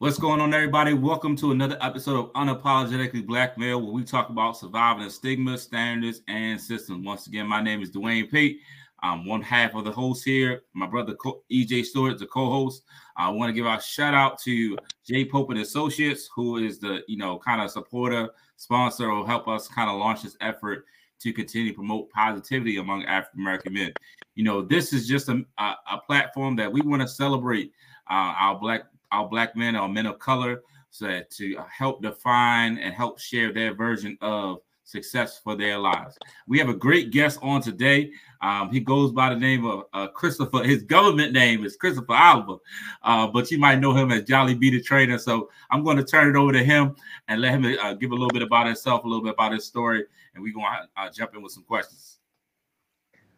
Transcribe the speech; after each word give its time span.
What's 0.00 0.16
going 0.16 0.40
on, 0.40 0.54
everybody? 0.54 0.94
Welcome 0.94 1.34
to 1.38 1.50
another 1.50 1.76
episode 1.80 2.20
of 2.20 2.32
Unapologetically 2.34 3.26
Black 3.26 3.58
Male, 3.58 3.82
where 3.82 3.90
we 3.90 4.04
talk 4.04 4.28
about 4.30 4.56
surviving 4.56 5.02
the 5.02 5.10
stigma, 5.10 5.58
standards, 5.58 6.22
and 6.28 6.60
systems. 6.60 7.04
Once 7.04 7.26
again, 7.26 7.48
my 7.48 7.60
name 7.60 7.82
is 7.82 7.90
Dwayne 7.90 8.30
Pate. 8.30 8.60
I'm 9.00 9.26
one 9.26 9.42
half 9.42 9.74
of 9.74 9.84
the 9.84 9.90
host 9.90 10.24
here. 10.24 10.62
My 10.72 10.86
brother 10.86 11.16
EJ 11.52 11.84
Stewart, 11.84 12.16
the 12.20 12.26
co-host. 12.26 12.84
I 13.16 13.28
want 13.30 13.48
to 13.50 13.52
give 13.52 13.66
a 13.66 13.82
shout 13.82 14.14
out 14.14 14.38
to 14.42 14.78
Jay 15.04 15.24
Pope 15.24 15.50
and 15.50 15.58
Associates, 15.58 16.30
who 16.32 16.58
is 16.58 16.78
the 16.78 17.02
you 17.08 17.16
know 17.16 17.36
kind 17.36 17.60
of 17.60 17.68
supporter, 17.68 18.28
sponsor, 18.54 19.10
or 19.10 19.26
help 19.26 19.48
us 19.48 19.66
kind 19.66 19.90
of 19.90 19.98
launch 19.98 20.22
this 20.22 20.36
effort 20.40 20.84
to 21.22 21.32
continue 21.32 21.70
to 21.70 21.74
promote 21.74 22.08
positivity 22.10 22.76
among 22.76 23.04
African 23.06 23.40
American 23.40 23.74
men. 23.74 23.92
You 24.36 24.44
know, 24.44 24.62
this 24.62 24.92
is 24.92 25.08
just 25.08 25.28
a, 25.28 25.44
a, 25.58 25.74
a 25.90 25.98
platform 26.06 26.54
that 26.54 26.72
we 26.72 26.82
want 26.82 27.02
to 27.02 27.08
celebrate 27.08 27.72
uh, 28.08 28.32
our 28.38 28.60
black 28.60 28.84
our 29.12 29.28
black 29.28 29.56
men, 29.56 29.76
our 29.76 29.88
men 29.88 30.06
of 30.06 30.18
color, 30.18 30.62
so 30.90 31.06
that 31.06 31.30
to 31.32 31.56
help 31.70 32.02
define 32.02 32.78
and 32.78 32.94
help 32.94 33.18
share 33.18 33.52
their 33.52 33.74
version 33.74 34.16
of 34.20 34.58
success 34.88 35.38
for 35.38 35.54
their 35.54 35.78
lives. 35.78 36.16
We 36.46 36.58
have 36.58 36.70
a 36.70 36.74
great 36.74 37.10
guest 37.10 37.38
on 37.42 37.60
today. 37.60 38.10
Um, 38.40 38.70
he 38.72 38.80
goes 38.80 39.12
by 39.12 39.28
the 39.28 39.38
name 39.38 39.66
of 39.66 39.84
uh, 39.92 40.08
Christopher. 40.08 40.64
His 40.64 40.82
government 40.82 41.32
name 41.32 41.62
is 41.64 41.76
Christopher 41.76 42.14
Oliver, 42.14 42.56
uh, 43.02 43.26
but 43.26 43.50
you 43.50 43.58
might 43.58 43.80
know 43.80 43.94
him 43.94 44.10
as 44.10 44.24
Jolly 44.24 44.54
B 44.54 44.70
the 44.70 44.80
Trainer. 44.80 45.18
So 45.18 45.50
I'm 45.70 45.84
going 45.84 45.98
to 45.98 46.04
turn 46.04 46.34
it 46.34 46.38
over 46.38 46.52
to 46.52 46.64
him 46.64 46.96
and 47.28 47.42
let 47.42 47.52
him 47.52 47.76
uh, 47.78 47.92
give 47.94 48.12
a 48.12 48.14
little 48.14 48.30
bit 48.30 48.42
about 48.42 48.66
himself, 48.66 49.04
a 49.04 49.06
little 49.06 49.22
bit 49.22 49.34
about 49.34 49.52
his 49.52 49.66
story, 49.66 50.06
and 50.34 50.42
we're 50.42 50.54
going 50.54 50.66
to 50.66 51.02
uh, 51.02 51.10
jump 51.10 51.34
in 51.34 51.42
with 51.42 51.52
some 51.52 51.64
questions. 51.64 52.18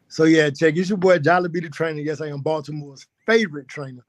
So 0.07 0.25
yeah, 0.25 0.51
check. 0.51 0.77
It's 0.77 0.89
your 0.89 0.99
boy 0.99 1.19
Jolly 1.19 1.49
B 1.49 1.61
the 1.61 1.69
Trainer. 1.69 2.01
Yes, 2.01 2.21
I 2.21 2.29
am 2.29 2.43
Baltimore's 2.43 3.07
favorite 3.27 3.66
trainer. 3.66 4.05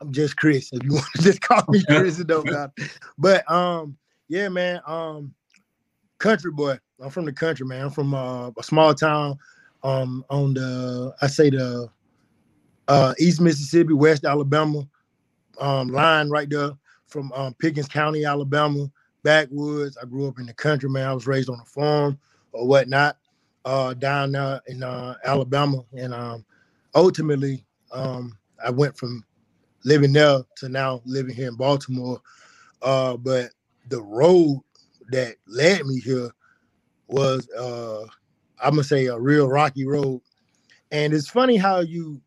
I'm 0.00 0.12
just 0.12 0.36
Chris. 0.36 0.70
If 0.72 0.82
you 0.82 0.92
want 0.94 1.06
to 1.16 1.22
just 1.22 1.40
call 1.40 1.64
me 1.68 1.84
Chris, 1.84 2.18
it 2.18 2.26
don't 2.26 2.46
matter. 2.46 2.72
But 3.18 3.50
um, 3.50 3.96
yeah, 4.28 4.48
man. 4.48 4.80
Um, 4.86 5.34
country 6.18 6.52
boy. 6.52 6.78
I'm 7.02 7.10
from 7.10 7.24
the 7.24 7.32
country, 7.32 7.66
man. 7.66 7.86
I'm 7.86 7.90
from 7.90 8.14
uh, 8.14 8.50
a 8.58 8.62
small 8.62 8.94
town 8.94 9.38
um 9.82 10.22
on 10.28 10.52
the 10.52 11.14
I 11.22 11.26
say 11.26 11.48
the 11.48 11.88
uh 12.88 13.14
East 13.18 13.40
Mississippi, 13.40 13.94
West 13.94 14.24
Alabama 14.24 14.86
um 15.58 15.88
line 15.88 16.28
right 16.28 16.48
there 16.48 16.72
from 17.10 17.32
um, 17.32 17.54
Pickens 17.54 17.88
County, 17.88 18.24
Alabama, 18.24 18.90
backwoods. 19.22 19.98
I 20.00 20.06
grew 20.06 20.28
up 20.28 20.38
in 20.38 20.46
the 20.46 20.54
country, 20.54 20.88
man. 20.88 21.08
I 21.08 21.12
was 21.12 21.26
raised 21.26 21.50
on 21.50 21.60
a 21.60 21.64
farm 21.64 22.18
or 22.52 22.66
whatnot, 22.66 23.16
uh, 23.64 23.94
down 23.94 24.32
there 24.32 24.60
in 24.68 24.82
uh, 24.82 25.14
Alabama, 25.24 25.84
and 25.92 26.14
um, 26.14 26.44
ultimately, 26.94 27.64
um, 27.92 28.38
I 28.64 28.70
went 28.70 28.96
from 28.96 29.24
living 29.84 30.12
there 30.12 30.42
to 30.56 30.68
now 30.68 31.00
living 31.04 31.34
here 31.34 31.48
in 31.48 31.56
Baltimore. 31.56 32.20
Uh, 32.82 33.16
but 33.16 33.50
the 33.88 34.02
road 34.02 34.60
that 35.10 35.36
led 35.46 35.84
me 35.86 36.00
here 36.00 36.30
was 37.08 37.48
uh, 37.50 38.04
I'm 38.62 38.72
gonna 38.72 38.84
say 38.84 39.06
a 39.06 39.18
real 39.18 39.48
rocky 39.48 39.86
road. 39.86 40.20
And 40.92 41.12
it's 41.12 41.28
funny 41.28 41.56
how 41.56 41.80
you 41.80 42.20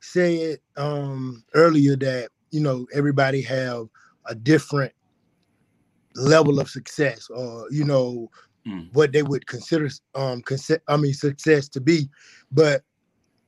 said 0.00 0.58
um, 0.76 1.44
earlier 1.54 1.96
that 1.96 2.30
you 2.50 2.60
know 2.60 2.86
everybody 2.92 3.42
have 3.42 3.86
a 4.26 4.34
different 4.34 4.92
level 6.14 6.58
of 6.58 6.70
success 6.70 7.28
or 7.28 7.66
you 7.70 7.84
know 7.84 8.30
mm. 8.66 8.88
what 8.94 9.12
they 9.12 9.22
would 9.22 9.46
consider 9.46 9.88
um 10.14 10.40
conse- 10.42 10.80
I 10.88 10.96
mean 10.96 11.14
success 11.14 11.68
to 11.70 11.80
be. 11.80 12.08
But 12.50 12.82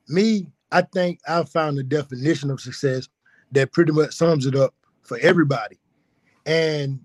me, 0.08 0.48
I 0.72 0.82
think 0.82 1.20
I 1.26 1.42
found 1.44 1.78
the 1.78 1.82
definition 1.82 2.50
of 2.50 2.60
success 2.60 3.08
that 3.52 3.72
pretty 3.72 3.92
much 3.92 4.14
sums 4.14 4.46
it 4.46 4.54
up 4.54 4.74
for 5.02 5.18
everybody. 5.18 5.78
And 6.46 7.00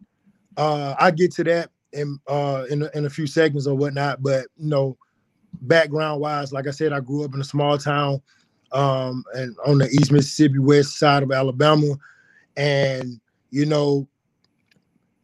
uh, 0.58 0.96
I 1.00 1.12
get 1.12 1.32
to 1.34 1.44
that 1.46 1.70
in 1.94 2.20
uh, 2.28 2.66
in, 2.70 2.84
a, 2.84 2.90
in 2.96 3.06
a 3.06 3.10
few 3.10 3.28
seconds 3.28 3.68
or 3.68 3.76
whatnot. 3.76 4.22
But 4.22 4.48
you 4.58 4.70
know, 4.70 4.98
background 5.62 6.22
wise, 6.22 6.52
like 6.52 6.68
I 6.68 6.72
said, 6.72 6.94
I 6.94 7.00
grew 7.00 7.24
up 7.24 7.34
in 7.34 7.42
a 7.42 7.46
small 7.46 7.78
town 7.78 8.22
um, 8.72 9.24
and 9.34 9.56
on 9.66 9.78
the 9.78 9.90
East 9.90 10.12
Mississippi 10.12 10.60
west 10.60 10.98
side 10.98 11.24
of 11.24 11.32
Alabama, 11.32 11.96
and 12.58 13.20
you 13.52 13.66
know, 13.66 14.08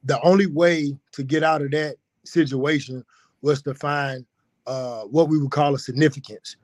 the 0.03 0.22
only 0.22 0.46
way 0.46 0.96
to 1.13 1.24
get 1.24 1.44
out 1.44 1.62
of 1.62 1.72
that 1.72 1.96
situation 2.24 3.03
was 3.41 3.62
to 3.63 3.74
find 3.74 4.25
uh, 4.68 5.02
what 5.02 5.29
we 5.29 5.40
would 5.40 5.52
call 5.52 5.74
a 5.75 5.79
significance, 5.79 6.56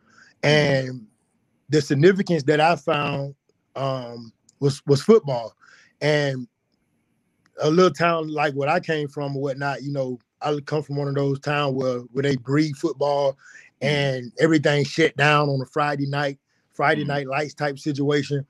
and 0.44 1.06
the 1.70 1.82
significance 1.82 2.44
that 2.44 2.62
I 2.62 2.76
found 2.76 3.34
um, 3.76 4.32
was 4.60 4.82
was 4.86 5.02
football, 5.02 5.56
and 6.02 6.48
a 7.62 7.70
little 7.70 7.92
town 7.92 8.28
like 8.28 8.54
what 8.54 8.70
I 8.70 8.80
came 8.80 9.08
from 9.08 9.36
or 9.36 9.42
whatnot. 9.42 9.84
You 9.84 9.92
know, 9.92 10.20
I 10.42 10.58
come 10.66 10.84
from 10.84 10.98
one 10.98 11.08
of 11.08 11.16
those 11.16 11.40
towns 11.40 11.76
where 11.76 12.00
where 12.12 12.24
they 12.24 12.36
breed 12.36 12.76
football, 12.76 13.34
mm-hmm. 13.34 13.88
and 13.88 14.32
everything 14.40 14.84
shut 14.86 15.16
down 15.18 15.50
on 15.50 15.62
a 15.62 15.66
Friday 15.66 16.08
night, 16.08 16.40
Friday 16.74 17.02
mm-hmm. 17.02 17.10
night 17.10 17.28
lights 17.28 17.54
type 17.54 17.80
situation. 17.80 18.46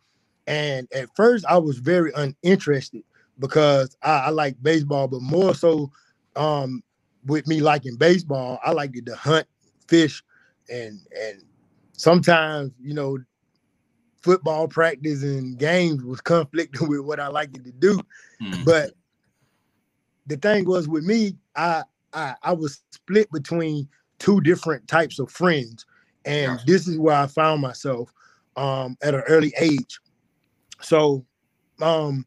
And 0.47 0.87
at 0.93 1.09
first, 1.15 1.45
I 1.47 1.57
was 1.57 1.79
very 1.79 2.11
uninterested 2.15 3.03
because 3.39 3.97
I, 4.03 4.25
I 4.25 4.29
like 4.29 4.61
baseball, 4.61 5.07
but 5.07 5.21
more 5.21 5.55
so 5.55 5.91
um, 6.35 6.83
with 7.25 7.47
me 7.47 7.61
liking 7.61 7.95
baseball, 7.95 8.59
I 8.63 8.71
liked 8.71 9.05
to 9.05 9.15
hunt, 9.15 9.47
fish, 9.87 10.23
and 10.69 10.99
and 11.19 11.43
sometimes 11.93 12.71
you 12.81 12.93
know 12.93 13.17
football 14.25 14.67
practice 14.67 15.21
and 15.21 15.55
games 15.59 16.03
was 16.03 16.19
conflicting 16.19 16.87
with 16.89 17.01
what 17.01 17.19
I 17.19 17.27
liked 17.27 17.53
to 17.63 17.71
do. 17.71 17.99
Mm. 18.41 18.65
But 18.65 18.93
the 20.25 20.35
thing 20.37 20.65
was 20.65 20.87
with 20.87 21.03
me, 21.03 21.35
I, 21.55 21.83
I 22.11 22.33
I 22.41 22.53
was 22.53 22.81
split 22.89 23.31
between 23.31 23.87
two 24.17 24.41
different 24.41 24.87
types 24.87 25.19
of 25.19 25.29
friends. 25.29 25.85
And 26.25 26.59
this 26.65 26.87
is 26.87 26.97
where 26.97 27.15
I 27.15 27.27
found 27.27 27.61
myself 27.61 28.11
um, 28.55 28.97
at 29.03 29.13
an 29.13 29.21
early 29.27 29.53
age. 29.59 29.99
So 30.81 31.23
um, 31.79 32.25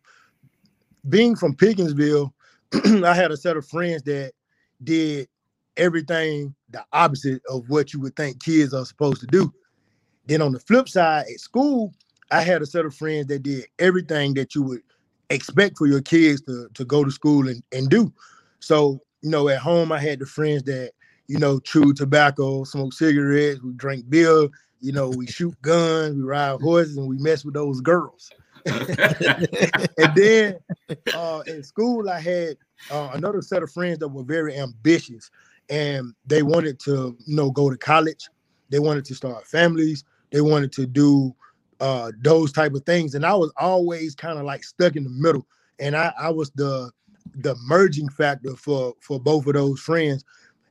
being 1.08 1.34
from 1.34 1.56
Pickensville, 1.56 2.32
I 3.04 3.12
had 3.12 3.32
a 3.32 3.37
set 3.37 3.56
of 3.56 3.66
friends 3.66 4.04
that 4.04 4.34
did 4.84 5.28
everything 5.76 6.54
the 6.70 6.84
opposite 6.92 7.42
of 7.50 7.69
what 7.69 7.92
you 7.92 7.98
would 8.00 8.14
think 8.14 8.41
kids 8.41 8.72
are 8.72 8.87
supposed 8.87 9.20
to 9.20 9.26
do. 9.26 9.53
Then 10.28 10.43
on 10.43 10.53
the 10.53 10.61
flip 10.61 10.89
side, 10.89 11.25
at 11.33 11.41
school, 11.41 11.93
I 12.31 12.43
had 12.43 12.62
a 12.62 12.66
set 12.66 12.84
of 12.84 12.94
friends 12.94 13.27
that 13.28 13.43
did 13.43 13.66
everything 13.78 14.34
that 14.34 14.55
you 14.55 14.62
would 14.62 14.83
expect 15.31 15.78
for 15.78 15.87
your 15.87 16.03
kids 16.03 16.43
to, 16.43 16.69
to 16.75 16.84
go 16.84 17.03
to 17.03 17.11
school 17.11 17.49
and, 17.49 17.62
and 17.72 17.89
do. 17.89 18.12
So, 18.61 19.00
you 19.22 19.31
know, 19.31 19.49
at 19.49 19.59
home, 19.59 19.91
I 19.91 19.99
had 19.99 20.19
the 20.19 20.27
friends 20.27 20.62
that, 20.65 20.93
you 21.28 21.38
know, 21.38 21.59
chew 21.61 21.94
tobacco, 21.94 22.65
smoke 22.65 22.93
cigarettes, 22.93 23.62
we 23.62 23.72
drink 23.72 24.09
beer, 24.09 24.49
you 24.81 24.93
know, 24.93 25.09
we 25.09 25.27
shoot 25.27 25.61
guns, 25.62 26.15
we 26.15 26.22
ride 26.22 26.61
horses, 26.61 26.99
and 26.99 27.09
we 27.09 27.17
mess 27.19 27.44
with 27.44 27.55
those 27.55 27.81
girls. 27.81 28.31
and 28.67 30.15
then 30.15 30.59
uh, 31.15 31.43
in 31.47 31.62
school, 31.62 32.11
I 32.11 32.21
had 32.21 32.56
uh, 32.91 33.11
another 33.15 33.41
set 33.41 33.62
of 33.62 33.72
friends 33.72 33.99
that 33.99 34.09
were 34.09 34.25
very 34.25 34.59
ambitious 34.59 35.31
and 35.71 36.15
they 36.27 36.43
wanted 36.43 36.78
to, 36.81 37.17
you 37.25 37.37
know, 37.37 37.50
go 37.50 37.71
to 37.71 37.78
college. 37.78 38.28
They 38.71 38.78
wanted 38.78 39.06
to 39.06 39.15
start 39.15 39.47
families. 39.47 40.05
They 40.31 40.41
wanted 40.41 40.72
to 40.72 40.87
do 40.87 41.34
uh 41.81 42.12
those 42.22 42.53
type 42.53 42.75
of 42.75 42.84
things. 42.84 43.15
And 43.15 43.25
I 43.25 43.34
was 43.34 43.53
always 43.56 44.15
kind 44.15 44.39
of 44.39 44.44
like 44.44 44.65
stuck 44.65 44.97
in 44.97 45.05
the 45.05 45.11
middle. 45.11 45.47
And 45.78 45.97
I, 45.97 46.12
I 46.19 46.31
was 46.31 46.50
the 46.53 46.91
the 47.34 47.55
merging 47.66 48.09
factor 48.09 48.56
for 48.56 48.94
for 49.00 49.21
both 49.21 49.47
of 49.47 49.55
those 49.55 49.81
friends. 49.81 50.25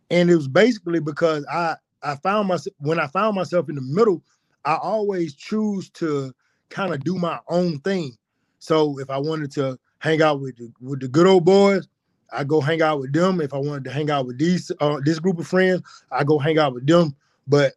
And 0.09 0.29
it 0.29 0.35
was 0.35 0.47
basically 0.47 0.99
because 0.99 1.45
I 1.51 1.75
I 2.03 2.15
found 2.17 2.47
myself 2.47 2.75
when 2.79 2.99
I 2.99 3.07
found 3.07 3.35
myself 3.35 3.69
in 3.69 3.75
the 3.75 3.81
middle, 3.81 4.21
I 4.65 4.75
always 4.75 5.33
choose 5.35 5.89
to 5.91 6.33
kind 6.69 6.93
of 6.93 7.03
do 7.03 7.15
my 7.15 7.39
own 7.49 7.79
thing. 7.79 8.17
So 8.59 8.99
if 8.99 9.09
I 9.09 9.17
wanted 9.17 9.51
to 9.53 9.77
hang 9.99 10.21
out 10.21 10.41
with 10.41 10.57
the, 10.57 10.71
with 10.81 10.99
the 10.99 11.07
good 11.07 11.27
old 11.27 11.45
boys, 11.45 11.87
I 12.31 12.43
go 12.43 12.59
hang 12.59 12.81
out 12.81 12.99
with 12.99 13.13
them. 13.13 13.39
If 13.41 13.53
I 13.53 13.57
wanted 13.57 13.85
to 13.85 13.91
hang 13.91 14.09
out 14.09 14.27
with 14.27 14.37
these 14.37 14.71
uh, 14.79 14.99
this 15.03 15.19
group 15.19 15.39
of 15.39 15.47
friends, 15.47 15.81
I 16.11 16.23
go 16.23 16.37
hang 16.37 16.57
out 16.57 16.73
with 16.73 16.85
them. 16.85 17.15
But 17.47 17.73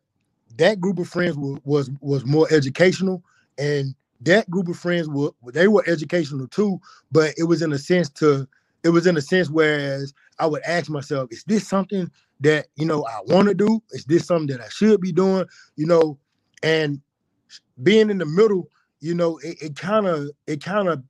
that 0.56 0.81
group 0.81 0.99
of 0.99 1.08
friends 1.08 1.37
was 1.37 1.58
was, 1.64 1.91
was 2.00 2.25
more 2.26 2.49
educational, 2.52 3.23
and 3.58 3.94
that 4.23 4.49
group 4.50 4.69
of 4.69 4.76
friends 4.76 5.08
were 5.08 5.31
they 5.52 5.69
were 5.69 5.85
educational 5.87 6.47
too, 6.49 6.81
but 7.11 7.35
it 7.38 7.44
was 7.44 7.62
in 7.62 7.73
a 7.73 7.79
sense 7.79 8.08
to 8.11 8.47
it 8.82 8.91
was 8.91 9.06
in 9.06 9.17
a 9.17 9.20
sense 9.23 9.50
whereas 9.50 10.14
I 10.38 10.47
would 10.47 10.62
ask 10.62 10.88
myself, 10.91 11.29
is 11.31 11.44
this 11.44 11.69
something 11.69 12.11
that 12.41 12.67
you 12.76 12.87
know 12.87 13.05
I 13.05 13.20
want 13.26 13.49
to 13.49 13.55
do? 13.55 13.82
Is 13.91 14.05
this 14.05 14.26
something 14.26 14.56
that 14.56 14.64
I 14.64 14.69
should 14.69 15.00
be 15.00 15.12
doing? 15.12 15.47
You 15.76 15.87
know, 15.87 16.19
and 16.62 17.00
being 17.82 18.11
in 18.11 18.19
the 18.19 18.26
middle, 18.26 18.69
you 19.00 19.14
know, 19.14 19.38
it 19.43 19.76
kind 19.76 20.06
of 20.06 20.31
it 20.47 20.62
kind 20.62 20.88
of 20.88 21.02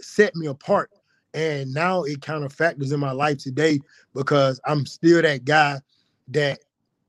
set 0.00 0.34
me 0.34 0.46
apart. 0.46 0.90
And 1.32 1.72
now 1.72 2.02
it 2.02 2.22
kind 2.22 2.44
of 2.44 2.52
factors 2.52 2.90
in 2.90 2.98
my 2.98 3.12
life 3.12 3.38
today 3.38 3.78
because 4.14 4.60
I'm 4.66 4.84
still 4.84 5.22
that 5.22 5.44
guy 5.44 5.78
that 6.28 6.58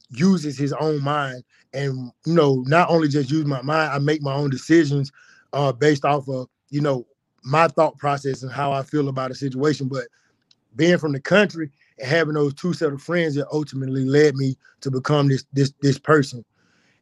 uses 0.10 0.58
his 0.58 0.74
own 0.74 1.02
mind 1.02 1.44
and 1.74 2.12
you 2.26 2.34
know 2.34 2.64
not 2.68 2.90
only 2.90 3.08
just 3.08 3.32
use 3.32 3.46
my 3.46 3.62
mind 3.62 3.92
i 3.92 3.98
make 3.98 4.22
my 4.22 4.34
own 4.34 4.50
decisions 4.50 5.12
uh 5.54 5.72
based 5.72 6.04
off 6.04 6.28
of 6.28 6.48
you 6.70 6.82
know 6.82 7.06
my 7.44 7.68
thought 7.68 7.98
process 7.98 8.44
and 8.44 8.52
how 8.52 8.72
I 8.72 8.84
feel 8.84 9.10
about 9.10 9.32
a 9.32 9.36
situation. 9.36 9.88
But 9.88 10.08
being 10.76 10.98
from 10.98 11.12
the 11.12 11.20
country 11.20 11.72
and 12.00 12.08
having 12.08 12.34
those 12.34 12.54
two 12.54 12.74
set 12.74 12.94
of 12.94 13.02
friends 13.02 13.36
that 13.36 13.48
ultimately 13.52 14.06
led 14.06 14.36
me 14.36 14.58
to 14.82 14.92
become 14.92 15.28
this 15.28 15.46
this 15.54 15.74
this 15.82 16.00
person. 16.00 16.46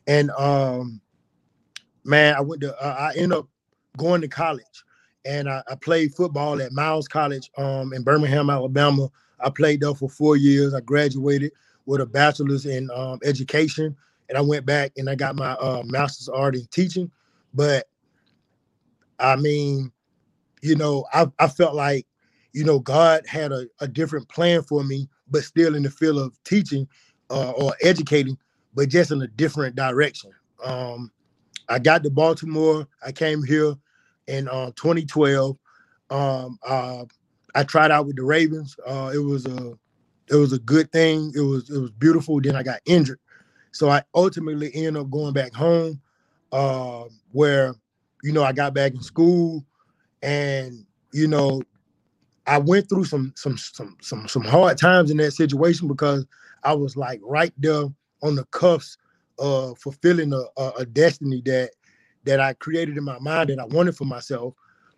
And 0.08 0.32
um, 0.32 1.02
man, 2.04 2.36
I 2.36 2.42
went 2.42 2.62
to 2.62 2.76
uh, 2.84 2.96
I 3.00 3.14
ended 3.16 3.40
up 3.40 3.48
going 3.98 4.22
to 4.22 4.28
college, 4.28 4.64
and 5.26 5.50
I, 5.50 5.62
I, 5.70 5.76
played 5.76 6.16
football 6.16 6.62
at 6.62 6.72
Miles 6.72 7.08
College 7.08 7.52
um, 7.58 7.94
in 7.94 8.04
Birmingham, 8.04 8.50
Alabama. 8.50 9.10
I 9.40 9.50
played 9.50 9.82
there 9.82 9.94
for 9.94 10.10
four 10.10 10.38
years. 10.38 10.74
I 10.74 10.82
graduated 10.82 11.52
with 11.86 12.02
a 12.02 12.06
bachelor's 12.06 12.66
in 12.66 12.90
um, 12.92 13.20
education, 13.24 13.96
and 14.30 14.38
I 14.38 14.42
went 14.42 14.66
back 14.66 14.94
and 14.98 15.10
I 15.10 15.16
got 15.16 15.36
my 15.36 15.52
uh, 15.54 15.84
master's 15.86 16.30
art 16.30 16.56
in 16.56 16.66
teaching. 16.68 17.12
But 17.54 17.88
I 19.20 19.36
mean, 19.36 19.92
you 20.62 20.76
know, 20.76 21.06
I, 21.14 21.28
I 21.40 21.48
felt 21.48 21.76
like, 21.76 22.06
you 22.54 22.64
know, 22.64 22.80
God 22.80 23.26
had 23.28 23.52
a, 23.52 23.68
a 23.80 23.88
different 23.88 24.30
plan 24.30 24.64
for 24.64 24.84
me, 24.84 25.10
but 25.30 25.44
still 25.44 25.76
in 25.76 25.84
the 25.84 25.90
field 25.90 26.18
of 26.18 26.38
teaching 26.44 26.88
uh, 27.30 27.52
or 27.52 27.74
educating, 27.82 28.38
but 28.74 28.90
just 28.90 29.12
in 29.12 29.22
a 29.22 29.28
different 29.28 29.76
direction. 29.76 30.32
Um, 30.64 31.12
I 31.70 31.80
got 31.80 32.04
to 32.04 32.10
Baltimore. 32.10 32.88
I 33.06 33.12
came 33.12 33.44
here 33.44 33.76
in 34.28 34.48
uh, 34.48 34.72
2012. 34.76 35.58
Um, 36.10 36.60
uh, 36.68 37.06
I 37.56 37.64
tried 37.64 37.92
out 37.92 38.08
with 38.08 38.16
the 38.16 38.24
Ravens. 38.24 38.76
Uh, 38.86 39.12
it 39.14 39.20
was 39.20 39.46
a 39.46 39.74
it 40.30 40.36
was 40.36 40.54
a 40.54 40.60
good 40.60 40.92
thing. 40.92 41.32
It 41.36 41.42
was 41.42 41.70
it 41.70 41.80
was 41.80 41.92
beautiful. 41.92 42.40
Then 42.42 42.56
I 42.56 42.64
got 42.64 42.80
injured, 42.86 43.20
so 43.72 43.90
I 43.90 44.04
ultimately 44.16 44.72
ended 44.74 44.98
up 44.98 45.10
going 45.10 45.34
back 45.34 45.54
home, 45.54 46.02
uh, 46.52 47.06
where 47.32 47.76
you 48.24 48.34
know 48.34 48.44
I 48.44 48.52
got 48.52 48.74
back 48.74 48.94
in 48.94 49.02
school 49.02 49.66
and 50.22 50.86
you 51.14 51.28
know 51.28 51.62
I 52.48 52.58
went 52.58 52.90
through 52.90 53.06
some 53.06 53.34
some 53.36 53.58
some 53.58 53.96
some 54.02 54.28
some 54.28 54.44
hard 54.44 54.78
times 54.78 55.12
in 55.12 55.18
that 55.18 55.32
situation 55.32 55.88
because 55.88 56.26
I 56.64 56.74
was 56.74 56.98
like 56.98 57.22
right 57.24 57.54
there 57.58 57.84
on 58.24 58.36
the 58.36 58.46
cuffs 58.46 58.98
of 59.38 59.78
fulfilling 59.78 60.34
a, 60.34 60.44
a, 60.58 60.72
a 60.80 60.86
destiny 60.86 61.42
that 61.46 61.72
that 62.26 62.40
I 62.40 62.54
created 62.54 62.98
in 62.98 63.04
my 63.04 63.20
mind 63.20 63.50
that 63.50 63.60
I 63.60 63.66
wanted 63.66 63.96
for 63.96 64.06
myself. 64.06 64.54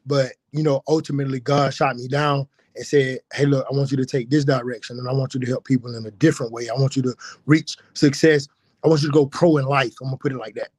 But 0.06 0.31
you 0.51 0.63
know, 0.63 0.81
ultimately 0.88 1.39
God 1.39 1.73
shot 1.73 1.95
me 1.97 2.07
down 2.07 2.47
and 2.75 2.85
said, 2.85 3.19
Hey, 3.33 3.45
look, 3.45 3.65
I 3.71 3.75
want 3.75 3.91
you 3.91 3.97
to 3.97 4.06
take 4.06 4.29
this 4.29 4.45
direction 4.45 4.97
and 4.97 5.07
I 5.07 5.13
want 5.13 5.33
you 5.33 5.39
to 5.41 5.47
help 5.47 5.65
people 5.65 5.95
in 5.95 6.06
a 6.06 6.12
different 6.12 6.51
way. 6.51 6.69
I 6.69 6.73
want 6.73 6.95
you 6.95 7.01
to 7.03 7.15
reach 7.45 7.75
success. 7.94 8.47
I 8.83 8.88
want 8.88 9.01
you 9.01 9.10
to 9.10 9.13
go 9.13 9.25
pro 9.25 9.57
in 9.57 9.66
life. 9.66 9.94
I'm 10.01 10.07
gonna 10.07 10.18
put 10.18 10.31
it 10.31 10.38
like 10.38 10.56
that. 10.56 10.69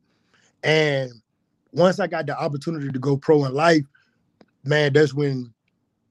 And 0.63 1.13
once 1.73 2.01
I 2.01 2.07
got 2.07 2.27
the 2.27 2.39
opportunity 2.39 2.91
to 2.91 2.99
go 2.99 3.17
pro 3.17 3.45
in 3.45 3.55
life, 3.55 3.85
man, 4.65 4.93
that's 4.93 5.15
when 5.15 5.53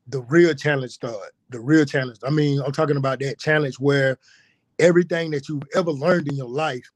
the 0.08 0.22
real 0.24 0.54
challenge 0.54 0.92
started. 0.92 1.32
The 1.50 1.60
real 1.60 1.86
challenge. 1.86 2.20
I 2.24 2.30
mean, 2.30 2.62
I'm 2.62 2.72
talking 2.72 2.98
about 2.98 3.20
that 3.20 3.40
challenge 3.40 3.76
where 3.76 4.18
everything 4.80 5.32
that 5.32 5.50
you've 5.50 5.64
ever 5.76 5.92
learned 5.92 6.28
in 6.28 6.36
your 6.36 6.50
life 6.50 6.90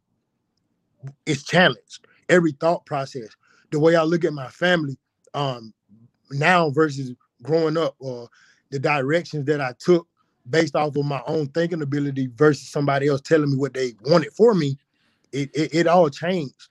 is 1.26 1.44
challenged. 1.44 2.06
Every 2.30 2.54
thought 2.54 2.86
process, 2.86 3.30
the 3.72 3.80
way 3.80 3.96
I 3.96 4.04
look 4.04 4.26
at 4.26 4.34
my 4.34 4.48
family, 4.48 4.98
um, 5.34 5.74
now 6.32 6.70
versus 6.72 7.14
growing 7.44 7.78
up, 7.78 7.96
or 8.00 8.30
the 8.72 8.80
directions 8.80 9.46
that 9.46 9.62
I 9.62 9.74
took 9.78 10.08
based 10.50 10.76
off 10.76 10.96
of 10.96 11.06
my 11.06 11.22
own 11.28 11.48
thinking 11.48 11.82
ability 11.82 12.30
versus 12.36 12.70
somebody 12.70 13.08
else 13.08 13.22
telling 13.22 13.52
me 13.52 13.58
what 13.58 13.74
they 13.74 13.94
wanted 14.06 14.34
for 14.34 14.54
me, 14.54 14.78
it, 15.36 15.50
it, 15.54 15.76
it 15.76 15.88
all 15.88 16.10
changed. 16.10 16.70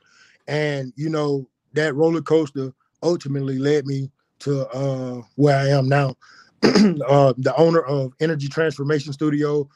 And 0.48 0.92
you 0.96 1.08
know, 1.08 1.48
that 1.74 1.94
roller 1.94 2.22
coaster 2.22 2.72
ultimately 3.02 3.58
led 3.58 3.86
me 3.86 4.10
to 4.40 4.66
uh, 4.68 5.22
where 5.36 5.56
I 5.56 5.68
am 5.68 5.88
now. 5.88 6.16
uh, 6.62 7.34
the 7.36 7.54
owner 7.56 7.80
of 7.82 8.12
Energy 8.20 8.48
Transformation 8.48 9.12
Studio 9.12 9.68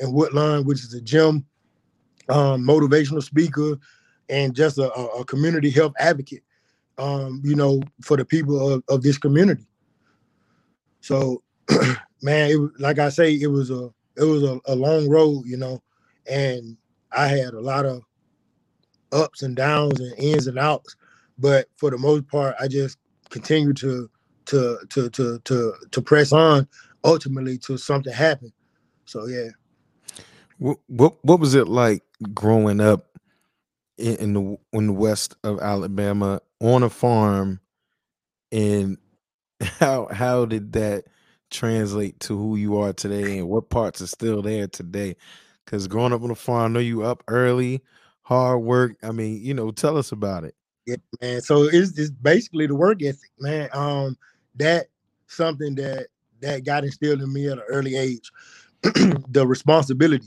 in 0.00 0.12
Woodlawn, 0.12 0.64
which 0.64 0.82
is 0.82 0.94
a 0.94 1.00
gym, 1.00 1.44
um, 2.28 2.62
motivational 2.66 3.22
speaker, 3.22 3.78
and 4.28 4.54
just 4.54 4.78
a, 4.78 4.90
a 4.92 5.24
community 5.24 5.70
health 5.70 5.92
advocate. 5.98 6.42
Um, 6.96 7.42
you 7.44 7.56
know, 7.56 7.82
for 8.02 8.16
the 8.16 8.24
people 8.24 8.74
of, 8.74 8.84
of 8.88 9.02
this 9.02 9.18
community. 9.18 9.66
So, 11.00 11.42
man, 12.22 12.50
it, 12.50 12.58
like 12.78 13.00
I 13.00 13.08
say, 13.08 13.34
it 13.34 13.48
was 13.48 13.70
a 13.70 13.90
it 14.16 14.22
was 14.22 14.44
a, 14.44 14.60
a 14.66 14.76
long 14.76 15.08
road, 15.08 15.42
you 15.44 15.56
know, 15.56 15.82
and 16.30 16.76
I 17.10 17.26
had 17.26 17.54
a 17.54 17.60
lot 17.60 17.84
of 17.84 18.02
ups 19.14 19.42
and 19.42 19.56
downs 19.56 20.00
and 20.00 20.18
ins 20.18 20.46
and 20.46 20.58
outs. 20.58 20.96
But 21.38 21.68
for 21.76 21.90
the 21.90 21.98
most 21.98 22.28
part, 22.28 22.56
I 22.60 22.68
just 22.68 22.98
continue 23.30 23.72
to 23.74 24.10
to 24.46 24.78
to 24.90 25.10
to 25.10 25.38
to 25.40 25.74
to 25.90 26.02
press 26.02 26.32
on 26.32 26.68
ultimately 27.04 27.58
to 27.58 27.76
something 27.76 28.12
happen. 28.12 28.52
So 29.06 29.26
yeah. 29.26 29.48
What 30.58 30.78
what 30.88 31.16
what 31.24 31.40
was 31.40 31.54
it 31.54 31.68
like 31.68 32.02
growing 32.34 32.80
up 32.80 33.06
in, 33.98 34.16
in 34.16 34.32
the 34.34 34.58
in 34.72 34.86
the 34.88 34.92
west 34.92 35.34
of 35.44 35.60
Alabama 35.60 36.40
on 36.60 36.82
a 36.82 36.90
farm 36.90 37.60
and 38.52 38.98
how 39.80 40.08
how 40.10 40.44
did 40.44 40.72
that 40.72 41.04
translate 41.50 42.18
to 42.20 42.36
who 42.36 42.56
you 42.56 42.76
are 42.78 42.92
today 42.92 43.38
and 43.38 43.48
what 43.48 43.70
parts 43.70 44.00
are 44.00 44.06
still 44.06 44.42
there 44.42 44.66
today? 44.66 45.16
Because 45.64 45.86
growing 45.88 46.12
up 46.12 46.22
on 46.22 46.30
a 46.30 46.34
farm, 46.34 46.72
I 46.72 46.74
know 46.74 46.80
you 46.80 47.02
up 47.04 47.22
early, 47.28 47.82
hard 48.24 48.62
work. 48.62 48.96
I 49.02 49.12
mean, 49.12 49.40
you 49.42 49.54
know, 49.54 49.70
tell 49.70 49.96
us 49.96 50.12
about 50.12 50.44
it. 50.44 50.54
Yeah, 50.86 50.96
man. 51.22 51.40
So 51.40 51.64
it's, 51.64 51.96
it's 51.98 52.10
basically 52.10 52.66
the 52.66 52.74
work 52.74 53.02
ethic, 53.02 53.30
man. 53.38 53.68
Um, 53.72 54.16
that 54.56 54.86
something 55.28 55.74
that 55.76 56.08
that 56.40 56.64
got 56.64 56.84
instilled 56.84 57.22
in 57.22 57.32
me 57.32 57.46
at 57.46 57.58
an 57.58 57.64
early 57.68 57.96
age. 57.96 58.30
the 58.82 59.46
responsibility. 59.46 60.26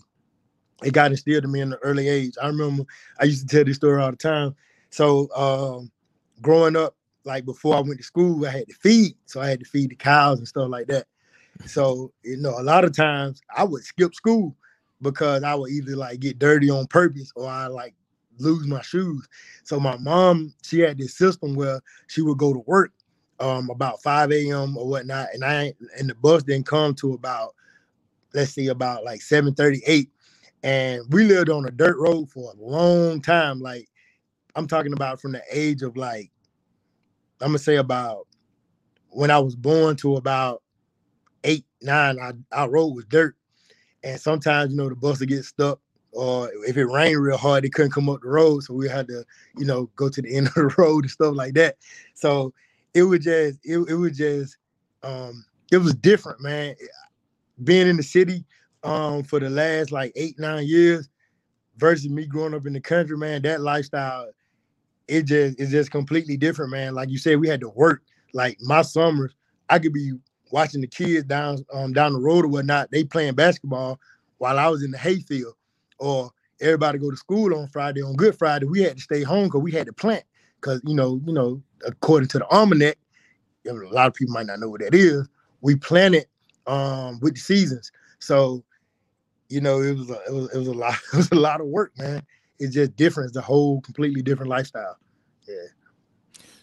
It 0.83 0.93
got 0.93 1.11
instilled 1.11 1.43
in 1.43 1.51
me 1.51 1.61
in 1.61 1.71
the 1.71 1.77
early 1.77 2.07
age. 2.07 2.35
I 2.41 2.47
remember 2.47 2.83
I 3.19 3.25
used 3.25 3.47
to 3.47 3.55
tell 3.55 3.65
this 3.65 3.77
story 3.77 4.01
all 4.01 4.11
the 4.11 4.17
time. 4.17 4.55
So 4.89 5.29
um, 5.35 5.91
growing 6.41 6.75
up, 6.75 6.95
like 7.23 7.45
before 7.45 7.75
I 7.75 7.81
went 7.81 7.97
to 7.97 8.03
school, 8.03 8.45
I 8.45 8.51
had 8.51 8.67
to 8.69 8.75
feed. 8.75 9.15
So 9.25 9.41
I 9.41 9.49
had 9.49 9.59
to 9.59 9.65
feed 9.65 9.91
the 9.91 9.95
cows 9.95 10.39
and 10.39 10.47
stuff 10.47 10.69
like 10.69 10.87
that. 10.87 11.07
So, 11.65 12.13
you 12.23 12.37
know, 12.37 12.59
a 12.59 12.63
lot 12.63 12.85
of 12.85 12.95
times 12.95 13.41
I 13.55 13.63
would 13.63 13.83
skip 13.83 14.13
school 14.15 14.55
because 15.01 15.43
I 15.43 15.55
would 15.55 15.71
either 15.71 15.95
like 15.95 16.19
get 16.19 16.39
dirty 16.39 16.69
on 16.69 16.87
purpose 16.87 17.31
or 17.35 17.49
I 17.49 17.67
like 17.67 17.95
lose 18.39 18.67
my 18.67 18.81
shoes. 18.81 19.27
So 19.63 19.79
my 19.79 19.97
mom, 19.97 20.53
she 20.63 20.79
had 20.79 20.97
this 20.97 21.17
system 21.17 21.55
where 21.55 21.81
she 22.07 22.21
would 22.21 22.37
go 22.37 22.53
to 22.53 22.59
work 22.67 22.91
um 23.39 23.69
about 23.69 24.01
5 24.01 24.31
a.m. 24.31 24.77
or 24.77 24.87
whatnot, 24.87 25.27
and 25.33 25.43
I 25.45 25.73
and 25.97 26.09
the 26.09 26.15
bus 26.15 26.43
didn't 26.43 26.67
come 26.67 26.95
to 26.95 27.13
about 27.13 27.53
let's 28.33 28.51
see 28.53 28.67
about 28.67 29.03
like 29.03 29.21
738. 29.21 30.09
And 30.63 31.01
we 31.11 31.25
lived 31.25 31.49
on 31.49 31.65
a 31.65 31.71
dirt 31.71 31.97
road 31.97 32.29
for 32.29 32.51
a 32.53 32.61
long 32.61 33.21
time. 33.21 33.59
Like 33.59 33.87
I'm 34.55 34.67
talking 34.67 34.93
about 34.93 35.21
from 35.21 35.33
the 35.33 35.43
age 35.51 35.83
of 35.83 35.97
like, 35.97 36.31
I'm 37.41 37.49
gonna 37.49 37.59
say 37.59 37.77
about 37.77 38.27
when 39.09 39.31
I 39.31 39.39
was 39.39 39.55
born 39.55 39.95
to 39.97 40.17
about 40.17 40.63
eight, 41.45 41.65
nine, 41.81 42.19
I, 42.19 42.33
our 42.51 42.69
road 42.69 42.89
was 42.95 43.05
dirt. 43.05 43.36
And 44.07 44.19
sometimes, 44.19 44.71
you 44.71 44.77
know, 44.77 44.87
the 44.87 44.95
bus 44.95 45.19
would 45.19 45.27
get 45.27 45.43
stuck 45.43 45.79
or 46.13 46.49
if 46.65 46.77
it 46.77 46.85
rained 46.85 47.21
real 47.21 47.37
hard, 47.37 47.63
they 47.63 47.69
couldn't 47.69 47.91
come 47.91 48.07
up 48.07 48.21
the 48.21 48.29
road. 48.29 48.63
So 48.63 48.73
we 48.73 48.87
had 48.87 49.07
to, 49.09 49.25
you 49.57 49.65
know, 49.65 49.89
go 49.97 50.07
to 50.07 50.21
the 50.21 50.33
end 50.35 50.47
of 50.47 50.53
the 50.53 50.73
road 50.77 51.03
and 51.03 51.11
stuff 51.11 51.35
like 51.35 51.53
that. 51.55 51.75
So 52.13 52.53
it 52.93 53.03
was 53.03 53.19
just, 53.19 53.59
it, 53.63 53.77
it 53.89 53.95
was 53.95 54.17
just, 54.17 54.57
um, 55.03 55.45
it 55.73 55.77
was 55.77 55.93
different, 55.95 56.41
man. 56.41 56.75
Being 57.63 57.87
in 57.87 57.97
the 57.97 58.03
city 58.03 58.45
um 58.83 59.23
for 59.23 59.39
the 59.39 59.49
last 59.49 59.91
like 59.91 60.13
eight, 60.15 60.39
nine 60.39 60.65
years 60.67 61.09
versus 61.77 62.07
me 62.07 62.27
growing 62.27 62.53
up 62.53 62.65
in 62.65 62.73
the 62.73 62.79
country, 62.79 63.17
man, 63.17 63.41
that 63.41 63.59
lifestyle, 63.59 64.29
it 65.07 65.23
just 65.23 65.59
it's 65.59 65.71
just 65.71 65.91
completely 65.91 66.37
different, 66.37 66.71
man. 66.71 66.93
Like 66.93 67.09
you 67.09 67.17
said, 67.17 67.39
we 67.39 67.49
had 67.49 67.59
to 67.61 67.69
work. 67.69 68.03
Like 68.33 68.57
my 68.61 68.83
summers, 68.83 69.35
I 69.69 69.79
could 69.79 69.93
be 69.93 70.13
watching 70.51 70.81
the 70.81 70.87
kids 70.87 71.25
down 71.25 71.57
um 71.73 71.93
down 71.93 72.13
the 72.13 72.19
road 72.19 72.45
or 72.45 72.49
whatnot, 72.49 72.91
they 72.91 73.03
playing 73.03 73.35
basketball 73.35 73.99
while 74.37 74.59
I 74.59 74.67
was 74.67 74.83
in 74.83 74.91
the 74.91 74.97
hayfield 74.97 75.55
or 75.99 76.31
everybody 76.61 76.99
go 76.99 77.11
to 77.11 77.17
school 77.17 77.55
on 77.55 77.67
Friday. 77.67 78.01
On 78.01 78.15
Good 78.15 78.37
Friday, 78.37 78.65
we 78.65 78.81
had 78.81 78.97
to 78.97 79.01
stay 79.03 79.23
home 79.23 79.45
because 79.45 79.61
we 79.61 79.71
had 79.71 79.87
to 79.87 79.93
plant. 79.93 80.23
Because 80.59 80.81
you 80.85 80.95
know, 80.95 81.21
you 81.25 81.33
know, 81.33 81.61
according 81.85 82.29
to 82.29 82.39
the 82.39 82.47
almanac, 82.47 82.97
a 83.67 83.73
lot 83.73 84.07
of 84.07 84.13
people 84.13 84.33
might 84.33 84.45
not 84.47 84.59
know 84.59 84.69
what 84.69 84.81
that 84.81 84.95
is. 84.95 85.27
We 85.61 85.75
planted 85.75 86.25
um, 86.65 87.19
with 87.21 87.35
the 87.35 87.39
seasons, 87.39 87.91
so 88.19 88.63
you 89.49 89.61
know, 89.61 89.81
it 89.81 89.95
was 89.95 90.09
a, 90.09 90.19
it 90.27 90.33
was 90.33 90.53
it 90.53 90.57
was 90.57 90.67
a 90.67 90.73
lot 90.73 90.95
it 91.13 91.17
was 91.17 91.31
a 91.31 91.35
lot 91.35 91.61
of 91.61 91.67
work, 91.67 91.91
man. 91.97 92.21
It's 92.59 92.73
just 92.73 92.95
different. 92.95 93.29
It's 93.29 93.37
a 93.37 93.41
whole 93.41 93.81
completely 93.81 94.21
different 94.21 94.49
lifestyle. 94.49 94.97
Yeah. 95.47 95.67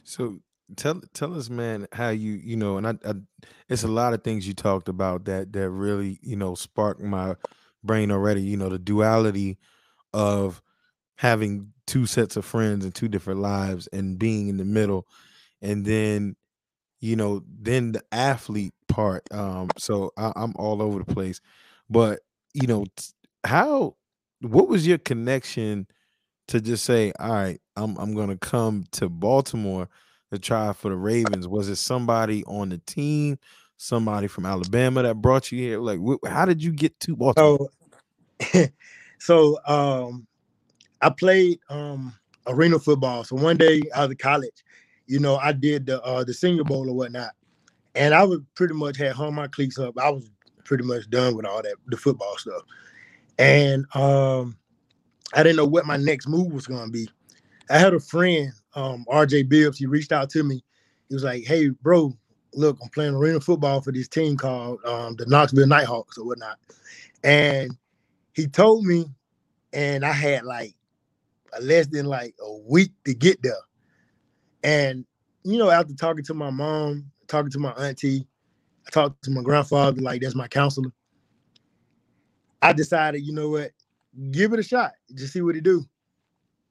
So 0.03 0.39
tell 0.77 1.01
tell 1.13 1.35
us, 1.39 1.51
man, 1.51 1.87
how 1.93 2.11
you 2.11 2.33
you 2.33 2.57
know, 2.57 2.77
and 2.79 2.87
I, 2.87 2.95
I 3.07 3.15
it's 3.69 3.83
a 3.85 3.89
lot 3.89 4.15
of 4.15 4.23
things 4.25 4.47
you 4.47 4.55
talked 4.55 4.89
about 4.89 5.25
that 5.27 5.53
that 5.53 5.71
really 5.71 6.19
you 6.23 6.37
know 6.37 6.55
sparked 6.55 7.01
my 7.03 7.37
brain 7.83 8.11
already, 8.11 8.43
you 8.43 8.57
know, 8.57 8.69
the 8.69 8.79
duality 8.79 9.59
of 10.15 10.63
having 11.19 11.73
two 11.87 12.07
sets 12.07 12.37
of 12.37 12.45
friends 12.45 12.85
and 12.85 12.95
two 12.95 13.09
different 13.09 13.41
lives 13.41 13.89
and 13.93 14.19
being 14.19 14.49
in 14.49 14.57
the 14.59 14.65
middle. 14.65 15.07
And 15.63 15.85
then, 15.85 16.37
you 17.01 17.17
know, 17.17 17.43
then 17.47 17.93
the 17.93 18.03
athlete 18.13 18.75
part. 18.89 19.23
Um, 19.33 19.71
so 19.79 20.13
I, 20.17 20.33
I'm 20.37 20.53
all 20.57 20.83
over 20.83 21.01
the 21.01 21.15
place. 21.15 21.41
But 21.91 22.21
you 22.55 22.67
know, 22.67 22.87
how 23.45 23.97
what 24.41 24.69
was 24.69 24.87
your 24.87 24.99
connection 24.99 25.87
to 26.49 26.61
just 26.61 26.85
say, 26.85 27.13
all 27.19 27.31
right, 27.33 27.61
I'm 27.77 27.97
I'm 27.99 28.15
gonna 28.15 28.37
come 28.39 28.85
to 28.93 29.09
Baltimore 29.09 29.89
to 30.35 30.41
try 30.41 30.73
for 30.73 30.91
the 30.91 30.97
Ravens? 30.97 31.49
Was 31.49 31.69
it 31.69 31.77
somebody 31.77 32.45
on 32.45 32.69
the 32.69 32.79
team, 32.79 33.39
somebody 33.77 34.27
from 34.27 34.47
Alabama 34.47 35.03
that 35.03 35.17
brought 35.17 35.51
you 35.53 35.59
here? 35.59 35.81
Like, 35.81 36.01
wh- 36.01 36.29
how 36.29 36.45
did 36.45 36.63
you 36.63 36.73
get 36.73 36.99
to 37.01 37.17
Baltimore? 37.17 37.71
So, 38.53 38.69
so 39.19 39.59
um, 39.67 40.27
I 41.01 41.11
played 41.11 41.61
um 41.69 42.15
arena 42.47 42.79
football. 42.79 43.25
So 43.25 43.37
one 43.37 43.57
day 43.57 43.83
out 43.95 44.11
of 44.11 44.19
college, 44.19 44.65
you 45.07 45.19
know, 45.19 45.37
I 45.37 45.53
did 45.53 45.87
the 45.87 46.03
uh 46.03 46.25
the 46.25 46.35
Senior 46.35 46.65
Bowl 46.65 46.89
or 46.89 46.95
whatnot, 46.95 47.33
and 47.95 48.15
I 48.15 48.25
would 48.25 48.45
pretty 48.55 48.75
much 48.75 48.97
had 48.97 49.13
hung 49.13 49.35
my 49.35 49.47
cleats 49.49 49.79
up. 49.79 49.99
I 49.99 50.11
was 50.11 50.31
pretty 50.65 50.85
much 50.85 51.09
done 51.11 51.37
with 51.37 51.47
all 51.47 51.63
that 51.63 51.77
the 51.87 51.97
football 51.97 52.37
stuff, 52.39 52.63
and 53.39 53.85
um, 53.95 54.57
I 55.35 55.43
didn't 55.43 55.57
know 55.57 55.67
what 55.67 55.87
my 55.87 55.97
next 55.97 56.27
move 56.27 56.53
was 56.53 56.67
gonna 56.67 56.91
be. 56.91 57.09
I 57.71 57.79
had 57.79 57.95
a 57.95 58.01
friend, 58.01 58.53
um, 58.75 59.05
RJ 59.09 59.49
Bibbs. 59.49 59.79
He 59.79 59.87
reached 59.87 60.13
out 60.13 60.31
to 60.31 60.43
me. 60.43 60.63
He 61.09 61.15
was 61.15 61.25
like, 61.25 61.45
"Hey, 61.45 61.69
bro, 61.69 62.17
look, 62.55 62.79
I'm 62.83 62.89
playing 62.91 63.15
arena 63.15 63.41
football 63.41 63.81
for 63.81 63.93
this 63.93 64.09
team 64.09 64.37
called 64.37 64.85
um, 64.85 65.17
the 65.17 65.27
Knoxville 65.27 65.67
Nighthawks 65.67 66.19
or 66.19 66.27
whatnot," 66.27 66.59
and 67.23 67.77
he 68.33 68.47
told 68.47 68.85
me, 68.85 69.07
and 69.73 70.05
I 70.05 70.13
had 70.13 70.45
like 70.45 70.75
less 71.61 71.87
than 71.87 72.07
like 72.07 72.35
a 72.41 72.53
week 72.69 72.93
to 73.05 73.15
get 73.15 73.43
there. 73.43 73.53
And 74.63 75.05
you 75.45 75.59
know, 75.59 75.71
after 75.71 75.95
talking 75.95 76.25
to 76.25 76.35
my 76.35 76.51
mom, 76.51 77.11
talking 77.29 77.51
to 77.51 77.59
my 77.59 77.73
auntie, 77.73 78.27
I 78.87 78.91
talked 78.91 79.23
to 79.25 79.31
my 79.31 79.43
grandfather, 79.43 80.01
like 80.01 80.23
that's 80.23 80.35
my 80.35 80.49
counselor. 80.49 80.91
I 82.63 82.73
decided, 82.73 83.23
you 83.23 83.33
know 83.35 83.51
what, 83.51 83.73
give 84.31 84.53
it 84.55 84.59
a 84.59 84.63
shot, 84.63 84.93
just 85.15 85.33
see 85.35 85.43
what 85.43 85.57
it 85.57 85.65
do. 85.65 85.85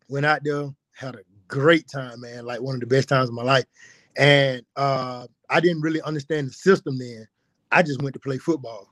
Went 0.10 0.26
out 0.26 0.42
there, 0.44 0.70
had 0.94 1.16
a 1.16 1.20
great 1.54 1.88
time, 1.88 2.22
man, 2.22 2.46
like 2.46 2.62
one 2.62 2.74
of 2.74 2.82
the 2.82 2.88
best 2.88 3.08
times 3.08 3.30
of 3.30 3.36
my 3.36 3.44
life. 3.44 3.66
And 4.18 4.64
uh, 4.76 5.28
I 5.50 5.60
didn't 5.60 5.82
really 5.82 6.02
understand 6.02 6.50
the 6.50 6.54
system 6.54 6.98
then. 6.98 7.28
I 7.72 7.84
just 7.84 8.02
went 8.02 8.14
to 8.14 8.20
play 8.20 8.40
football. 8.40 8.92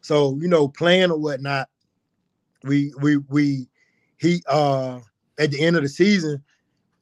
So, 0.00 0.38
you 0.40 0.48
know, 0.48 0.68
playing 0.68 1.10
or 1.10 1.18
whatnot, 1.18 1.68
we 2.64 2.92
we 3.00 3.18
we 3.28 3.68
he 4.16 4.42
uh 4.48 5.00
at 5.38 5.50
the 5.50 5.60
end 5.60 5.76
of 5.76 5.82
the 5.82 5.88
season, 5.88 6.42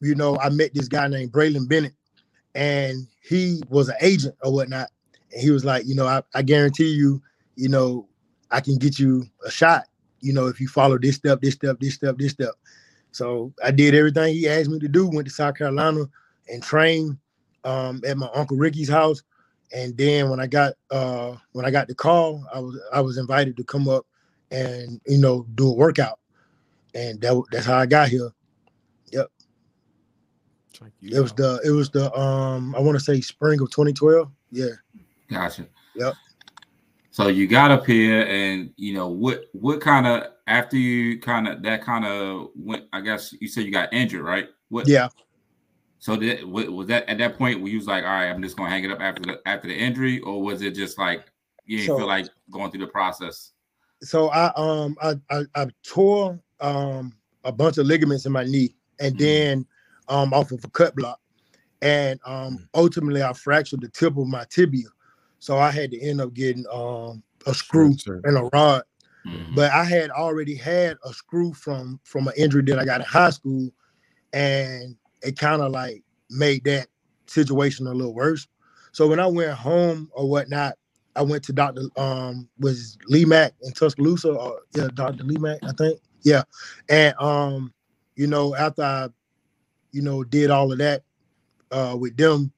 you 0.00 0.14
know, 0.14 0.36
I 0.38 0.48
met 0.50 0.75
this 0.75 0.88
guy 0.88 1.06
named 1.08 1.32
Braylon 1.32 1.68
Bennett, 1.68 1.94
and 2.54 3.06
he 3.22 3.62
was 3.68 3.88
an 3.88 3.96
agent 4.00 4.34
or 4.42 4.52
whatnot. 4.52 4.88
And 5.32 5.40
he 5.40 5.50
was 5.50 5.64
like, 5.64 5.86
you 5.86 5.94
know, 5.94 6.06
I, 6.06 6.22
I 6.34 6.42
guarantee 6.42 6.90
you, 6.90 7.22
you 7.54 7.68
know, 7.68 8.08
I 8.50 8.60
can 8.60 8.76
get 8.76 8.98
you 8.98 9.25
a 9.44 9.50
shot, 9.50 9.84
you 10.20 10.32
know, 10.32 10.46
if 10.46 10.60
you 10.60 10.68
follow 10.68 10.98
this 10.98 11.16
step, 11.16 11.40
this 11.40 11.54
step, 11.54 11.78
this 11.80 11.94
step, 11.94 12.16
this 12.18 12.32
step. 12.32 12.54
So 13.16 13.52
I 13.64 13.70
did 13.70 13.94
everything 13.94 14.35
he 14.35 14.46
asked 14.46 14.68
me 14.68 14.78
to 14.78 14.88
do, 14.88 15.08
went 15.08 15.26
to 15.26 15.32
South 15.32 15.56
Carolina 15.56 16.04
and 16.49 16.62
trained 16.62 17.16
um, 17.64 18.02
at 18.06 18.18
my 18.18 18.28
Uncle 18.35 18.58
Ricky's 18.58 18.90
house. 18.90 19.23
And 19.73 19.96
then 19.96 20.28
when 20.28 20.38
I 20.38 20.46
got 20.46 20.75
uh, 20.90 21.37
when 21.52 21.64
I 21.64 21.70
got 21.70 21.88
the 21.88 21.94
call, 21.94 22.44
I 22.52 22.61
was 22.61 22.78
I 22.92 23.00
was 23.00 23.16
invited 23.16 23.56
to 23.56 23.64
come 23.64 23.88
up 23.88 24.06
and 24.50 25.00
you 25.06 25.18
know 25.18 25.46
do 25.54 25.68
a 25.68 25.75
workout, 25.75 26.20
and 26.94 27.20
that 27.23 27.42
that's 27.50 27.66
how 27.66 27.78
I 27.78 27.87
got 27.87 28.08
here. 28.08 28.30
Yep. 29.11 29.26
Check 30.73 30.92
It 31.02 31.18
was 31.18 31.32
the 31.32 31.61
it 31.64 31.70
was 31.70 31.90
the 31.90 32.16
um 32.16 32.76
I 32.76 32.80
want 32.80 32.96
to 32.96 33.04
say 33.04 33.20
spring 33.20 33.61
of 33.61 33.70
2012. 33.70 34.30
Yeah. 34.52 34.66
Gotcha. 35.28 35.66
Yep. 35.96 36.14
So 37.16 37.28
you 37.28 37.46
got 37.46 37.70
up 37.70 37.87
here, 37.87 38.26
and 38.26 38.75
you 38.76 38.92
know 38.92 39.08
what? 39.08 39.44
What 39.52 39.80
kind 39.80 40.06
of 40.06 40.25
after 40.49 40.76
you 40.76 41.18
kind 41.18 41.49
of 41.49 41.62
that 41.62 41.82
kind 41.82 42.04
of 42.04 42.49
went? 42.54 42.85
I 42.92 43.00
guess 43.00 43.35
you 43.40 43.49
said 43.49 43.64
you 43.64 43.73
got 43.73 43.90
injured, 43.90 44.23
right? 44.23 44.49
What? 44.68 44.87
Yeah. 44.87 45.08
So 45.99 46.14
did 46.18 46.44
was 46.44 46.88
that 46.88 47.08
at 47.08 47.16
that 47.16 47.38
point 47.38 47.62
where 47.62 47.70
you 47.70 47.78
was 47.78 47.87
like, 47.87 48.04
all 48.04 48.11
right, 48.11 48.26
I'm 48.28 48.42
just 48.42 48.58
gonna 48.58 48.68
hang 48.68 48.85
it 48.85 48.90
up 48.90 49.00
after 49.00 49.23
the 49.23 49.40
after 49.46 49.66
the 49.66 49.75
injury, 49.75 50.20
or 50.20 50.42
was 50.42 50.61
it 50.61 50.73
just 50.75 50.99
like 50.99 51.25
you 51.64 51.78
didn't 51.78 51.87
So- 51.88 51.96
feel 51.96 52.06
like 52.06 52.26
going 52.50 52.70
through 52.70 52.85
the 52.85 52.92
process? 52.92 53.52
So 54.02 54.28
I 54.28 54.52
um 54.54 54.94
I 55.00 55.14
I, 55.30 55.44
I 55.54 55.66
tore 55.82 56.38
um 56.61 57.14
a 57.44 57.50
bunch 57.50 57.78
of 57.78 57.87
ligaments 57.87 58.26
in 58.26 58.32
my 58.32 58.44
knee 58.44 58.75
and 59.00 59.14
Mhm. 59.14 59.18
then 59.18 59.66
um 60.08 60.35
off 60.35 60.52
of 60.52 60.62
a 60.62 60.68
cut 60.68 60.94
block. 60.94 61.18
And 61.80 62.20
um 62.26 62.58
Mm. 62.58 62.68
ultimately 62.75 63.23
I 63.23 63.32
fractured 63.32 63.80
the 63.80 63.88
tip 63.88 64.18
of 64.18 64.26
my 64.26 64.44
tibia. 64.50 64.88
So 65.38 65.59
I 65.59 65.71
had 65.71 65.90
to 65.93 66.00
end 66.00 66.21
up 66.21 66.35
getting 66.35 66.64
um 66.73 67.23
a 67.47 67.55
screw 67.55 67.97
Sure. 67.99 68.21
and 68.25 68.37
a 68.37 68.49
rod. 68.52 68.83
Mhm. 69.26 69.55
but 69.57 69.71
I 69.73 69.83
had 69.85 70.11
already 70.11 70.55
had 70.55 70.97
a 71.05 71.12
screw 71.12 71.52
from 71.52 71.99
from 72.05 72.28
an 72.28 72.35
injury 72.37 72.62
that 72.62 72.78
I 72.78 72.85
got 72.85 73.00
in 73.00 73.07
high 73.07 73.31
school, 73.31 73.71
and 74.33 74.97
it 75.23 75.38
kind 75.38 75.62
of 75.62 75.73
like 75.73 76.02
made 76.31 76.64
that 76.64 76.88
situation 77.26 77.87
a 77.87 77.93
little 77.95 78.14
worse. 78.14 78.47
So 78.93 79.07
when 79.09 79.21
I 79.21 79.26
went 79.26 79.52
home 79.52 80.09
or 80.12 80.28
whatnot, 80.28 80.75
I 81.16 81.23
went 81.23 81.43
to 81.45 81.52
Doctor 81.52 81.83
um 81.97 82.49
was 82.59 82.99
Lee 83.09 83.25
Mack 83.25 83.55
in 83.62 83.73
Tuscaloosa 83.73 84.31
or 84.31 84.61
yeah 84.75 84.88
Doctor 84.95 85.25
Lee 85.25 85.38
Mack 85.38 85.59
I 85.66 85.73
think 85.73 85.99
yeah, 86.23 86.43
and 86.88 87.14
um 87.19 87.73
you 88.16 88.26
know 88.26 88.55
after 88.55 88.83
I 88.83 89.09
you 89.93 90.02
know 90.02 90.23
did 90.25 90.50
all 90.50 90.71
of 90.73 90.78
that 90.78 91.02
uh 91.71 91.97
with 91.99 92.16
them, 92.16 92.52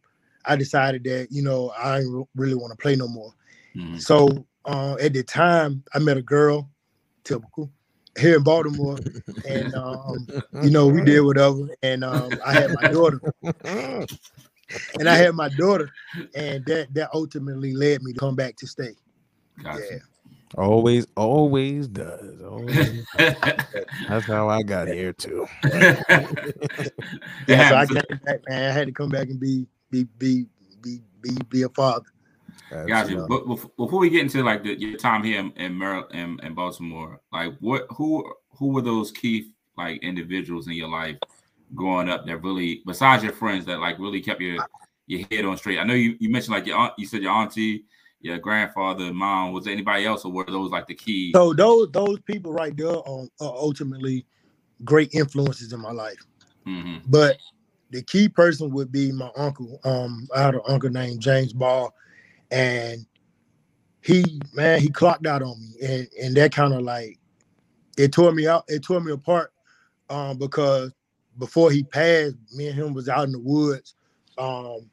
I 0.48 0.56
decided 0.56 1.04
that 1.04 1.28
you 1.30 1.42
know 1.42 1.70
I 1.78 2.02
really 2.34 2.54
want 2.54 2.72
to 2.72 2.82
play 2.82 2.96
no 2.96 3.06
more. 3.06 3.32
Mhm. 3.76 4.00
So 4.00 4.46
uh, 4.64 4.96
at 5.00 5.12
the 5.12 5.22
time, 5.22 5.84
I 5.94 5.98
met 5.98 6.16
a 6.16 6.22
girl, 6.22 6.70
typical, 7.24 7.70
here 8.18 8.36
in 8.36 8.42
Baltimore, 8.42 8.98
and 9.48 9.74
um, 9.74 10.26
you 10.62 10.70
know 10.70 10.86
we 10.88 11.02
did 11.02 11.20
whatever. 11.20 11.68
And 11.82 12.02
um, 12.02 12.38
I 12.44 12.52
had 12.52 12.72
my 12.72 12.90
daughter, 12.90 13.20
and 14.98 15.08
I 15.08 15.16
had 15.16 15.34
my 15.34 15.48
daughter, 15.50 15.90
and 16.34 16.64
that 16.66 16.92
that 16.94 17.10
ultimately 17.12 17.74
led 17.74 18.02
me 18.02 18.14
to 18.14 18.18
come 18.18 18.34
back 18.34 18.56
to 18.56 18.66
stay. 18.66 18.94
Gotcha. 19.62 19.82
Yeah, 19.90 19.98
always, 20.56 21.06
always 21.16 21.88
does. 21.88 22.42
Always. 22.42 23.04
That's 24.08 24.26
how 24.26 24.48
I 24.48 24.62
got 24.62 24.88
here 24.88 25.12
too. 25.12 25.46
Yeah. 27.48 27.70
So 27.70 27.76
I 27.76 27.86
came 27.86 28.20
back, 28.24 28.40
man. 28.46 28.70
I 28.70 28.72
had 28.72 28.86
to 28.86 28.92
come 28.92 29.08
back 29.08 29.28
and 29.28 29.40
be 29.40 29.66
be 29.90 30.04
be 30.18 30.46
be 30.82 31.00
be, 31.20 31.30
be 31.48 31.62
a 31.62 31.68
father. 31.70 32.04
Gotcha. 32.70 32.92
Absolutely. 32.92 33.26
But 33.28 33.68
before 33.76 33.98
we 33.98 34.10
get 34.10 34.22
into 34.22 34.42
like 34.42 34.62
the, 34.62 34.78
your 34.78 34.98
time 34.98 35.22
here 35.22 35.40
in 35.40 35.52
in, 35.52 35.76
Maryland, 35.76 36.06
in 36.12 36.40
in 36.46 36.54
Baltimore, 36.54 37.20
like 37.32 37.54
what 37.60 37.86
who 37.90 38.30
who 38.50 38.68
were 38.68 38.82
those 38.82 39.10
key 39.10 39.52
like 39.76 40.02
individuals 40.02 40.66
in 40.66 40.74
your 40.74 40.88
life 40.88 41.16
growing 41.74 42.08
up 42.08 42.26
that 42.26 42.42
really, 42.42 42.82
besides 42.86 43.22
your 43.22 43.32
friends, 43.32 43.64
that 43.66 43.80
like 43.80 43.98
really 43.98 44.20
kept 44.20 44.40
your 44.40 44.58
your 45.06 45.26
head 45.30 45.44
on 45.44 45.56
straight? 45.56 45.78
I 45.78 45.84
know 45.84 45.94
you 45.94 46.16
you 46.20 46.30
mentioned 46.30 46.54
like 46.54 46.66
your 46.66 46.76
aunt, 46.76 46.94
you 46.98 47.06
said 47.06 47.22
your 47.22 47.32
auntie, 47.32 47.84
your 48.20 48.38
grandfather, 48.38 49.12
mom. 49.12 49.52
Was 49.52 49.64
there 49.64 49.72
anybody 49.72 50.04
else, 50.04 50.24
or 50.24 50.32
were 50.32 50.44
those 50.44 50.70
like 50.70 50.86
the 50.86 50.94
key? 50.94 51.32
So 51.34 51.54
those 51.54 51.90
those 51.92 52.20
people 52.20 52.52
right 52.52 52.76
there 52.76 52.88
are, 52.88 53.26
are 53.40 53.56
ultimately 53.56 54.26
great 54.84 55.14
influences 55.14 55.72
in 55.72 55.80
my 55.80 55.92
life. 55.92 56.24
hmm 56.64 56.96
But 57.06 57.38
the 57.90 58.02
key 58.02 58.28
person 58.28 58.70
would 58.72 58.92
be 58.92 59.12
my 59.12 59.30
uncle. 59.36 59.80
Um, 59.84 60.28
I 60.34 60.42
had 60.42 60.54
an 60.54 60.60
uncle 60.68 60.90
named 60.90 61.20
James 61.20 61.52
Ball, 61.52 61.92
and 62.50 63.06
he 64.02 64.40
man 64.52 64.80
he 64.80 64.88
clocked 64.88 65.26
out 65.26 65.42
on 65.42 65.58
me, 65.60 65.86
and 65.86 66.08
and 66.22 66.36
that 66.36 66.52
kind 66.52 66.74
of 66.74 66.82
like 66.82 67.18
it 67.96 68.12
tore 68.12 68.32
me 68.32 68.46
out. 68.46 68.64
It 68.68 68.82
tore 68.82 69.00
me 69.00 69.12
apart, 69.12 69.52
um, 70.10 70.38
because 70.38 70.92
before 71.38 71.70
he 71.70 71.82
passed, 71.84 72.36
me 72.54 72.68
and 72.68 72.76
him 72.76 72.94
was 72.94 73.08
out 73.08 73.24
in 73.24 73.32
the 73.32 73.38
woods. 73.38 73.94
Um, 74.36 74.90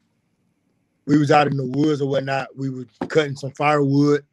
we 1.06 1.18
was 1.18 1.30
out 1.30 1.46
in 1.46 1.56
the 1.56 1.66
woods 1.66 2.00
or 2.00 2.08
whatnot. 2.08 2.48
We 2.56 2.70
were 2.70 2.86
cutting 3.08 3.36
some 3.36 3.52
firewood, 3.52 4.24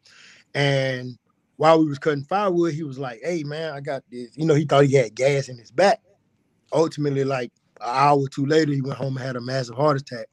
and 0.54 1.16
while 1.56 1.78
we 1.78 1.86
was 1.86 1.98
cutting 1.98 2.24
firewood, 2.24 2.74
he 2.74 2.82
was 2.82 2.98
like, 2.98 3.20
"Hey 3.22 3.44
man, 3.44 3.72
I 3.74 3.80
got 3.80 4.02
this." 4.10 4.30
You 4.36 4.46
know, 4.46 4.54
he 4.54 4.64
thought 4.64 4.86
he 4.86 4.94
had 4.94 5.14
gas 5.14 5.48
in 5.48 5.58
his 5.58 5.70
back. 5.70 6.00
Ultimately, 6.72 7.24
like 7.24 7.52
hour 7.84 8.18
or 8.20 8.28
two 8.28 8.46
later, 8.46 8.72
he 8.72 8.80
went 8.82 8.98
home 8.98 9.16
and 9.16 9.26
had 9.26 9.36
a 9.36 9.40
massive 9.40 9.76
heart 9.76 10.00
attack. 10.00 10.26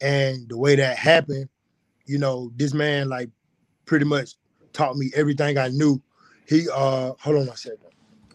And 0.00 0.48
the 0.48 0.56
way 0.56 0.76
that 0.76 0.96
happened, 0.96 1.48
you 2.06 2.18
know, 2.18 2.50
this 2.56 2.74
man 2.74 3.08
like 3.08 3.30
pretty 3.86 4.04
much 4.04 4.34
taught 4.72 4.96
me 4.96 5.10
everything 5.14 5.58
I 5.58 5.68
knew. 5.68 6.00
He 6.46 6.68
uh 6.72 7.12
hold 7.20 7.36
on 7.36 7.46
one 7.46 7.56
second. 7.56 7.78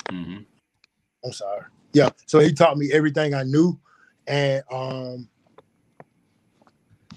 hmm 0.10 0.38
I'm 1.24 1.34
sorry. 1.34 1.64
Yeah. 1.94 2.10
So 2.28 2.40
he 2.40 2.54
taught 2.54 2.78
me 2.78 2.92
everything 2.92 3.34
I 3.34 3.44
knew. 3.44 3.80
And 4.28 4.64
um 4.72 5.30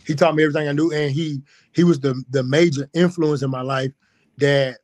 he 0.06 0.14
taught 0.14 0.34
me 0.34 0.42
everything 0.44 0.68
I 0.68 0.72
knew. 0.72 0.92
And 0.92 1.10
he 1.10 1.42
he 1.72 1.84
was 1.84 2.00
the 2.00 2.22
the 2.30 2.42
major 2.42 2.88
influence 2.94 3.42
in 3.42 3.50
my 3.50 3.62
life 3.62 3.92
that 4.38 4.78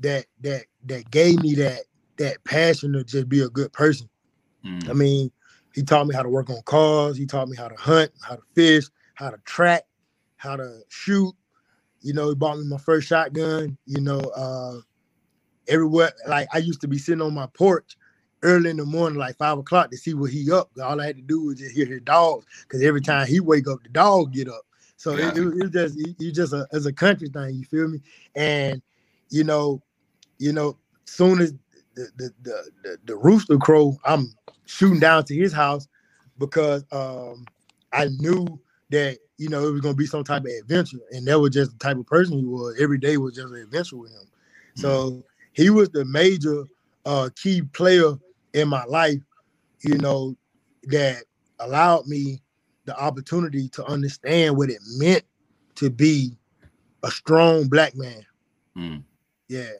that 0.00 0.26
that 0.40 0.64
that 0.86 1.10
gave 1.10 1.40
me 1.42 1.54
that 1.56 1.82
that 2.18 2.42
passion 2.44 2.92
to 2.94 3.04
just 3.04 3.28
be 3.28 3.40
a 3.42 3.48
good 3.48 3.72
person. 3.72 4.08
hmm 4.62 4.90
I 4.90 4.92
mean, 4.94 5.30
he 5.74 5.82
taught 5.82 6.06
me 6.06 6.14
how 6.14 6.22
to 6.22 6.28
work 6.28 6.50
on 6.50 6.62
cars. 6.62 7.16
He 7.16 7.26
taught 7.26 7.48
me 7.48 7.56
how 7.56 7.68
to 7.68 7.76
hunt, 7.76 8.12
how 8.22 8.36
to 8.36 8.42
fish, 8.54 8.84
how 9.14 9.30
to 9.30 9.38
track. 9.44 9.84
how 10.36 10.56
to 10.56 10.80
shoot. 10.88 11.34
You 12.00 12.14
know, 12.14 12.30
he 12.30 12.34
bought 12.34 12.58
me 12.58 12.64
my 12.64 12.78
first 12.78 13.06
shotgun. 13.08 13.78
You 13.86 14.00
know, 14.00 14.20
uh, 14.20 14.80
everywhere. 15.68 16.12
Like 16.26 16.48
I 16.52 16.58
used 16.58 16.80
to 16.82 16.88
be 16.88 16.98
sitting 16.98 17.22
on 17.22 17.34
my 17.34 17.46
porch 17.46 17.96
early 18.42 18.70
in 18.70 18.76
the 18.76 18.84
morning, 18.84 19.18
like 19.18 19.36
five 19.38 19.58
o'clock, 19.58 19.90
to 19.90 19.96
see 19.96 20.14
what 20.14 20.30
he 20.30 20.50
up. 20.50 20.70
All 20.82 21.00
I 21.00 21.06
had 21.06 21.16
to 21.16 21.22
do 21.22 21.44
was 21.44 21.58
just 21.58 21.74
hear 21.74 21.86
his 21.86 22.00
dogs, 22.02 22.46
because 22.62 22.82
every 22.82 23.00
time 23.00 23.26
he 23.26 23.40
wake 23.40 23.68
up, 23.68 23.82
the 23.82 23.88
dog 23.88 24.32
get 24.32 24.48
up. 24.48 24.62
So 24.96 25.16
yeah. 25.16 25.28
it, 25.28 25.38
it, 25.38 25.40
it, 25.40 25.54
was 25.54 25.70
just 25.70 25.98
you 26.18 26.32
just 26.32 26.52
a 26.52 26.66
as 26.72 26.86
a 26.86 26.92
country 26.92 27.28
thing. 27.28 27.54
You 27.54 27.64
feel 27.64 27.88
me? 27.88 28.00
And 28.34 28.82
you 29.30 29.44
know, 29.44 29.82
you 30.38 30.52
know, 30.52 30.76
soon 31.04 31.40
as 31.40 31.52
the 31.94 32.08
the 32.16 32.32
the, 32.42 32.70
the, 32.82 32.98
the 33.04 33.16
rooster 33.16 33.58
crow, 33.58 33.96
I'm 34.04 34.34
shooting 34.66 35.00
down 35.00 35.24
to 35.24 35.34
his 35.34 35.52
house 35.52 35.88
because 36.38 36.84
um 36.92 37.44
I 37.92 38.06
knew 38.18 38.46
that 38.90 39.18
you 39.38 39.48
know 39.48 39.66
it 39.66 39.72
was 39.72 39.80
gonna 39.80 39.94
be 39.94 40.06
some 40.06 40.24
type 40.24 40.42
of 40.42 40.50
adventure, 40.50 40.98
and 41.10 41.26
that 41.26 41.40
was 41.40 41.50
just 41.50 41.72
the 41.72 41.78
type 41.78 41.96
of 41.96 42.06
person 42.06 42.38
he 42.38 42.44
was. 42.44 42.76
Every 42.80 42.98
day 42.98 43.16
was 43.16 43.34
just 43.34 43.52
an 43.52 43.60
adventure 43.60 43.96
with 43.96 44.12
him. 44.12 44.28
So 44.74 45.22
he 45.52 45.70
was 45.70 45.90
the 45.90 46.04
major 46.04 46.64
uh 47.04 47.30
key 47.36 47.62
player 47.62 48.14
in 48.54 48.68
my 48.68 48.84
life, 48.84 49.20
you 49.80 49.98
know, 49.98 50.36
that 50.84 51.24
allowed 51.60 52.06
me 52.06 52.40
the 52.84 52.96
opportunity 52.98 53.68
to 53.68 53.84
understand 53.84 54.56
what 54.56 54.70
it 54.70 54.80
meant 54.96 55.24
to 55.76 55.90
be 55.90 56.36
a 57.02 57.10
strong 57.10 57.68
black 57.68 57.96
man. 57.96 58.24
Mm. 58.76 59.02
Yeah. 59.48 59.70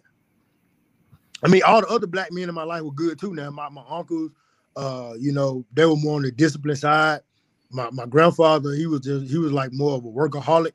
I 1.43 1.49
mean, 1.49 1.62
all 1.65 1.81
the 1.81 1.89
other 1.89 2.07
black 2.07 2.33
men 2.33 2.49
in 2.49 2.55
my 2.55 2.62
life 2.62 2.83
were 2.83 2.93
good 2.93 3.19
too. 3.19 3.35
Now, 3.35 3.51
my, 3.51 3.69
my 3.69 3.83
uncles, 3.89 4.31
uh, 4.76 5.14
you 5.19 5.33
know, 5.33 5.64
they 5.73 5.85
were 5.85 5.97
more 5.97 6.17
on 6.17 6.23
the 6.23 6.31
discipline 6.31 6.76
side. 6.76 7.21
My 7.71 7.88
my 7.91 8.07
grandfather, 8.07 8.73
he 8.75 8.87
was 8.87 9.00
just 9.00 9.31
he 9.31 9.38
was 9.38 9.52
like 9.52 9.73
more 9.73 9.97
of 9.97 10.05
a 10.05 10.09
workaholic, 10.09 10.73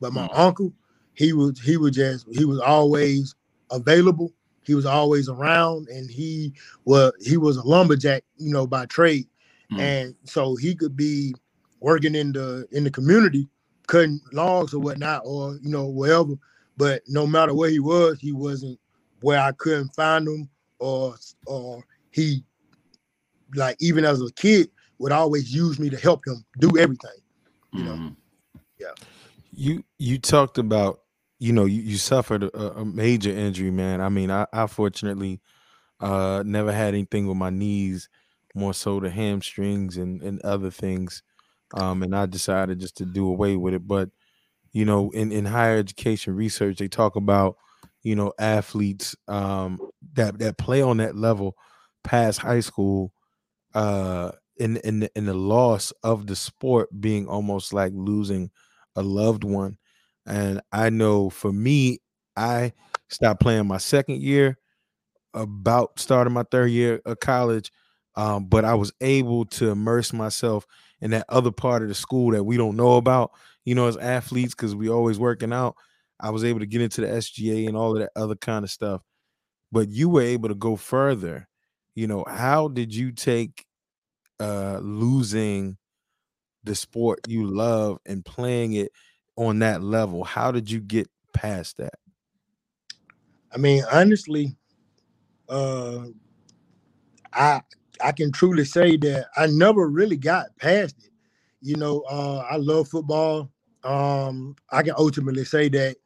but 0.00 0.12
my 0.12 0.26
mm. 0.28 0.38
uncle, 0.38 0.72
he 1.14 1.32
was 1.32 1.60
he 1.60 1.76
was 1.76 1.92
just 1.92 2.26
he 2.32 2.44
was 2.44 2.60
always 2.60 3.34
available. 3.70 4.32
He 4.62 4.74
was 4.74 4.86
always 4.86 5.28
around, 5.28 5.88
and 5.88 6.10
he 6.10 6.52
was 6.84 7.12
he 7.24 7.36
was 7.36 7.56
a 7.56 7.66
lumberjack, 7.66 8.24
you 8.36 8.52
know, 8.52 8.66
by 8.66 8.86
trade, 8.86 9.26
mm. 9.72 9.80
and 9.80 10.14
so 10.24 10.56
he 10.56 10.74
could 10.74 10.96
be 10.96 11.34
working 11.80 12.14
in 12.14 12.32
the 12.32 12.66
in 12.72 12.84
the 12.84 12.90
community, 12.90 13.48
cutting 13.86 14.20
logs 14.32 14.74
or 14.74 14.80
whatnot, 14.80 15.22
or 15.24 15.58
you 15.62 15.70
know 15.70 15.86
wherever. 15.86 16.34
But 16.76 17.02
no 17.08 17.26
matter 17.26 17.54
where 17.54 17.70
he 17.70 17.80
was, 17.80 18.18
he 18.20 18.32
wasn't 18.32 18.78
where 19.20 19.40
I 19.40 19.52
couldn't 19.52 19.94
find 19.94 20.28
him, 20.28 20.48
or 20.78 21.14
or 21.46 21.84
he 22.10 22.42
like 23.54 23.76
even 23.80 24.04
as 24.04 24.20
a 24.20 24.32
kid 24.32 24.70
would 24.98 25.12
always 25.12 25.54
use 25.54 25.78
me 25.78 25.90
to 25.90 25.96
help 25.96 26.26
him 26.26 26.44
do 26.58 26.76
everything. 26.78 27.10
You 27.72 27.84
know, 27.84 27.92
mm-hmm. 27.92 28.58
yeah. 28.78 28.92
You 29.52 29.84
you 29.98 30.18
talked 30.18 30.58
about 30.58 31.00
you 31.38 31.52
know 31.52 31.64
you, 31.64 31.82
you 31.82 31.96
suffered 31.96 32.44
a, 32.44 32.78
a, 32.78 32.84
major 32.84 33.30
injury, 33.30 33.70
man. 33.70 34.00
I 34.00 34.08
mean, 34.08 34.30
I, 34.30 34.46
I 34.52 34.66
fortunately 34.66 35.40
uh 36.00 36.42
never 36.44 36.72
had 36.72 36.94
anything 36.94 37.26
with 37.26 37.36
my 37.36 37.50
knees, 37.50 38.08
more 38.54 38.74
so 38.74 39.00
the 39.00 39.10
hamstrings 39.10 39.96
and 39.96 40.22
and 40.22 40.40
other 40.42 40.70
things 40.70 41.22
um, 41.74 42.02
and 42.02 42.14
I 42.14 42.26
decided 42.26 42.80
just 42.80 42.96
to 42.98 43.04
do 43.04 43.28
away 43.28 43.56
with 43.56 43.74
it. 43.74 43.86
But 43.86 44.10
you 44.72 44.84
know, 44.84 45.10
in 45.10 45.32
in 45.32 45.44
higher 45.44 45.78
education 45.78 46.34
research, 46.34 46.78
they 46.78 46.88
talk 46.88 47.16
about 47.16 47.56
you 48.02 48.14
know 48.14 48.32
athletes 48.38 49.16
um, 49.28 49.78
that 50.14 50.38
that 50.38 50.58
play 50.58 50.82
on 50.82 50.98
that 50.98 51.16
level 51.16 51.56
past 52.04 52.38
high 52.38 52.60
school, 52.60 53.12
uh, 53.74 54.32
in 54.58 54.78
in 54.78 55.08
in 55.14 55.26
the 55.26 55.34
loss 55.34 55.92
of 56.02 56.26
the 56.26 56.36
sport 56.36 56.88
being 57.00 57.26
almost 57.26 57.72
like 57.72 57.92
losing 57.94 58.50
a 58.96 59.02
loved 59.02 59.44
one. 59.44 59.78
And 60.26 60.60
I 60.72 60.90
know 60.90 61.30
for 61.30 61.52
me, 61.52 62.00
I 62.36 62.72
stopped 63.08 63.40
playing 63.40 63.66
my 63.66 63.78
second 63.78 64.22
year, 64.22 64.58
about 65.34 65.98
starting 65.98 66.32
my 66.34 66.44
third 66.50 66.70
year 66.70 67.00
of 67.04 67.20
college. 67.20 67.70
Um, 68.16 68.46
but 68.46 68.64
I 68.64 68.74
was 68.74 68.92
able 69.00 69.44
to 69.46 69.70
immerse 69.70 70.12
myself 70.12 70.66
in 71.00 71.10
that 71.10 71.26
other 71.28 71.52
part 71.52 71.82
of 71.82 71.88
the 71.88 71.94
school 71.94 72.30
that 72.32 72.44
we 72.44 72.56
don't 72.56 72.76
know 72.76 72.94
about, 72.96 73.32
you 73.64 73.74
know, 73.74 73.88
as 73.88 73.96
athletes, 73.98 74.54
because 74.54 74.74
we 74.74 74.88
always 74.88 75.18
working 75.18 75.52
out. 75.52 75.76
I 76.18 76.30
was 76.30 76.44
able 76.44 76.60
to 76.60 76.66
get 76.66 76.80
into 76.80 77.02
the 77.02 77.08
SGA 77.12 77.66
and 77.68 77.76
all 77.76 77.92
of 77.92 77.98
that 78.00 78.10
other 78.16 78.36
kind 78.36 78.64
of 78.64 78.70
stuff. 78.70 79.02
But 79.72 79.90
you 79.90 80.08
were 80.08 80.22
able 80.22 80.48
to 80.48 80.54
go 80.54 80.76
further. 80.76 81.48
You 81.94 82.06
know, 82.06 82.24
how 82.28 82.68
did 82.68 82.94
you 82.94 83.12
take 83.12 83.65
uh 84.40 84.78
losing 84.82 85.76
the 86.64 86.74
sport 86.74 87.20
you 87.28 87.46
love 87.46 87.98
and 88.06 88.24
playing 88.24 88.74
it 88.74 88.92
on 89.36 89.60
that 89.60 89.82
level? 89.82 90.24
How 90.24 90.50
did 90.50 90.70
you 90.70 90.80
get 90.80 91.08
past 91.32 91.76
that? 91.78 91.94
I 93.52 93.58
mean, 93.58 93.84
honestly, 93.90 94.56
uh 95.48 96.06
I 97.32 97.60
I 98.02 98.12
can 98.12 98.32
truly 98.32 98.64
say 98.64 98.96
that 98.98 99.26
I 99.36 99.46
never 99.46 99.88
really 99.88 100.16
got 100.16 100.56
past 100.58 100.96
it. 101.04 101.10
You 101.60 101.76
know, 101.76 102.02
uh, 102.10 102.44
I 102.50 102.56
love 102.56 102.88
football. 102.88 103.50
Um, 103.84 104.56
I 104.70 104.82
can 104.82 104.94
ultimately 104.98 105.44
say 105.44 105.68
that 105.70 105.96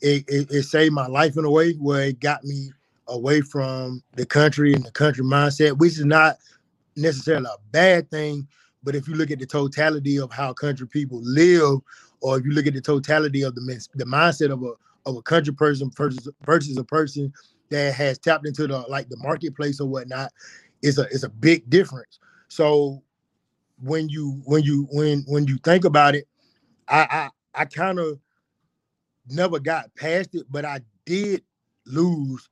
it, 0.00 0.24
it, 0.28 0.50
it, 0.50 0.62
saved 0.64 0.92
my 0.92 1.06
life 1.06 1.36
in 1.36 1.44
a 1.44 1.50
way 1.50 1.72
where 1.74 2.08
it 2.08 2.20
got 2.20 2.44
me 2.44 2.70
away 3.06 3.40
from 3.40 4.02
the 4.14 4.26
country 4.26 4.74
and 4.74 4.84
the 4.84 4.90
country 4.90 5.24
mindset, 5.24 5.78
which 5.78 5.92
is 5.92 6.04
not 6.04 6.36
necessarily 6.98 7.46
a 7.46 7.58
bad 7.70 8.10
thing. 8.10 8.46
But 8.82 8.94
if 8.94 9.08
you 9.08 9.14
look 9.14 9.30
at 9.30 9.38
the 9.38 9.46
totality 9.46 10.18
of 10.18 10.32
how 10.32 10.52
country 10.52 10.86
people 10.86 11.20
live, 11.22 11.80
or 12.20 12.38
if 12.38 12.44
you 12.44 12.52
look 12.52 12.66
at 12.66 12.74
the 12.74 12.80
totality 12.80 13.42
of 13.42 13.54
the 13.54 13.88
the 13.94 14.04
mindset 14.04 14.52
of 14.52 14.62
a 14.62 14.72
of 15.08 15.16
a 15.16 15.22
country 15.22 15.54
person 15.54 15.90
versus 15.96 16.28
versus 16.44 16.76
a 16.76 16.84
person 16.84 17.32
that 17.70 17.94
has 17.94 18.18
tapped 18.18 18.46
into 18.46 18.66
the 18.66 18.78
like 18.88 19.08
the 19.08 19.16
marketplace 19.18 19.80
or 19.80 19.88
whatnot, 19.88 20.32
is 20.82 20.98
a 20.98 21.08
is 21.08 21.24
a 21.24 21.28
big 21.28 21.68
difference. 21.70 22.18
So 22.48 23.02
when 23.82 24.08
you 24.08 24.40
when 24.44 24.62
you 24.62 24.86
when 24.90 25.24
when 25.26 25.46
you 25.46 25.58
think 25.58 25.84
about 25.84 26.14
it, 26.14 26.26
I 26.88 27.30
I, 27.54 27.62
I 27.62 27.64
kind 27.64 27.98
of 27.98 28.20
never 29.28 29.58
got 29.58 29.94
past 29.96 30.34
it, 30.34 30.46
but 30.50 30.64
I 30.64 30.80
did 31.04 31.42
lose 31.86 32.48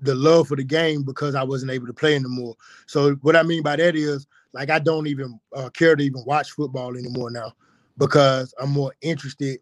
the 0.00 0.14
love 0.14 0.48
for 0.48 0.56
the 0.56 0.64
game 0.64 1.02
because 1.02 1.34
I 1.34 1.42
wasn't 1.42 1.72
able 1.72 1.86
to 1.86 1.92
play 1.94 2.14
anymore. 2.14 2.54
So 2.86 3.14
what 3.22 3.36
I 3.36 3.42
mean 3.42 3.62
by 3.62 3.76
that 3.76 3.96
is 3.96 4.26
like 4.52 4.70
I 4.70 4.78
don't 4.78 5.06
even 5.06 5.40
uh, 5.54 5.70
care 5.70 5.96
to 5.96 6.02
even 6.02 6.24
watch 6.26 6.52
football 6.52 6.96
anymore 6.96 7.30
now 7.30 7.52
because 7.98 8.54
I'm 8.60 8.70
more 8.72 8.94
interested 9.00 9.60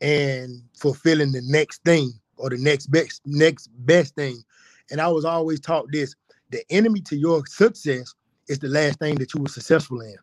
in 0.00 0.62
fulfilling 0.78 1.32
the 1.32 1.42
next 1.44 1.82
thing 1.84 2.12
or 2.36 2.50
the 2.50 2.58
next 2.58 2.86
best 2.88 3.22
next 3.26 3.68
best 3.86 4.14
thing. 4.14 4.42
And 4.90 5.00
I 5.00 5.08
was 5.08 5.24
always 5.24 5.60
taught 5.60 5.86
this: 5.92 6.14
the 6.50 6.62
enemy 6.70 7.00
to 7.02 7.16
your 7.16 7.44
success 7.46 8.14
is 8.48 8.58
the 8.58 8.68
last 8.68 8.98
thing 8.98 9.16
that 9.16 9.34
you 9.34 9.42
were 9.42 9.48
successful 9.48 10.00
in. 10.00 10.16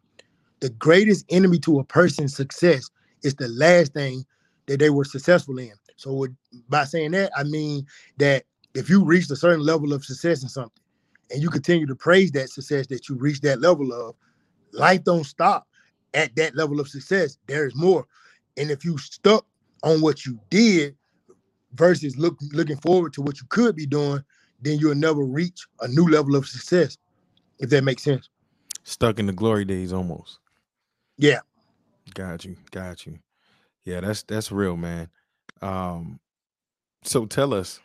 The 0.59 0.69
greatest 0.71 1.25
enemy 1.29 1.59
to 1.59 1.79
a 1.79 1.83
person's 1.83 2.35
success 2.35 2.89
is 3.23 3.35
the 3.35 3.47
last 3.49 3.93
thing 3.93 4.25
that 4.67 4.79
they 4.79 4.89
were 4.89 5.05
successful 5.05 5.59
in. 5.59 5.73
So 5.97 6.13
with, 6.13 6.35
by 6.69 6.85
saying 6.85 7.11
that, 7.11 7.31
I 7.37 7.43
mean 7.43 7.85
that 8.17 8.43
if 8.77 8.91
you 8.91 9.03
reach 9.03 9.29
a 9.31 9.35
certain 9.35 9.65
level 9.65 9.91
of 9.91 10.05
success 10.05 10.43
in 10.43 10.49
something 10.49 10.83
and 11.31 11.41
you 11.41 11.49
continue 11.49 11.87
to 11.87 11.95
praise 11.95 12.31
that 12.31 12.49
success 12.49 12.85
that 12.87 13.09
you 13.09 13.15
reach 13.15 13.41
that 13.41 13.59
level 13.59 13.91
of, 13.91 14.15
life 14.71 15.03
don't 15.03 15.23
stop 15.23 15.67
at 16.13 16.35
that 16.35 16.55
level 16.55 16.79
of 16.79 16.87
success. 16.87 17.39
There 17.47 17.65
is 17.65 17.75
more. 17.75 18.05
And 18.55 18.69
if 18.69 18.85
you 18.85 18.99
stuck 18.99 19.47
on 19.81 19.99
what 19.99 20.27
you 20.27 20.39
did 20.51 20.95
versus 21.73 22.17
look, 22.17 22.37
looking 22.53 22.77
forward 22.77 23.13
to 23.13 23.23
what 23.23 23.39
you 23.41 23.47
could 23.49 23.75
be 23.75 23.87
doing, 23.87 24.23
then 24.61 24.77
you'll 24.77 24.93
never 24.93 25.23
reach 25.23 25.65
a 25.81 25.87
new 25.87 26.07
level 26.07 26.35
of 26.35 26.47
success, 26.47 26.99
if 27.57 27.71
that 27.71 27.83
makes 27.83 28.03
sense. 28.03 28.29
Stuck 28.83 29.17
in 29.17 29.25
the 29.25 29.33
glory 29.33 29.65
days 29.65 29.91
almost. 29.91 30.37
Yeah. 31.17 31.39
Got 32.13 32.45
you. 32.45 32.55
Got 32.69 33.07
you. 33.07 33.17
Yeah, 33.85 34.01
that's 34.01 34.21
that's 34.21 34.51
real, 34.51 34.77
man. 34.77 35.09
Um, 35.63 36.19
so 37.03 37.25
tell 37.25 37.55
us, 37.55 37.79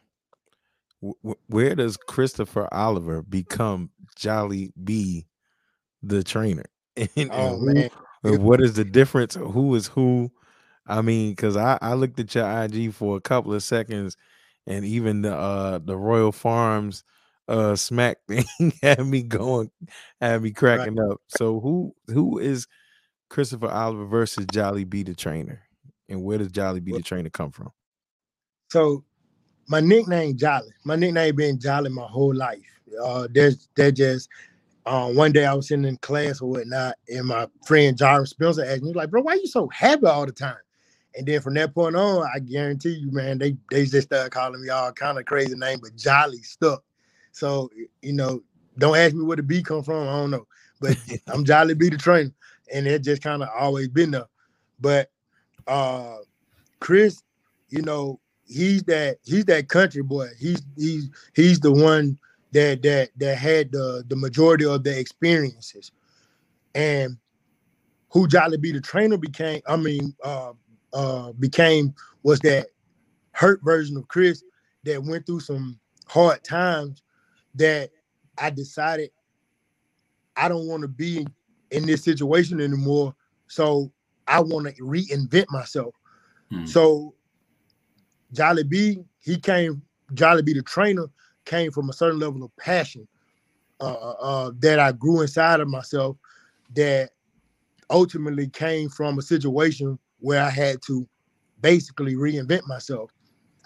where 1.48 1.74
does 1.74 1.96
Christopher 1.96 2.68
Oliver 2.72 3.22
become 3.22 3.90
Jolly 4.16 4.72
B, 4.82 5.26
the 6.02 6.22
trainer? 6.22 6.64
And, 7.16 7.30
oh 7.32 7.54
and 7.54 7.74
man, 7.74 7.90
who, 8.22 8.38
what 8.38 8.60
is 8.60 8.74
the 8.74 8.84
difference? 8.84 9.34
Who 9.34 9.74
is 9.74 9.86
who? 9.86 10.30
I 10.86 11.00
mean, 11.00 11.30
because 11.30 11.56
I 11.56 11.78
I 11.80 11.94
looked 11.94 12.20
at 12.20 12.34
your 12.34 12.46
IG 12.64 12.92
for 12.92 13.16
a 13.16 13.20
couple 13.20 13.54
of 13.54 13.62
seconds 13.62 14.16
and 14.66 14.84
even 14.84 15.22
the 15.22 15.34
uh 15.34 15.78
the 15.78 15.96
Royal 15.96 16.32
Farms 16.32 17.02
uh 17.48 17.76
smack 17.76 18.18
thing 18.28 18.44
had 18.82 19.06
me 19.06 19.22
going, 19.22 19.70
had 20.20 20.42
me 20.42 20.50
cracking 20.50 20.96
right. 20.96 21.12
up. 21.12 21.20
So 21.28 21.60
who 21.60 21.94
who 22.08 22.38
is 22.38 22.68
Christopher 23.30 23.68
Oliver 23.68 24.04
versus 24.04 24.44
Jolly 24.52 24.84
B 24.84 25.02
the 25.02 25.14
trainer? 25.14 25.62
And 26.10 26.22
where 26.22 26.36
does 26.38 26.52
Jolly 26.52 26.80
B 26.80 26.92
the 26.92 27.02
trainer 27.02 27.30
come 27.30 27.52
from? 27.52 27.72
So 28.70 29.04
my 29.68 29.80
nickname 29.80 30.36
Jolly. 30.36 30.72
My 30.84 30.96
nickname 30.96 31.36
been 31.36 31.58
Jolly 31.60 31.90
my 31.90 32.06
whole 32.06 32.34
life. 32.34 32.60
Uh 33.02 33.26
there's 33.30 33.68
that 33.76 33.92
just 33.92 34.28
uh, 34.84 35.08
one 35.12 35.32
day 35.32 35.44
I 35.44 35.54
was 35.54 35.68
sitting 35.68 35.84
in 35.84 35.96
class 35.98 36.40
or 36.40 36.50
whatnot, 36.50 36.96
and 37.08 37.26
my 37.26 37.46
friend 37.64 37.96
Jarvis 37.96 38.30
Spencer 38.30 38.64
asked 38.64 38.82
me, 38.82 38.92
like, 38.92 39.10
bro, 39.10 39.22
why 39.22 39.34
you 39.34 39.46
so 39.46 39.68
happy 39.68 40.06
all 40.06 40.26
the 40.26 40.32
time? 40.32 40.56
And 41.14 41.26
then 41.26 41.40
from 41.40 41.54
that 41.54 41.74
point 41.74 41.94
on, 41.94 42.26
I 42.34 42.38
guarantee 42.38 42.94
you, 42.94 43.12
man, 43.12 43.38
they 43.38 43.56
they 43.70 43.84
just 43.84 44.08
started 44.08 44.32
calling 44.32 44.60
me 44.60 44.70
all 44.70 44.92
kind 44.92 45.18
of 45.18 45.24
crazy 45.26 45.54
name, 45.54 45.78
but 45.82 45.94
Jolly 45.96 46.38
stuck. 46.38 46.82
So 47.32 47.70
you 48.00 48.12
know, 48.14 48.42
don't 48.78 48.96
ask 48.96 49.14
me 49.14 49.22
where 49.22 49.36
the 49.36 49.42
B 49.42 49.62
come 49.62 49.82
from. 49.82 50.08
I 50.08 50.12
don't 50.12 50.30
know, 50.30 50.46
but 50.80 50.96
I'm 51.28 51.44
Jolly 51.44 51.74
B 51.74 51.90
the 51.90 51.98
trainer, 51.98 52.32
and 52.72 52.86
it 52.86 53.02
just 53.04 53.22
kind 53.22 53.42
of 53.42 53.50
always 53.56 53.88
been 53.88 54.10
there. 54.10 54.26
But 54.80 55.10
uh 55.66 56.16
Chris, 56.80 57.22
you 57.68 57.82
know, 57.82 58.18
he's 58.46 58.82
that 58.84 59.18
he's 59.24 59.44
that 59.46 59.68
country 59.68 60.02
boy. 60.02 60.28
He's 60.38 60.62
he's 60.76 61.10
he's 61.34 61.60
the 61.60 61.72
one 61.72 62.18
that 62.52 62.82
that 62.82 63.10
that 63.16 63.38
had 63.38 63.72
the 63.72 64.04
the 64.08 64.16
majority 64.16 64.64
of 64.64 64.84
the 64.84 64.98
experiences, 64.98 65.92
and 66.74 67.16
who 68.10 68.28
Jolly 68.28 68.58
B 68.58 68.72
the 68.72 68.80
trainer 68.80 69.16
became. 69.16 69.62
I 69.66 69.76
mean, 69.76 70.14
uh, 70.22 70.52
uh, 70.92 71.32
became 71.32 71.94
was 72.22 72.40
that 72.40 72.68
hurt 73.32 73.60
version 73.62 73.96
of 73.96 74.08
Chris 74.08 74.42
that 74.84 75.02
went 75.02 75.26
through 75.26 75.40
some 75.40 75.78
hard 76.06 76.44
times. 76.44 77.02
That 77.54 77.90
I 78.38 78.50
decided 78.50 79.10
I 80.36 80.48
don't 80.48 80.66
want 80.66 80.82
to 80.82 80.88
be 80.88 81.26
in 81.70 81.86
this 81.86 82.04
situation 82.04 82.60
anymore. 82.60 83.14
So 83.48 83.92
I 84.26 84.40
want 84.40 84.66
to 84.66 84.82
reinvent 84.82 85.46
myself. 85.50 85.94
Hmm. 86.50 86.64
So 86.64 87.14
Jolly 88.32 88.64
B, 88.64 89.04
he 89.20 89.38
came, 89.38 89.82
Jolly 90.14 90.42
B 90.42 90.54
the 90.54 90.62
trainer 90.62 91.06
came 91.44 91.70
from 91.70 91.90
a 91.90 91.92
certain 91.92 92.18
level 92.18 92.42
of 92.42 92.56
passion 92.56 93.06
uh, 93.80 93.92
uh, 93.92 94.16
uh, 94.20 94.50
that 94.60 94.78
I 94.78 94.92
grew 94.92 95.22
inside 95.22 95.60
of 95.60 95.68
myself 95.68 96.16
that 96.74 97.10
ultimately 97.90 98.48
came 98.48 98.88
from 98.88 99.18
a 99.18 99.22
situation 99.22 99.98
where 100.20 100.42
I 100.42 100.50
had 100.50 100.80
to 100.82 101.06
basically 101.60 102.14
reinvent 102.14 102.66
myself. 102.66 103.10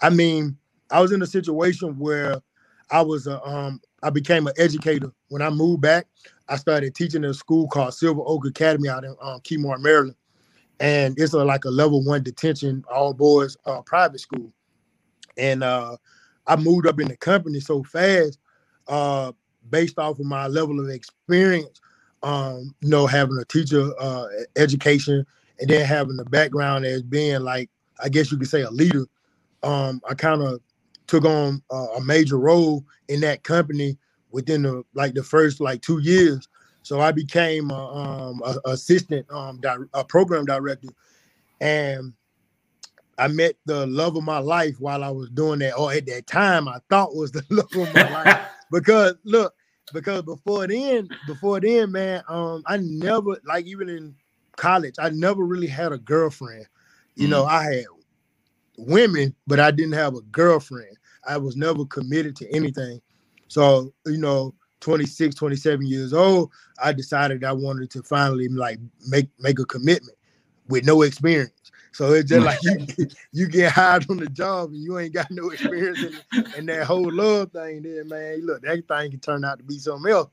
I 0.01 0.09
mean, 0.09 0.57
I 0.91 1.01
was 1.01 1.11
in 1.11 1.21
a 1.21 1.27
situation 1.27 1.97
where 1.97 2.41
I 2.89 3.01
was 3.01 3.27
a, 3.27 3.41
um, 3.43 3.81
I 4.03 4.09
became 4.09 4.47
an 4.47 4.53
educator. 4.57 5.11
When 5.29 5.41
I 5.41 5.49
moved 5.49 5.81
back, 5.81 6.07
I 6.47 6.55
started 6.55 6.95
teaching 6.95 7.23
in 7.23 7.29
a 7.29 7.33
school 7.33 7.67
called 7.67 7.93
Silver 7.93 8.21
Oak 8.25 8.45
Academy 8.47 8.89
out 8.89 9.03
in 9.03 9.15
um, 9.21 9.39
Keymar, 9.41 9.79
Maryland, 9.79 10.15
and 10.79 11.19
it's 11.19 11.33
a, 11.33 11.43
like 11.43 11.65
a 11.65 11.69
level 11.69 12.03
one 12.03 12.23
detention 12.23 12.83
all 12.91 13.13
boys 13.13 13.57
uh, 13.65 13.81
private 13.81 14.19
school 14.19 14.51
and 15.37 15.63
uh, 15.63 15.97
I 16.45 16.55
moved 16.55 16.87
up 16.87 16.99
in 16.99 17.07
the 17.07 17.17
company 17.17 17.59
so 17.59 17.83
fast, 17.83 18.39
uh, 18.87 19.31
based 19.69 19.99
off 19.99 20.19
of 20.19 20.25
my 20.25 20.47
level 20.47 20.79
of 20.79 20.89
experience. 20.89 21.81
Um, 22.23 22.73
you 22.81 22.89
know, 22.89 23.05
having 23.05 23.37
a 23.37 23.45
teacher 23.45 23.91
uh, 23.99 24.25
education 24.55 25.25
and 25.59 25.69
then 25.69 25.85
having 25.85 26.17
the 26.17 26.25
background 26.25 26.85
as 26.85 27.03
being 27.03 27.41
like, 27.41 27.69
I 28.03 28.09
guess 28.09 28.31
you 28.31 28.37
could 28.37 28.47
say 28.47 28.61
a 28.61 28.71
leader. 28.71 29.05
Um, 29.63 30.01
I 30.09 30.13
kind 30.13 30.41
of 30.41 30.59
took 31.07 31.25
on 31.25 31.61
uh, 31.71 31.87
a 31.97 32.01
major 32.01 32.37
role 32.37 32.83
in 33.07 33.21
that 33.21 33.43
company 33.43 33.97
within 34.31 34.63
the 34.63 34.83
like 34.93 35.13
the 35.13 35.23
first 35.23 35.59
like 35.59 35.81
two 35.81 35.99
years. 35.99 36.47
So 36.83 37.01
I 37.01 37.11
became 37.11 37.69
a, 37.69 37.85
um, 37.93 38.41
a, 38.45 38.71
assistant 38.71 39.29
um, 39.31 39.59
di- 39.59 39.75
a 39.93 40.03
program 40.03 40.45
director, 40.45 40.89
and 41.59 42.13
I 43.17 43.27
met 43.27 43.55
the 43.65 43.87
love 43.87 44.15
of 44.17 44.23
my 44.23 44.39
life 44.39 44.79
while 44.79 45.03
I 45.03 45.09
was 45.09 45.29
doing 45.31 45.59
that, 45.59 45.75
or 45.77 45.91
at 45.93 46.05
that 46.07 46.27
time 46.27 46.67
I 46.67 46.79
thought 46.89 47.15
was 47.15 47.31
the 47.31 47.43
love 47.51 47.75
of 47.75 47.93
my 47.93 48.05
life. 48.07 48.37
Because 48.71 49.15
look, 49.23 49.53
because 49.93 50.23
before 50.23 50.67
then, 50.67 51.09
before 51.25 51.61
then, 51.61 51.91
man, 51.93 52.23
um, 52.27 52.63
I 52.65 52.77
never 52.77 53.37
like 53.45 53.65
even 53.65 53.89
in 53.89 54.15
college, 54.57 54.95
I 54.99 55.09
never 55.09 55.43
really 55.45 55.67
had 55.67 55.93
a 55.93 55.97
girlfriend. 55.97 56.65
You 57.15 57.27
mm 57.27 57.29
know, 57.29 57.45
I 57.45 57.63
had 57.63 57.85
women, 58.77 59.35
but 59.47 59.59
I 59.59 59.71
didn't 59.71 59.93
have 59.93 60.15
a 60.15 60.21
girlfriend. 60.21 60.97
I 61.27 61.37
was 61.37 61.55
never 61.57 61.85
committed 61.85 62.35
to 62.37 62.51
anything. 62.55 63.01
So, 63.47 63.93
you 64.05 64.17
know, 64.17 64.53
26, 64.81 65.35
27 65.35 65.87
years 65.87 66.13
old, 66.13 66.51
I 66.83 66.93
decided 66.93 67.43
I 67.43 67.53
wanted 67.53 67.89
to 67.91 68.03
finally 68.03 68.47
like 68.49 68.79
make 69.07 69.29
make 69.39 69.59
a 69.59 69.65
commitment 69.65 70.17
with 70.67 70.85
no 70.85 71.01
experience. 71.03 71.53
So 71.97 72.13
it's 72.13 72.29
just 72.29 72.45
like 72.45 72.59
you, 72.61 73.07
you 73.33 73.47
get 73.47 73.71
hired 73.71 74.05
on 74.11 74.17
the 74.17 74.27
job 74.29 74.69
and 74.69 74.77
you 74.77 74.99
ain't 74.99 75.15
got 75.15 75.31
no 75.31 75.49
experience 75.49 76.03
in, 76.03 76.21
in 76.53 76.67
that 76.67 76.85
whole 76.85 77.11
love 77.11 77.51
thing. 77.51 77.81
Then 77.81 78.07
man, 78.07 78.45
look, 78.45 78.61
that 78.61 78.87
thing 78.87 79.09
can 79.09 79.19
turn 79.19 79.43
out 79.43 79.57
to 79.57 79.63
be 79.63 79.79
something 79.79 80.11
else. 80.11 80.29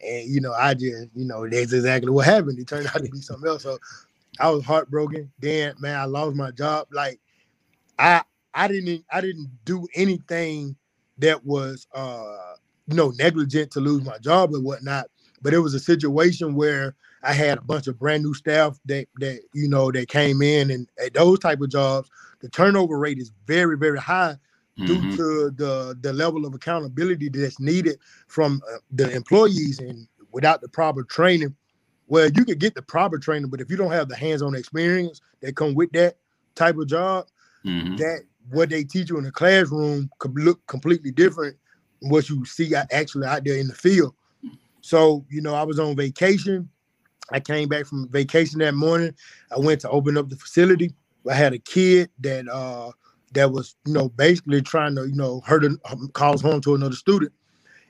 And 0.00 0.30
you 0.30 0.40
know, 0.40 0.52
I 0.52 0.74
just, 0.74 1.08
you 1.16 1.24
know, 1.24 1.42
that's 1.48 1.72
exactly 1.72 2.12
what 2.12 2.24
happened. 2.24 2.60
It 2.60 2.68
turned 2.68 2.86
out 2.86 3.02
to 3.02 3.10
be 3.10 3.20
something 3.20 3.48
else. 3.48 3.64
So 3.64 3.80
I 4.38 4.50
was 4.50 4.64
heartbroken. 4.64 5.32
Then 5.40 5.74
man, 5.80 5.98
I 5.98 6.04
lost 6.04 6.36
my 6.36 6.52
job. 6.52 6.86
Like 6.92 7.18
I 7.98 8.22
I 8.54 8.68
didn't 8.68 9.04
I 9.12 9.20
didn't 9.20 9.50
do 9.64 9.88
anything 9.96 10.76
that 11.18 11.44
was 11.44 11.88
uh 11.94 12.54
you 12.86 12.94
know 12.94 13.12
negligent 13.18 13.72
to 13.72 13.80
lose 13.80 14.04
my 14.04 14.18
job 14.18 14.54
and 14.54 14.64
whatnot. 14.64 15.08
But 15.42 15.52
it 15.52 15.58
was 15.58 15.74
a 15.74 15.80
situation 15.80 16.54
where 16.54 16.94
I 17.22 17.32
had 17.32 17.58
a 17.58 17.62
bunch 17.62 17.86
of 17.86 17.98
brand 17.98 18.22
new 18.22 18.34
staff 18.34 18.78
that 18.86 19.06
that 19.16 19.40
you 19.52 19.68
know 19.68 19.90
that 19.90 20.08
came 20.08 20.42
in 20.42 20.70
and 20.70 20.88
at 21.04 21.14
those 21.14 21.38
type 21.38 21.60
of 21.60 21.70
jobs, 21.70 22.10
the 22.40 22.48
turnover 22.48 22.98
rate 22.98 23.18
is 23.18 23.32
very 23.46 23.76
very 23.76 23.98
high 23.98 24.36
mm-hmm. 24.78 24.86
due 24.86 25.16
to 25.16 25.50
the 25.50 25.98
the 26.00 26.12
level 26.12 26.46
of 26.46 26.54
accountability 26.54 27.28
that's 27.28 27.60
needed 27.60 27.98
from 28.28 28.62
uh, 28.72 28.78
the 28.92 29.10
employees 29.10 29.78
and 29.78 30.06
without 30.32 30.60
the 30.60 30.68
proper 30.68 31.02
training. 31.02 31.54
Well, 32.06 32.30
you 32.34 32.44
could 32.44 32.58
get 32.58 32.74
the 32.74 32.82
proper 32.82 33.18
training, 33.18 33.50
but 33.50 33.60
if 33.60 33.70
you 33.70 33.76
don't 33.76 33.92
have 33.92 34.08
the 34.08 34.16
hands-on 34.16 34.54
experience 34.54 35.20
that 35.42 35.56
come 35.56 35.74
with 35.74 35.92
that 35.92 36.16
type 36.54 36.78
of 36.78 36.86
job, 36.86 37.26
mm-hmm. 37.64 37.96
that 37.96 38.22
what 38.50 38.70
they 38.70 38.82
teach 38.84 39.10
you 39.10 39.18
in 39.18 39.24
the 39.24 39.30
classroom 39.30 40.08
could 40.18 40.34
look 40.34 40.66
completely 40.66 41.10
different 41.10 41.56
than 42.00 42.10
what 42.10 42.30
you 42.30 42.46
see 42.46 42.74
actually 42.74 43.26
out 43.26 43.44
there 43.44 43.58
in 43.58 43.68
the 43.68 43.74
field. 43.74 44.14
So, 44.80 45.26
you 45.28 45.42
know, 45.42 45.54
I 45.54 45.64
was 45.64 45.78
on 45.78 45.96
vacation 45.96 46.70
I 47.30 47.40
came 47.40 47.68
back 47.68 47.86
from 47.86 48.08
vacation 48.08 48.58
that 48.60 48.74
morning. 48.74 49.14
I 49.54 49.58
went 49.58 49.80
to 49.82 49.90
open 49.90 50.16
up 50.16 50.28
the 50.28 50.36
facility. 50.36 50.92
I 51.28 51.34
had 51.34 51.52
a 51.52 51.58
kid 51.58 52.10
that 52.20 52.48
uh 52.48 52.92
that 53.34 53.52
was 53.52 53.76
you 53.84 53.92
know 53.92 54.08
basically 54.08 54.62
trying 54.62 54.94
to 54.96 55.06
you 55.06 55.14
know 55.14 55.40
hurt 55.44 55.64
a, 55.64 55.76
um, 55.90 56.08
cause 56.14 56.40
harm 56.40 56.60
to 56.62 56.74
another 56.74 56.94
student, 56.94 57.32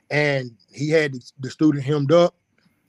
and 0.09 0.51
he 0.71 0.89
had 0.89 1.13
the, 1.13 1.31
the 1.39 1.49
student 1.49 1.83
hemmed 1.83 2.11
up. 2.11 2.35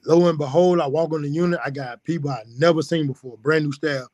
Lo 0.05 0.27
and 0.27 0.37
behold, 0.37 0.79
I 0.79 0.87
walk 0.87 1.13
on 1.13 1.21
the 1.21 1.29
unit. 1.29 1.59
I 1.63 1.69
got 1.69 2.03
people 2.03 2.31
I 2.31 2.41
never 2.57 2.81
seen 2.81 3.07
before, 3.07 3.37
brand 3.37 3.65
new 3.65 3.71
staff, 3.71 4.07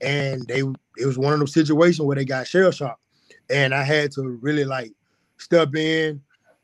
and 0.00 0.46
they 0.48 0.60
it 0.98 1.06
was 1.06 1.18
one 1.18 1.32
of 1.32 1.40
those 1.40 1.52
situations 1.52 2.00
where 2.00 2.16
they 2.16 2.24
got 2.24 2.46
shell 2.48 2.70
shocked, 2.70 3.02
and 3.50 3.74
I 3.74 3.84
had 3.84 4.10
to 4.12 4.22
really 4.42 4.64
like 4.64 4.92
step 5.38 5.74
in, 5.76 6.20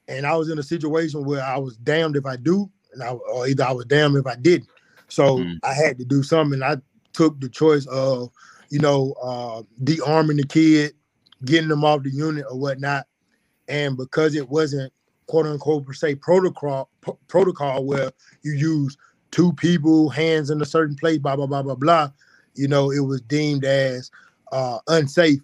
and 0.08 0.26
I 0.26 0.34
was 0.34 0.48
in 0.50 0.58
a 0.58 0.62
situation 0.62 1.24
where 1.24 1.42
I 1.42 1.58
was 1.58 1.76
damned 1.76 2.16
if 2.16 2.26
I 2.26 2.36
do, 2.36 2.70
and 2.92 3.02
I 3.02 3.10
or 3.10 3.46
either 3.46 3.64
I 3.64 3.72
was 3.72 3.86
damned 3.86 4.16
if 4.16 4.26
I 4.26 4.36
didn't. 4.36 4.68
So 5.10 5.38
mm-hmm. 5.38 5.54
I 5.64 5.74
had 5.74 5.98
to 5.98 6.04
do 6.04 6.22
something. 6.22 6.62
I 6.62 6.76
took 7.12 7.40
the 7.40 7.48
choice 7.48 7.86
of, 7.86 8.30
you 8.70 8.78
know, 8.78 9.14
uh, 9.22 9.62
de-arming 9.84 10.36
the 10.36 10.46
kid, 10.46 10.94
getting 11.44 11.68
them 11.68 11.84
off 11.84 12.02
the 12.02 12.10
unit 12.10 12.46
or 12.50 12.58
whatnot. 12.58 13.06
And 13.68 13.96
because 13.96 14.34
it 14.34 14.48
wasn't 14.48 14.92
quote 15.26 15.46
unquote 15.46 15.86
per 15.86 15.92
se 15.92 16.16
protocol 16.16 16.90
p- 17.02 17.12
protocol 17.28 17.84
where 17.84 18.10
you 18.42 18.52
use 18.52 18.96
two 19.30 19.52
people, 19.54 20.08
hands 20.08 20.50
in 20.50 20.60
a 20.60 20.64
certain 20.64 20.96
place, 20.96 21.18
blah 21.18 21.36
blah 21.36 21.46
blah 21.46 21.62
blah 21.62 21.76
blah, 21.76 22.10
you 22.54 22.68
know, 22.68 22.90
it 22.90 23.00
was 23.00 23.20
deemed 23.22 23.64
as 23.64 24.10
uh, 24.52 24.78
unsafe. 24.88 25.40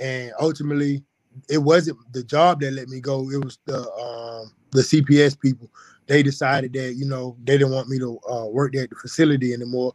And 0.00 0.32
ultimately, 0.40 1.04
it 1.48 1.58
wasn't 1.58 1.98
the 2.12 2.22
job 2.22 2.60
that 2.60 2.72
let 2.72 2.88
me 2.88 3.00
go. 3.00 3.30
It 3.30 3.44
was 3.44 3.58
the 3.64 3.78
um, 3.78 4.52
the 4.72 4.82
CPS 4.82 5.38
people 5.38 5.70
they 6.08 6.22
decided 6.22 6.72
that 6.72 6.94
you 6.94 7.04
know 7.04 7.36
they 7.44 7.58
didn't 7.58 7.72
want 7.72 7.88
me 7.88 7.98
to 7.98 8.18
uh, 8.30 8.46
work 8.46 8.72
there 8.72 8.84
at 8.84 8.90
the 8.90 8.96
facility 8.96 9.52
anymore, 9.52 9.92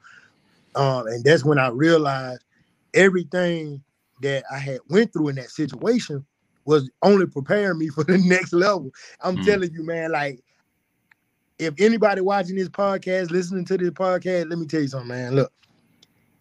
um, 0.75 1.07
and 1.07 1.23
that's 1.23 1.43
when 1.43 1.59
I 1.59 1.69
realized 1.69 2.43
everything 2.93 3.83
that 4.21 4.43
I 4.51 4.57
had 4.59 4.79
went 4.89 5.11
through 5.11 5.29
in 5.29 5.35
that 5.35 5.49
situation 5.49 6.25
was 6.65 6.89
only 7.01 7.25
preparing 7.25 7.79
me 7.79 7.87
for 7.89 8.03
the 8.03 8.17
next 8.17 8.53
level. 8.53 8.91
I'm 9.21 9.37
mm 9.37 9.43
telling 9.43 9.73
you, 9.73 9.83
man, 9.83 10.11
like 10.11 10.39
if 11.59 11.73
anybody 11.79 12.21
watching 12.21 12.55
this 12.55 12.69
podcast, 12.69 13.31
listening 13.31 13.65
to 13.65 13.77
this 13.77 13.91
podcast, 13.91 14.49
let 14.49 14.59
me 14.59 14.65
tell 14.65 14.81
you 14.81 14.87
something, 14.87 15.09
man. 15.09 15.35
Look, 15.35 15.51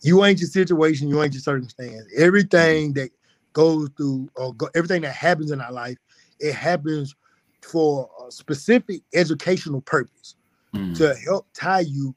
you 0.02 0.24
ain't 0.24 0.40
your 0.40 0.48
situation, 0.48 1.08
you 1.08 1.22
ain't 1.22 1.34
your 1.34 1.40
circumstance. 1.40 2.04
Everything 2.16 2.92
that 2.94 3.10
goes 3.52 3.90
through 3.96 4.28
or 4.34 4.54
go, 4.54 4.68
everything 4.74 5.02
that 5.02 5.14
happens 5.14 5.50
in 5.50 5.60
our 5.60 5.72
life, 5.72 5.96
it 6.40 6.54
happens 6.54 7.14
for 7.62 8.08
a 8.26 8.30
specific 8.30 9.02
educational 9.14 9.80
purpose 9.82 10.36
mm. 10.74 10.96
to 10.96 11.14
help 11.26 11.46
tie 11.54 11.80
you 11.80 12.14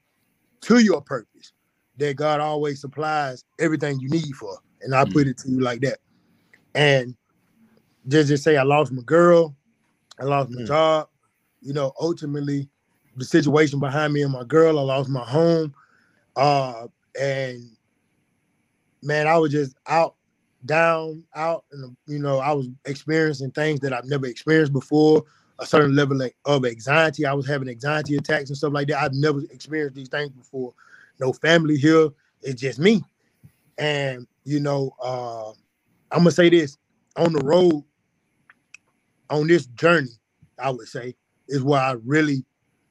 to 0.61 0.79
your 0.79 1.01
purpose 1.01 1.53
that 1.97 2.15
God 2.15 2.39
always 2.39 2.81
supplies 2.81 3.45
everything 3.59 3.99
you 3.99 4.09
need 4.09 4.33
for. 4.35 4.57
And 4.81 4.93
I 4.93 5.05
mm. 5.05 5.13
put 5.13 5.27
it 5.27 5.37
to 5.39 5.49
you 5.49 5.61
like 5.61 5.81
that. 5.81 5.99
And 6.73 7.15
just 8.07 8.27
just 8.27 8.43
say 8.43 8.57
I 8.57 8.63
lost 8.63 8.91
my 8.91 9.01
girl, 9.03 9.55
I 10.19 10.25
lost 10.25 10.51
my 10.51 10.61
mm. 10.61 10.67
job, 10.67 11.07
you 11.61 11.73
know, 11.73 11.93
ultimately 11.99 12.69
the 13.15 13.25
situation 13.25 13.79
behind 13.79 14.13
me 14.13 14.23
and 14.23 14.33
my 14.33 14.43
girl, 14.43 14.77
I 14.77 14.81
lost 14.81 15.09
my 15.09 15.23
home. 15.23 15.73
Uh 16.35 16.87
and 17.19 17.75
man, 19.01 19.27
I 19.27 19.37
was 19.37 19.51
just 19.51 19.75
out, 19.87 20.15
down, 20.65 21.23
out, 21.35 21.65
and 21.71 21.95
you 22.07 22.19
know, 22.19 22.39
I 22.39 22.51
was 22.51 22.67
experiencing 22.85 23.51
things 23.51 23.79
that 23.81 23.93
I've 23.93 24.05
never 24.05 24.25
experienced 24.25 24.73
before. 24.73 25.23
A 25.59 25.65
certain 25.65 25.95
level 25.95 26.19
of 26.43 26.65
anxiety. 26.65 27.25
I 27.25 27.33
was 27.33 27.47
having 27.47 27.69
anxiety 27.69 28.17
attacks 28.17 28.49
and 28.49 28.57
stuff 28.57 28.73
like 28.73 28.89
that. 28.89 29.01
I've 29.01 29.13
never 29.13 29.39
experienced 29.51 29.95
these 29.95 30.09
things 30.09 30.31
before. 30.31 30.73
No 31.21 31.31
family 31.31 31.77
here. 31.77 32.09
It's 32.41 32.59
just 32.59 32.77
me. 32.77 33.01
And 33.77 34.27
you 34.43 34.59
know, 34.59 34.91
uh, 35.01 35.51
I'm 36.11 36.19
gonna 36.19 36.31
say 36.31 36.49
this 36.49 36.77
on 37.15 37.31
the 37.31 37.39
road, 37.39 37.85
on 39.29 39.47
this 39.47 39.67
journey, 39.67 40.11
I 40.59 40.71
would 40.71 40.89
say, 40.89 41.15
is 41.47 41.63
where 41.63 41.79
I 41.79 41.95
really 42.03 42.43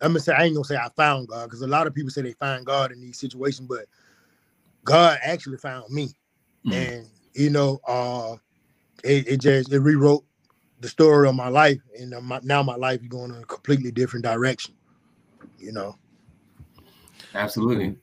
I'm 0.05 0.11
gonna 0.11 0.21
say 0.21 0.35
I 0.35 0.45
ain't 0.45 0.55
gonna 0.55 0.65
say 0.65 0.77
I 0.77 0.89
found 0.97 1.29
God 1.29 1.45
because 1.45 1.63
a 1.63 1.67
lot 1.67 1.87
of 1.87 1.95
people 1.95 2.11
say 2.11 2.23
they 2.23 2.33
find 2.33 2.67
God 2.67 2.93
in 2.93 3.01
these 3.01 3.19
situations, 3.19 3.67
but 3.69 3.87
God 4.85 5.19
actually 5.23 5.57
found 5.57 5.91
me, 5.91 6.11
mm. 6.67 6.73
and 6.75 7.07
you 7.35 7.51
know, 7.51 7.81
uh, 7.87 8.37
it, 9.03 9.29
it, 9.29 9.40
just 9.40 9.73
it 9.73 9.81
rewrote 9.81 10.25
the 10.81 10.88
story 10.88 11.29
of 11.29 11.35
my 11.35 11.49
life, 11.49 11.81
and 11.99 12.14
my, 12.23 12.40
now 12.42 12.62
my 12.62 12.77
life 12.77 13.01
is 13.03 13.09
going 13.09 13.31
in 13.35 13.42
a 13.42 13.47
completely 13.47 13.90
different 13.90 14.25
direction. 14.25 14.75
You 15.59 15.73
know. 15.73 15.97
Absolutely. 17.35 17.97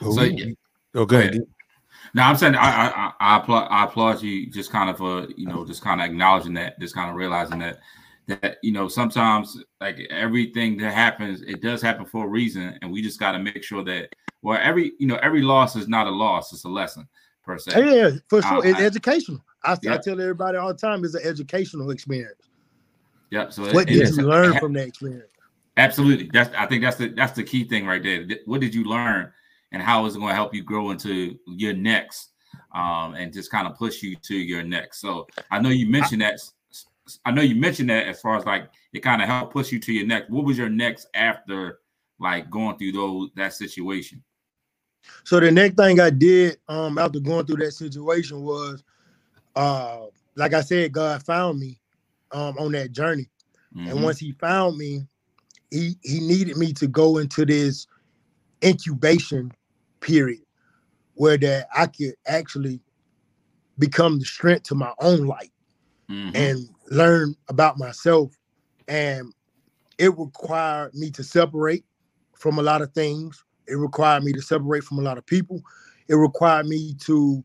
So, 0.00 0.22
yeah. 0.22 0.52
oh, 0.94 1.06
go 1.06 1.18
ahead. 1.18 1.40
Now 2.12 2.28
I'm 2.28 2.36
saying 2.36 2.54
I 2.54 2.88
I, 2.88 3.12
I 3.18 3.36
applaud 3.38 3.68
I 3.70 3.84
applaud 3.84 4.22
you 4.22 4.50
just 4.50 4.70
kind 4.70 4.90
of 4.90 4.98
for 4.98 5.26
you 5.36 5.46
know 5.46 5.64
just 5.64 5.82
kind 5.82 6.00
of 6.00 6.06
acknowledging 6.06 6.54
that, 6.54 6.78
just 6.78 6.94
kind 6.94 7.10
of 7.10 7.16
realizing 7.16 7.58
that 7.60 7.78
that 8.26 8.58
you 8.62 8.72
know 8.72 8.88
sometimes 8.88 9.58
like 9.80 9.98
everything 10.10 10.76
that 10.78 10.94
happens 10.94 11.42
it 11.42 11.60
does 11.60 11.82
happen 11.82 12.06
for 12.06 12.24
a 12.24 12.28
reason 12.28 12.78
and 12.80 12.90
we 12.90 13.02
just 13.02 13.20
got 13.20 13.32
to 13.32 13.38
make 13.38 13.62
sure 13.62 13.84
that 13.84 14.08
well 14.42 14.58
every 14.62 14.92
you 14.98 15.06
know 15.06 15.16
every 15.16 15.42
loss 15.42 15.76
is 15.76 15.88
not 15.88 16.06
a 16.06 16.10
loss 16.10 16.52
it's 16.52 16.64
a 16.64 16.68
lesson 16.68 17.06
per 17.44 17.58
se. 17.58 17.72
Yeah 17.76 18.10
for 18.28 18.42
sure. 18.42 18.58
Um, 18.58 18.62
it's 18.64 18.78
I, 18.78 18.84
educational. 18.84 19.44
I, 19.62 19.72
I, 19.72 19.96
tell 19.98 20.20
everybody 20.20 20.58
all 20.58 20.68
the 20.68 20.74
time 20.74 21.04
it's 21.04 21.14
an 21.14 21.22
educational 21.24 21.90
experience. 21.90 22.48
Yeah 23.30 23.48
so 23.48 23.62
what 23.72 23.90
it, 23.90 23.94
did 23.94 24.16
you 24.16 24.22
learn 24.22 24.58
from 24.58 24.72
that 24.74 24.88
experience? 24.88 25.30
Absolutely. 25.76 26.30
That's 26.32 26.54
i 26.56 26.66
think 26.66 26.82
that's 26.82 26.96
the 26.96 27.08
that's 27.08 27.32
the 27.32 27.44
key 27.44 27.64
thing 27.64 27.86
right 27.86 28.02
there. 28.02 28.26
What 28.46 28.60
did 28.60 28.74
you 28.74 28.84
learn 28.84 29.32
and 29.72 29.82
how 29.82 30.06
is 30.06 30.16
it 30.16 30.18
going 30.18 30.30
to 30.30 30.36
help 30.36 30.54
you 30.54 30.62
grow 30.62 30.90
into 30.90 31.38
your 31.46 31.74
next 31.74 32.30
um, 32.74 33.14
and 33.14 33.32
just 33.32 33.50
kind 33.50 33.66
of 33.66 33.76
push 33.76 34.02
you 34.02 34.16
to 34.16 34.36
your 34.36 34.62
next? 34.62 35.00
So 35.00 35.26
i 35.50 35.60
know 35.60 35.70
you 35.70 35.88
mentioned 35.88 36.22
that 36.22 36.40
I 37.24 37.30
know 37.30 37.42
you 37.42 37.54
mentioned 37.54 37.90
that 37.90 38.06
as 38.06 38.20
far 38.20 38.36
as 38.36 38.46
like 38.46 38.70
it 38.92 39.00
kind 39.00 39.20
of 39.20 39.28
helped 39.28 39.52
push 39.52 39.72
you 39.72 39.78
to 39.80 39.92
your 39.92 40.06
next. 40.06 40.30
What 40.30 40.44
was 40.44 40.56
your 40.56 40.70
next 40.70 41.06
after 41.14 41.80
like 42.18 42.50
going 42.50 42.78
through 42.78 42.92
those 42.92 43.30
that 43.36 43.52
situation? 43.52 44.22
So 45.24 45.40
the 45.40 45.50
next 45.50 45.76
thing 45.76 46.00
I 46.00 46.10
did 46.10 46.58
um 46.68 46.98
after 46.98 47.20
going 47.20 47.46
through 47.46 47.64
that 47.64 47.72
situation 47.72 48.42
was 48.42 48.82
uh 49.56 50.06
like 50.36 50.54
I 50.54 50.62
said, 50.62 50.92
God 50.92 51.22
found 51.22 51.60
me 51.60 51.80
um 52.32 52.56
on 52.58 52.72
that 52.72 52.92
journey. 52.92 53.28
Mm-hmm. 53.74 53.88
And 53.90 54.02
once 54.02 54.18
he 54.18 54.32
found 54.32 54.76
me, 54.76 55.06
he 55.70 55.96
he 56.02 56.20
needed 56.20 56.56
me 56.56 56.72
to 56.74 56.86
go 56.86 57.18
into 57.18 57.44
this 57.44 57.86
incubation 58.64 59.52
period 60.00 60.40
where 61.14 61.36
that 61.38 61.68
I 61.74 61.86
could 61.86 62.14
actually 62.26 62.80
become 63.78 64.18
the 64.18 64.24
strength 64.24 64.64
to 64.64 64.74
my 64.74 64.92
own 65.00 65.26
light 65.26 65.52
mm-hmm. 66.10 66.34
and 66.34 66.68
learn 66.90 67.34
about 67.48 67.78
myself. 67.78 68.36
And 68.88 69.32
it 69.98 70.16
required 70.18 70.94
me 70.94 71.10
to 71.12 71.22
separate 71.22 71.84
from 72.36 72.58
a 72.58 72.62
lot 72.62 72.82
of 72.82 72.92
things. 72.92 73.44
It 73.66 73.76
required 73.76 74.24
me 74.24 74.32
to 74.32 74.42
separate 74.42 74.84
from 74.84 74.98
a 74.98 75.02
lot 75.02 75.18
of 75.18 75.26
people. 75.26 75.62
It 76.08 76.14
required 76.14 76.66
me 76.66 76.94
to 77.00 77.44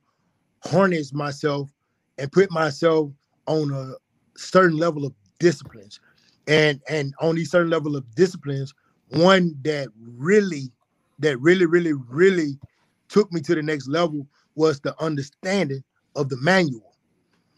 harness 0.66 1.14
myself 1.14 1.72
and 2.18 2.32
put 2.32 2.52
myself 2.52 3.12
on 3.48 3.72
a 3.72 3.94
certain 4.38 4.78
level 4.78 5.06
of 5.06 5.14
disciplines. 5.40 6.00
And 6.48 6.82
and 6.90 7.14
on 7.22 7.36
these 7.36 7.52
certain 7.52 7.70
level 7.70 7.96
of 7.96 8.04
disciplines, 8.16 8.74
one 9.10 9.56
that 9.64 9.88
really, 10.00 10.72
that 11.20 11.40
really, 11.40 11.66
really, 11.66 11.94
really 11.94 12.60
took 13.08 13.32
me 13.32 13.42
to 13.42 13.56
the 13.56 13.62
next 13.62 13.88
level 13.88 14.28
was 14.56 14.80
the 14.80 15.00
understanding 15.02 15.84
of 16.16 16.30
the 16.30 16.38
manual. 16.38 16.96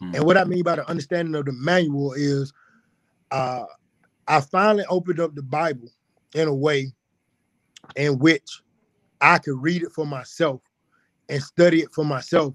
Mm. 0.00 0.16
And 0.16 0.24
what 0.24 0.36
I 0.36 0.44
mean 0.44 0.62
by 0.62 0.76
the 0.76 0.88
understanding 0.88 1.34
of 1.34 1.46
the 1.46 1.52
manual 1.52 2.12
is 2.12 2.52
uh, 3.30 3.64
I 4.28 4.40
finally 4.40 4.84
opened 4.88 5.20
up 5.20 5.34
the 5.34 5.42
Bible 5.42 5.88
in 6.34 6.48
a 6.48 6.54
way 6.54 6.92
in 7.96 8.18
which 8.18 8.62
I 9.20 9.38
could 9.38 9.60
read 9.60 9.82
it 9.82 9.92
for 9.92 10.06
myself 10.06 10.60
and 11.28 11.42
study 11.42 11.80
it 11.80 11.92
for 11.92 12.04
myself. 12.04 12.54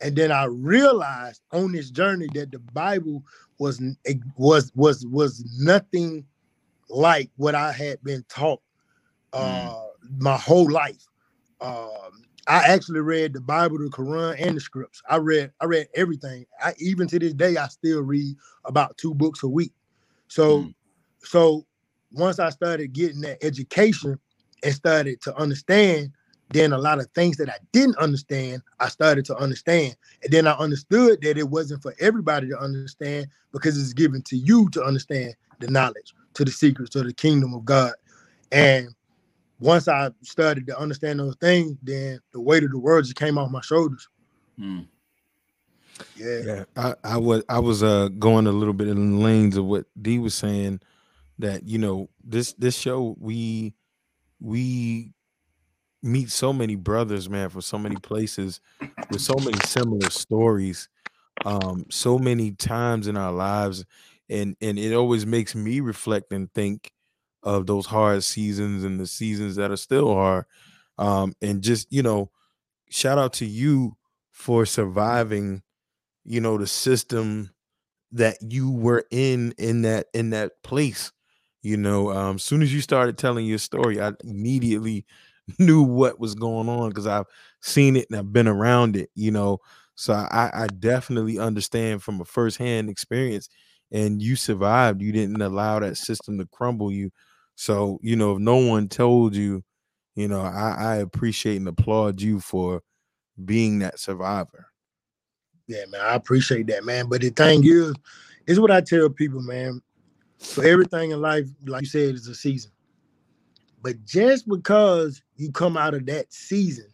And 0.00 0.14
then 0.14 0.30
I 0.30 0.44
realized 0.44 1.42
on 1.52 1.72
this 1.72 1.90
journey 1.90 2.28
that 2.34 2.52
the 2.52 2.58
Bible 2.58 3.24
was 3.58 3.80
was 4.36 4.70
was 4.74 5.04
was 5.06 5.44
nothing 5.58 6.24
like 6.88 7.30
what 7.36 7.54
I 7.54 7.72
had 7.72 8.02
been 8.02 8.24
taught 8.28 8.60
uh, 9.32 9.74
mm. 9.74 10.20
my 10.20 10.36
whole 10.36 10.70
life. 10.70 11.04
Um, 11.60 12.24
I 12.46 12.62
actually 12.66 13.00
read 13.00 13.34
the 13.34 13.40
Bible, 13.40 13.78
the 13.78 13.90
Quran, 13.90 14.36
and 14.38 14.56
the 14.56 14.60
scripts. 14.60 15.02
I 15.08 15.16
read, 15.16 15.52
I 15.60 15.66
read 15.66 15.88
everything. 15.94 16.46
I 16.62 16.74
even 16.78 17.06
to 17.08 17.18
this 17.18 17.34
day, 17.34 17.56
I 17.56 17.68
still 17.68 18.02
read 18.02 18.36
about 18.64 18.96
two 18.96 19.14
books 19.14 19.42
a 19.42 19.48
week. 19.48 19.72
So, 20.28 20.62
mm. 20.62 20.74
so 21.22 21.66
once 22.12 22.38
I 22.38 22.48
started 22.50 22.92
getting 22.92 23.20
that 23.22 23.44
education 23.44 24.18
and 24.62 24.74
started 24.74 25.20
to 25.22 25.36
understand, 25.36 26.12
then 26.50 26.72
a 26.72 26.78
lot 26.78 26.98
of 26.98 27.06
things 27.10 27.36
that 27.36 27.48
I 27.48 27.56
didn't 27.72 27.96
understand, 27.98 28.62
I 28.80 28.88
started 28.88 29.24
to 29.26 29.36
understand. 29.36 29.96
And 30.22 30.32
then 30.32 30.46
I 30.46 30.52
understood 30.52 31.20
that 31.22 31.36
it 31.36 31.48
wasn't 31.48 31.82
for 31.82 31.94
everybody 32.00 32.48
to 32.48 32.58
understand 32.58 33.28
because 33.52 33.78
it's 33.80 33.92
given 33.92 34.22
to 34.22 34.36
you 34.36 34.68
to 34.70 34.82
understand 34.82 35.34
the 35.58 35.68
knowledge, 35.68 36.14
to 36.34 36.44
the 36.44 36.50
secrets, 36.50 36.90
to 36.90 37.02
the 37.02 37.12
kingdom 37.12 37.54
of 37.54 37.64
God. 37.64 37.92
And 38.50 38.88
once 39.60 39.88
I 39.88 40.10
started 40.22 40.66
to 40.68 40.78
understand 40.78 41.20
those 41.20 41.36
things, 41.36 41.76
then 41.82 42.20
the 42.32 42.40
weight 42.40 42.64
of 42.64 42.70
the 42.70 42.78
world 42.78 43.04
just 43.04 43.16
came 43.16 43.36
off 43.36 43.50
my 43.50 43.60
shoulders. 43.60 44.08
Mm. 44.58 44.86
Yeah. 46.16 46.40
Yeah. 46.44 46.64
I, 46.76 46.94
I 47.04 47.16
was 47.16 47.42
I 47.48 47.58
was 47.58 47.82
uh 47.82 48.08
going 48.18 48.46
a 48.46 48.52
little 48.52 48.74
bit 48.74 48.88
in 48.88 49.16
the 49.16 49.24
lanes 49.24 49.56
of 49.56 49.64
what 49.64 49.86
D 50.00 50.18
was 50.18 50.34
saying 50.34 50.80
that 51.38 51.64
you 51.64 51.78
know 51.78 52.08
this 52.24 52.52
this 52.54 52.76
show 52.76 53.16
we 53.18 53.74
we 54.40 55.14
meet 56.02 56.30
so 56.30 56.52
many 56.52 56.76
brothers 56.76 57.28
man 57.28 57.48
from 57.48 57.60
so 57.60 57.78
many 57.78 57.96
places 57.96 58.60
with 59.10 59.20
so 59.20 59.34
many 59.40 59.58
similar 59.66 60.10
stories 60.10 60.88
um 61.44 61.86
so 61.90 62.18
many 62.18 62.52
times 62.52 63.08
in 63.08 63.16
our 63.16 63.32
lives 63.32 63.84
and 64.30 64.56
and 64.60 64.78
it 64.78 64.94
always 64.94 65.26
makes 65.26 65.54
me 65.54 65.80
reflect 65.80 66.32
and 66.32 66.52
think 66.54 66.92
of 67.42 67.66
those 67.66 67.86
hard 67.86 68.24
seasons 68.24 68.84
and 68.84 69.00
the 69.00 69.06
seasons 69.06 69.56
that 69.56 69.70
are 69.70 69.76
still 69.76 70.14
hard. 70.14 70.44
Um, 70.98 71.34
and 71.42 71.62
just, 71.62 71.92
you 71.92 72.02
know, 72.02 72.30
shout 72.90 73.18
out 73.18 73.34
to 73.34 73.46
you 73.46 73.96
for 74.30 74.66
surviving, 74.66 75.62
you 76.24 76.40
know, 76.40 76.58
the 76.58 76.66
system 76.66 77.50
that 78.12 78.38
you 78.42 78.70
were 78.70 79.04
in 79.10 79.52
in 79.58 79.82
that 79.82 80.08
in 80.14 80.30
that 80.30 80.62
place. 80.62 81.12
You 81.68 81.76
know, 81.76 82.10
um, 82.10 82.36
as 82.36 82.44
soon 82.44 82.62
as 82.62 82.72
you 82.72 82.80
started 82.80 83.18
telling 83.18 83.46
your 83.46 83.58
story, 83.58 84.00
I 84.00 84.12
immediately 84.24 85.04
knew 85.58 85.82
what 85.82 86.18
was 86.18 86.34
going 86.34 86.68
on 86.68 86.88
because 86.88 87.06
I've 87.06 87.26
seen 87.60 87.96
it 87.96 88.06
and 88.10 88.18
I've 88.18 88.32
been 88.32 88.48
around 88.48 88.96
it, 88.96 89.10
you 89.14 89.30
know. 89.30 89.58
So 89.94 90.12
I, 90.14 90.50
I 90.54 90.66
definitely 90.68 91.38
understand 91.38 92.02
from 92.02 92.20
a 92.20 92.24
firsthand 92.24 92.88
experience. 92.88 93.48
And 93.90 94.22
you 94.22 94.36
survived. 94.36 95.00
You 95.00 95.12
didn't 95.12 95.40
allow 95.40 95.78
that 95.80 95.96
system 95.96 96.38
to 96.38 96.46
crumble 96.46 96.92
you 96.92 97.10
so, 97.60 97.98
you 98.02 98.14
know, 98.14 98.36
if 98.36 98.38
no 98.38 98.56
one 98.56 98.88
told 98.88 99.34
you, 99.34 99.64
you 100.14 100.28
know, 100.28 100.42
I, 100.42 100.76
I 100.78 100.96
appreciate 100.98 101.56
and 101.56 101.66
applaud 101.66 102.20
you 102.22 102.38
for 102.38 102.82
being 103.44 103.80
that 103.80 103.98
survivor. 103.98 104.68
Yeah, 105.66 105.84
man, 105.90 106.00
I 106.00 106.14
appreciate 106.14 106.68
that, 106.68 106.84
man. 106.84 107.08
But 107.08 107.22
the 107.22 107.30
thing 107.30 107.62
is, 107.64 107.94
is 108.46 108.60
what 108.60 108.70
I 108.70 108.80
tell 108.80 109.10
people, 109.10 109.42
man. 109.42 109.82
For 110.38 110.64
everything 110.64 111.10
in 111.10 111.20
life, 111.20 111.46
like 111.66 111.82
you 111.82 111.88
said, 111.88 112.14
is 112.14 112.28
a 112.28 112.34
season. 112.34 112.70
But 113.82 114.04
just 114.04 114.48
because 114.48 115.22
you 115.36 115.52
come 115.52 115.76
out 115.76 115.94
of 115.94 116.06
that 116.06 116.32
season, 116.32 116.86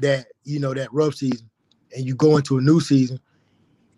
that 0.00 0.26
you 0.44 0.60
know, 0.60 0.74
that 0.74 0.92
rough 0.92 1.14
season, 1.14 1.48
and 1.94 2.06
you 2.06 2.14
go 2.14 2.36
into 2.36 2.58
a 2.58 2.60
new 2.60 2.80
season, 2.80 3.18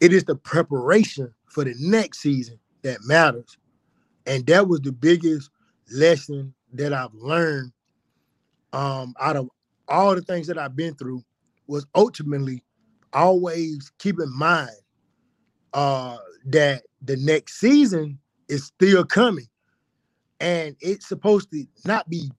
it 0.01 0.13
is 0.13 0.25
the 0.25 0.35
preparation 0.35 1.33
for 1.47 1.65
the 1.65 1.75
next 1.79 2.21
season 2.21 2.59
that 2.83 2.99
matters. 3.05 3.59
And 4.27 4.47
that 4.47 4.69
was 4.69 4.81
the 4.81 4.93
biggest 4.93 5.51
lesson 5.93 6.55
that 6.75 6.93
I've 6.93 7.15
learned 7.15 7.73
um, 8.73 9.15
out 9.21 9.37
of 9.37 9.49
all 9.89 10.15
the 10.15 10.23
things 10.23 10.47
that 10.47 10.59
I've 10.59 10.77
been 10.77 10.95
through 10.95 11.25
was 11.67 11.87
ultimately 11.95 12.63
always 13.13 13.91
keep 13.99 14.21
in 14.21 14.33
mind 14.37 14.71
uh, 15.73 16.19
that 16.47 16.83
the 17.03 17.17
next 17.17 17.59
season 17.59 18.19
is 18.51 18.67
still 18.67 19.05
coming. 19.07 19.49
And 20.41 20.77
it's 20.81 21.09
supposed 21.09 21.51
to 21.53 21.65
not 21.87 22.09
be 22.11 22.31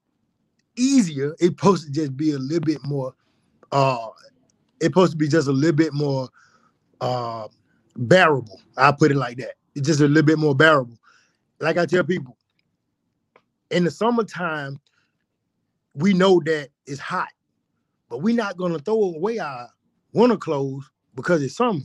easier. 0.76 1.32
It's 1.40 1.46
supposed 1.46 1.86
to 1.86 1.92
just 1.92 2.16
be 2.16 2.32
a 2.32 2.38
little 2.38 2.64
bit 2.64 2.80
more 2.84 3.14
uh 3.72 4.08
it's 4.80 4.86
supposed 4.86 5.12
to 5.12 5.18
be 5.18 5.28
just 5.28 5.48
a 5.48 5.52
little 5.52 5.76
bit 5.76 5.94
more 5.94 6.28
uh 7.00 7.48
bearable. 7.96 8.60
I'll 8.78 8.94
put 8.94 9.10
it 9.12 9.16
like 9.16 9.38
that. 9.38 9.54
It's 9.74 9.86
just 9.86 10.00
a 10.00 10.08
little 10.08 10.24
bit 10.26 10.38
more 10.38 10.54
bearable. 10.54 10.98
Like 11.60 11.78
I 11.78 11.86
tell 11.86 12.04
people, 12.04 12.36
in 13.70 13.84
the 13.84 13.90
summertime, 13.90 14.80
we 15.94 16.14
know 16.14 16.40
that 16.46 16.70
it's 16.86 17.00
hot, 17.00 17.28
but 18.10 18.18
we're 18.22 18.36
not 18.36 18.56
gonna 18.56 18.78
throw 18.78 19.02
away 19.14 19.38
our 19.38 19.68
winter 20.12 20.36
clothes 20.36 20.90
because 21.14 21.42
it's 21.42 21.56
summer. 21.56 21.80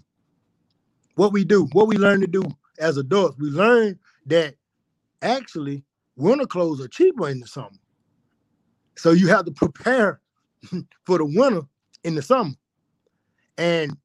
What 1.15 1.33
we 1.33 1.43
do, 1.45 1.65
what 1.73 1.87
we 1.87 1.97
learn 1.97 2.21
to 2.21 2.27
do 2.27 2.43
as 2.79 2.97
adults, 2.97 3.37
we 3.39 3.49
learn 3.49 3.99
that 4.27 4.55
actually 5.21 5.83
winter 6.15 6.45
clothes 6.45 6.81
are 6.81 6.87
cheaper 6.87 7.29
in 7.29 7.39
the 7.39 7.47
summer. 7.47 7.69
So 8.95 9.11
you 9.11 9.27
have 9.27 9.45
to 9.45 9.51
prepare 9.51 10.19
for 11.05 11.17
the 11.17 11.25
winter 11.25 11.61
in 12.03 12.15
the 12.15 12.21
summer. 12.21 12.53
And 13.57 13.97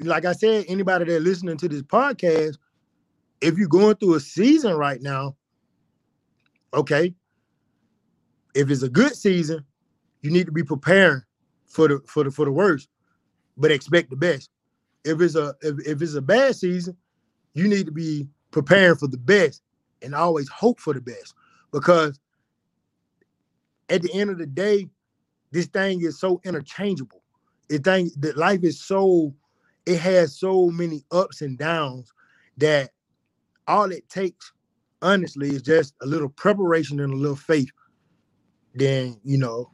like 0.00 0.24
I 0.24 0.32
said, 0.32 0.66
anybody 0.68 1.06
that 1.06 1.20
listening 1.20 1.56
to 1.58 1.68
this 1.68 1.82
podcast, 1.82 2.58
if 3.40 3.56
you're 3.56 3.68
going 3.68 3.96
through 3.96 4.14
a 4.14 4.20
season 4.20 4.74
right 4.74 5.00
now, 5.00 5.36
okay, 6.74 7.14
if 8.54 8.70
it's 8.70 8.82
a 8.82 8.88
good 8.88 9.14
season, 9.14 9.64
you 10.22 10.30
need 10.30 10.46
to 10.46 10.52
be 10.52 10.64
preparing 10.64 11.22
for 11.66 11.88
the 11.88 12.00
for 12.06 12.24
the 12.24 12.30
for 12.30 12.44
the 12.44 12.50
worst, 12.50 12.88
but 13.56 13.70
expect 13.70 14.10
the 14.10 14.16
best. 14.16 14.50
If 15.04 15.20
it's 15.20 15.36
a 15.36 15.54
if, 15.62 15.86
if 15.86 16.02
it's 16.02 16.14
a 16.14 16.22
bad 16.22 16.56
season, 16.56 16.96
you 17.54 17.68
need 17.68 17.86
to 17.86 17.92
be 17.92 18.26
preparing 18.50 18.96
for 18.96 19.06
the 19.06 19.18
best 19.18 19.62
and 20.02 20.14
always 20.14 20.48
hope 20.48 20.80
for 20.80 20.94
the 20.94 21.00
best 21.00 21.34
because 21.72 22.18
at 23.88 24.02
the 24.02 24.12
end 24.12 24.30
of 24.30 24.38
the 24.38 24.46
day, 24.46 24.88
this 25.50 25.66
thing 25.66 26.02
is 26.02 26.18
so 26.20 26.40
interchangeable. 26.44 27.22
It 27.68 27.84
thing 27.84 28.10
that 28.18 28.36
life 28.36 28.64
is 28.64 28.80
so 28.80 29.34
it 29.86 29.98
has 29.98 30.38
so 30.38 30.70
many 30.70 31.04
ups 31.10 31.40
and 31.40 31.56
downs 31.58 32.12
that 32.58 32.90
all 33.66 33.90
it 33.90 34.08
takes, 34.08 34.52
honestly, 35.00 35.48
is 35.48 35.62
just 35.62 35.94
a 36.02 36.06
little 36.06 36.28
preparation 36.28 37.00
and 37.00 37.12
a 37.12 37.16
little 37.16 37.36
faith. 37.36 37.70
Then 38.74 39.18
you 39.24 39.38
know 39.38 39.70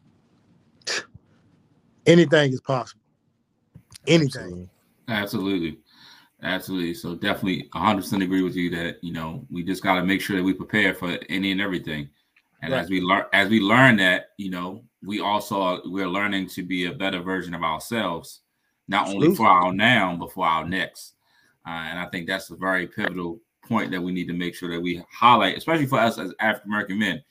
anything 2.07 2.53
is 2.53 2.61
possible. 2.61 3.01
Anything. 4.07 4.71
Absolutely. 5.09 5.79
Absolutely. 6.43 6.95
So 6.95 7.15
definitely 7.15 7.69
100% 7.75 8.23
agree 8.23 8.43
with 8.43 8.57
you 8.57 8.71
that, 8.71 9.03
you 9.03 9.13
know, 9.13 9.47
we 9.51 9.63
just 9.63 9.83
got 9.83 9.95
to 9.95 10.05
make 10.05 10.21
sure 10.21 10.37
that 10.37 10.43
we 10.43 10.53
prepare 10.53 10.95
for 10.95 11.19
any 11.29 11.53
and 11.53 11.61
everything. 11.61 12.09
And 12.63 12.73
right. 12.73 12.81
as 12.81 12.91
we 12.91 13.01
learn 13.01 13.25
as 13.33 13.49
we 13.49 13.61
learn 13.61 13.97
that, 13.99 14.31
you 14.39 14.51
know, 14.51 14.85
we 15.03 15.21
also 15.21 15.83
we're 15.85 16.09
learning 16.09 16.49
to 16.49 16.63
be 16.63 16.87
a 16.87 16.93
better 16.93 17.21
version 17.21 17.55
of 17.55 17.63
ourselves, 17.63 18.41
not 18.89 19.03
Absolutely. 19.03 19.27
only 19.27 19.37
for 19.37 19.47
our 19.47 19.73
now, 19.73 20.17
but 20.17 20.33
for 20.33 20.47
our 20.47 20.67
next. 20.67 21.15
Uh, 21.67 21.71
and 21.71 21.99
I 21.99 22.07
think 22.07 22.27
that's 22.27 22.51
a 22.51 22.57
very 22.57 22.87
pivotal 22.87 23.41
point 23.67 23.91
that 23.91 24.01
we 24.01 24.13
need 24.13 24.29
to 24.29 24.35
make 24.35 24.55
sure 24.55 24.71
that 24.71 24.81
we 24.81 25.03
highlight, 25.11 25.57
especially 25.57 25.87
for 25.87 25.99
us 25.99 26.19
as 26.19 26.33
African 26.41 26.71
American 26.71 26.99
men. 26.99 27.23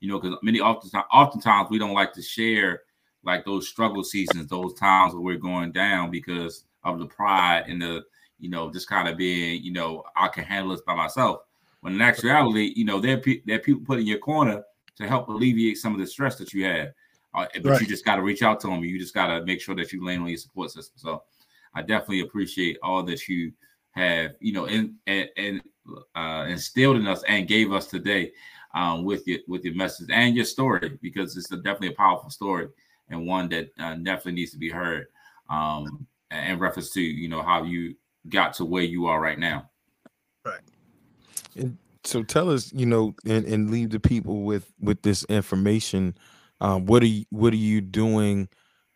You 0.00 0.08
know, 0.08 0.18
because 0.18 0.36
many 0.42 0.60
often 0.60 0.90
oftentimes 1.12 1.70
we 1.70 1.78
don't 1.78 1.94
like 1.94 2.12
to 2.14 2.22
share 2.22 2.82
like 3.24 3.44
those 3.44 3.68
struggle 3.68 4.02
seasons, 4.02 4.48
those 4.48 4.74
times 4.74 5.14
where 5.14 5.22
we're 5.22 5.36
going 5.38 5.72
down 5.72 6.10
because 6.10 6.64
of 6.84 6.98
the 6.98 7.06
pride 7.06 7.64
and 7.68 7.80
the 7.80 8.02
you 8.42 8.50
know 8.50 8.70
just 8.70 8.88
kind 8.88 9.08
of 9.08 9.16
being 9.16 9.62
you 9.62 9.72
know 9.72 10.02
I 10.14 10.28
can 10.28 10.44
handle 10.44 10.72
this 10.72 10.82
by 10.82 10.94
myself. 10.94 11.42
When 11.80 11.94
in 11.94 12.00
actuality, 12.00 12.72
you 12.76 12.84
know, 12.84 13.00
there 13.00 13.22
there 13.46 13.56
are 13.56 13.60
people 13.60 13.82
put 13.84 13.98
in 13.98 14.06
your 14.06 14.18
corner 14.18 14.62
to 14.96 15.08
help 15.08 15.28
alleviate 15.28 15.78
some 15.78 15.94
of 15.94 16.00
the 16.00 16.06
stress 16.06 16.36
that 16.36 16.52
you 16.52 16.64
have. 16.64 16.88
Uh, 17.34 17.46
but 17.54 17.64
right. 17.64 17.80
you 17.80 17.86
just 17.86 18.04
got 18.04 18.16
to 18.16 18.22
reach 18.22 18.42
out 18.42 18.60
to 18.60 18.66
them. 18.66 18.84
You 18.84 18.98
just 18.98 19.14
got 19.14 19.28
to 19.28 19.44
make 19.46 19.60
sure 19.60 19.74
that 19.76 19.90
you 19.90 20.04
land 20.04 20.22
on 20.22 20.28
your 20.28 20.36
support 20.36 20.70
system. 20.70 20.94
So 20.96 21.22
I 21.74 21.80
definitely 21.80 22.20
appreciate 22.20 22.76
all 22.82 23.02
that 23.04 23.26
you 23.26 23.52
have, 23.92 24.32
you 24.38 24.52
know, 24.52 24.66
in, 24.66 24.96
and, 25.06 25.28
and 25.36 25.62
uh, 26.14 26.46
instilled 26.48 26.96
in 26.96 27.06
us 27.06 27.22
and 27.24 27.48
gave 27.48 27.72
us 27.72 27.86
today 27.86 28.32
um, 28.74 29.04
with 29.04 29.26
your 29.26 29.38
with 29.48 29.64
your 29.64 29.74
message 29.74 30.08
and 30.10 30.36
your 30.36 30.44
story 30.44 30.98
because 31.02 31.36
it's 31.36 31.50
a, 31.52 31.56
definitely 31.56 31.88
a 31.88 31.92
powerful 31.92 32.30
story 32.30 32.68
and 33.10 33.26
one 33.26 33.48
that 33.48 33.70
uh, 33.78 33.94
definitely 33.96 34.32
needs 34.32 34.52
to 34.52 34.58
be 34.58 34.70
heard 34.70 35.06
um, 35.50 36.06
in 36.30 36.58
reference 36.58 36.90
to 36.90 37.00
you 37.00 37.28
know 37.28 37.42
how 37.42 37.62
you 37.62 37.94
got 38.28 38.54
to 38.54 38.64
where 38.64 38.82
you 38.82 39.06
are 39.06 39.20
right 39.20 39.38
now. 39.38 39.70
Right. 40.44 40.60
And 41.56 41.78
so 42.04 42.22
tell 42.22 42.50
us, 42.50 42.72
you 42.72 42.86
know, 42.86 43.14
and, 43.26 43.44
and 43.46 43.70
leave 43.70 43.90
the 43.90 44.00
people 44.00 44.42
with 44.42 44.72
with 44.80 45.02
this 45.02 45.24
information. 45.24 46.16
Um, 46.60 46.86
what 46.86 47.02
are 47.02 47.06
you 47.06 47.24
what 47.30 47.52
are 47.52 47.56
you 47.56 47.80
doing? 47.80 48.48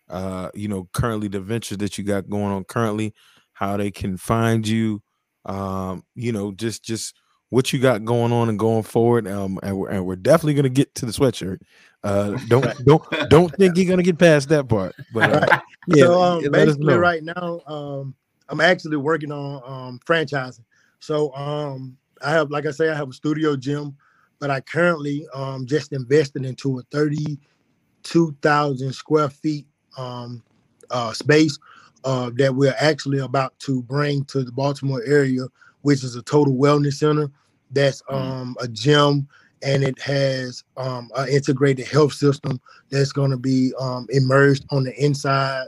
Uh, 0.08 0.50
you 0.54 0.68
know, 0.68 0.88
currently 0.92 1.28
the 1.28 1.40
ventures 1.40 1.78
that 1.78 1.98
you 1.98 2.04
got 2.04 2.28
going 2.28 2.52
on 2.52 2.64
currently, 2.64 3.14
how 3.52 3.76
they 3.76 3.90
can 3.90 4.16
find 4.16 4.66
you. 4.66 5.02
Um, 5.44 6.04
you 6.14 6.32
know, 6.32 6.52
just 6.52 6.84
just 6.84 7.14
what 7.50 7.72
you 7.72 7.78
got 7.78 8.04
going 8.04 8.32
on 8.32 8.48
and 8.48 8.58
going 8.58 8.82
forward. 8.82 9.26
Um, 9.28 9.58
and 9.62 9.78
we're, 9.78 9.88
and 9.88 10.06
we're 10.06 10.16
definitely 10.16 10.54
gonna 10.54 10.68
get 10.68 10.94
to 10.96 11.06
the 11.06 11.12
sweatshirt. 11.12 11.58
Uh, 12.02 12.38
don't 12.48 12.84
don't 12.84 13.02
don't 13.30 13.54
think 13.56 13.76
you're 13.76 13.86
gonna 13.86 14.02
get 14.02 14.18
past 14.18 14.48
that 14.48 14.68
part. 14.68 14.94
But 15.12 15.30
uh, 15.30 15.60
yeah, 15.88 16.04
so 16.04 16.22
um, 16.22 16.50
basically, 16.50 16.94
right 16.94 17.22
now, 17.22 17.60
um, 17.66 18.14
I'm 18.48 18.61
actually 18.61 18.96
working 18.96 19.32
on 19.32 19.62
um 19.64 19.98
franchising. 20.06 20.62
So 21.00 21.35
um, 21.35 21.96
I 22.22 22.30
have, 22.30 22.50
like 22.50 22.64
I 22.66 22.70
say, 22.70 22.88
I 22.88 22.94
have 22.94 23.11
a 23.11 23.12
studio 23.12 23.56
gym, 23.56 23.96
but 24.38 24.50
I 24.50 24.61
currently 24.61 25.26
um 25.35 25.66
just 25.66 25.92
invested 25.92 26.44
into 26.44 26.78
a 26.78 26.82
32,000 26.85 28.92
square 28.92 29.30
feet 29.30 29.66
um 29.98 30.42
uh 30.90 31.12
space 31.12 31.59
uh 32.04 32.30
that 32.37 32.54
we're 32.54 32.76
actually 32.78 33.18
about 33.18 33.59
to 33.61 33.82
bring 33.82 34.24
to 34.26 34.44
the 34.44 34.52
Baltimore 34.52 35.02
area, 35.06 35.46
which 35.82 36.04
is 36.04 36.16
a 36.16 36.22
total 36.22 36.54
wellness 36.54 36.94
center. 36.94 37.30
That's 37.70 38.02
mm. 38.02 38.14
um 38.14 38.56
a 38.61 38.68
gym 38.68 39.28
and 39.62 39.82
it 39.82 39.98
has 40.00 40.64
um 40.76 41.11
an 41.16 41.28
integrated 41.28 41.87
health 41.87 42.12
system 42.12 42.61
that's 42.90 43.12
going 43.12 43.30
to 43.30 43.37
be 43.37 43.72
um 43.80 44.06
immersed 44.11 44.64
on 44.70 44.85
the 44.85 44.94
inside, 45.02 45.66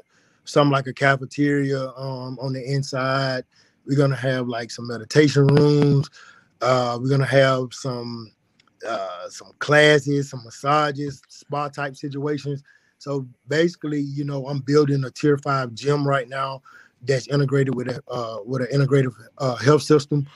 some 0.48 0.70
like 0.70 0.86
a 0.86 0.92
cafeteria 0.92 1.88
um 1.90 2.38
on 2.40 2.52
the 2.52 2.64
inside. 2.64 3.44
We're 3.86 3.98
gonna 3.98 4.16
have 4.16 4.48
like 4.48 4.70
some 4.70 4.86
meditation 4.86 5.46
rooms. 5.46 6.10
Uh, 6.60 6.98
we're 7.00 7.10
gonna 7.10 7.24
have 7.24 7.68
some 7.72 8.32
uh, 8.86 9.28
some 9.28 9.52
classes, 9.58 10.30
some 10.30 10.44
massages, 10.44 11.22
spa 11.28 11.68
type 11.68 11.96
situations. 11.96 12.62
So 12.98 13.26
basically, 13.46 14.00
you 14.00 14.24
know, 14.24 14.46
I'm 14.46 14.60
building 14.60 15.04
a 15.04 15.10
tier 15.10 15.38
five 15.38 15.74
gym 15.74 16.06
right 16.06 16.28
now 16.28 16.62
that's 17.02 17.28
integrated 17.28 17.74
with 17.74 17.88
a 17.88 18.02
uh, 18.08 18.38
with 18.44 18.62
an 18.62 18.68
integrated 18.72 19.12
uh, 19.38 19.56
health 19.56 19.82
system, 19.82 20.26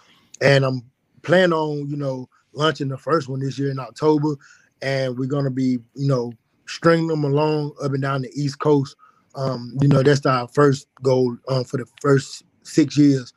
and 0.41 0.65
I'm 0.65 0.83
planning 1.23 1.53
on 1.53 1.89
you 1.89 1.97
know 1.97 2.29
launching 2.53 2.89
the 2.89 2.99
first 2.99 3.29
one 3.29 3.41
this 3.41 3.59
year 3.59 3.71
in 3.71 3.79
October, 3.79 4.37
and 4.81 5.19
we're 5.19 5.27
gonna 5.27 5.51
be 5.51 5.79
you 5.95 6.09
know 6.09 6.33
stringing 6.67 7.09
them 7.09 7.25
along 7.25 7.75
up 7.83 7.93
and 7.93 8.03
down 8.03 8.23
the 8.23 8.31
East 8.35 8.59
Coast. 8.61 8.97
Um, 9.35 9.77
you 9.81 9.89
know, 9.89 10.03
that's 10.03 10.25
our 10.27 10.49
first 10.49 10.89
goal 11.03 11.37
um, 11.49 11.65
for 11.65 11.79
the 11.79 11.87
first 12.01 12.45
six 12.63 12.97
years 12.97 13.33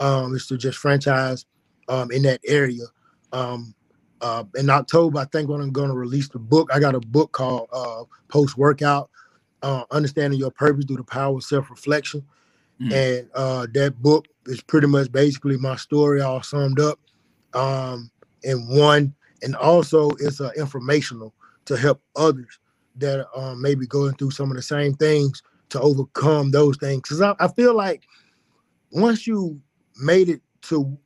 um, 0.00 0.34
is 0.34 0.46
to 0.46 0.56
just 0.56 0.78
franchise 0.78 1.46
um, 1.88 2.10
in 2.10 2.22
that 2.22 2.40
area. 2.46 2.84
Um, 3.32 3.74
uh, 4.20 4.44
in 4.56 4.68
October, 4.68 5.18
I 5.18 5.24
think 5.26 5.48
when 5.48 5.60
I'm 5.60 5.72
going 5.72 5.88
to 5.88 5.96
release 5.96 6.28
the 6.28 6.38
book, 6.38 6.68
I 6.72 6.78
got 6.78 6.94
a 6.94 7.00
book 7.00 7.32
called 7.32 7.68
uh, 7.72 8.04
Post 8.28 8.58
Workout 8.58 9.10
uh, 9.62 9.84
Understanding 9.90 10.38
Your 10.38 10.50
Purpose 10.50 10.84
Through 10.84 10.98
the 10.98 11.04
Power 11.04 11.36
of 11.36 11.44
Self 11.44 11.70
Reflection. 11.70 12.24
Mm. 12.80 12.92
And 12.92 13.30
uh, 13.34 13.66
that 13.74 14.00
book 14.00 14.26
is 14.46 14.62
pretty 14.62 14.86
much 14.86 15.12
basically 15.12 15.56
my 15.56 15.76
story 15.76 16.20
all 16.20 16.42
summed 16.42 16.80
up 16.80 16.98
um, 17.54 18.10
in 18.42 18.66
one. 18.68 19.14
And 19.42 19.56
also, 19.56 20.10
it's 20.18 20.40
uh, 20.40 20.50
informational 20.56 21.34
to 21.66 21.76
help 21.76 22.02
others 22.16 22.58
that 22.96 23.26
are 23.34 23.52
um, 23.52 23.62
maybe 23.62 23.86
going 23.86 24.14
through 24.14 24.30
some 24.32 24.50
of 24.50 24.56
the 24.56 24.62
same 24.62 24.94
things 24.94 25.42
to 25.70 25.80
overcome 25.80 26.50
those 26.50 26.76
things. 26.76 27.02
Because 27.02 27.20
I, 27.20 27.34
I 27.38 27.48
feel 27.48 27.74
like 27.74 28.04
once 28.90 29.26
you 29.26 29.60
made 29.96 30.28
it 30.28 30.42
to 30.62 30.98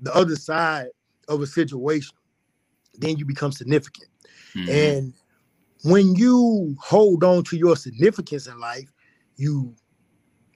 the 0.00 0.14
other 0.14 0.36
side 0.36 0.88
of 1.28 1.42
a 1.42 1.46
situation, 1.46 2.14
then 2.94 3.16
you 3.16 3.24
become 3.24 3.52
significant. 3.52 4.08
Mm-hmm. 4.54 4.70
And 4.70 5.14
when 5.84 6.14
you 6.14 6.76
hold 6.80 7.24
on 7.24 7.44
to 7.44 7.56
your 7.56 7.76
significance 7.76 8.46
in 8.46 8.58
life, 8.58 8.90
you 9.36 9.74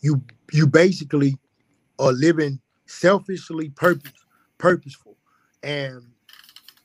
you 0.00 0.22
you 0.52 0.66
basically 0.66 1.36
are 1.98 2.12
living 2.12 2.60
selfishly 2.86 3.70
purpose, 3.70 4.12
purposeful. 4.58 5.16
And 5.62 6.02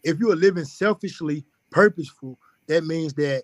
if 0.04 0.20
you 0.20 0.32
are 0.32 0.36
living 0.36 0.66
selfishly 0.66 1.46
purposeful, 1.72 2.38
that 2.68 2.84
means 2.84 3.14
that 3.14 3.44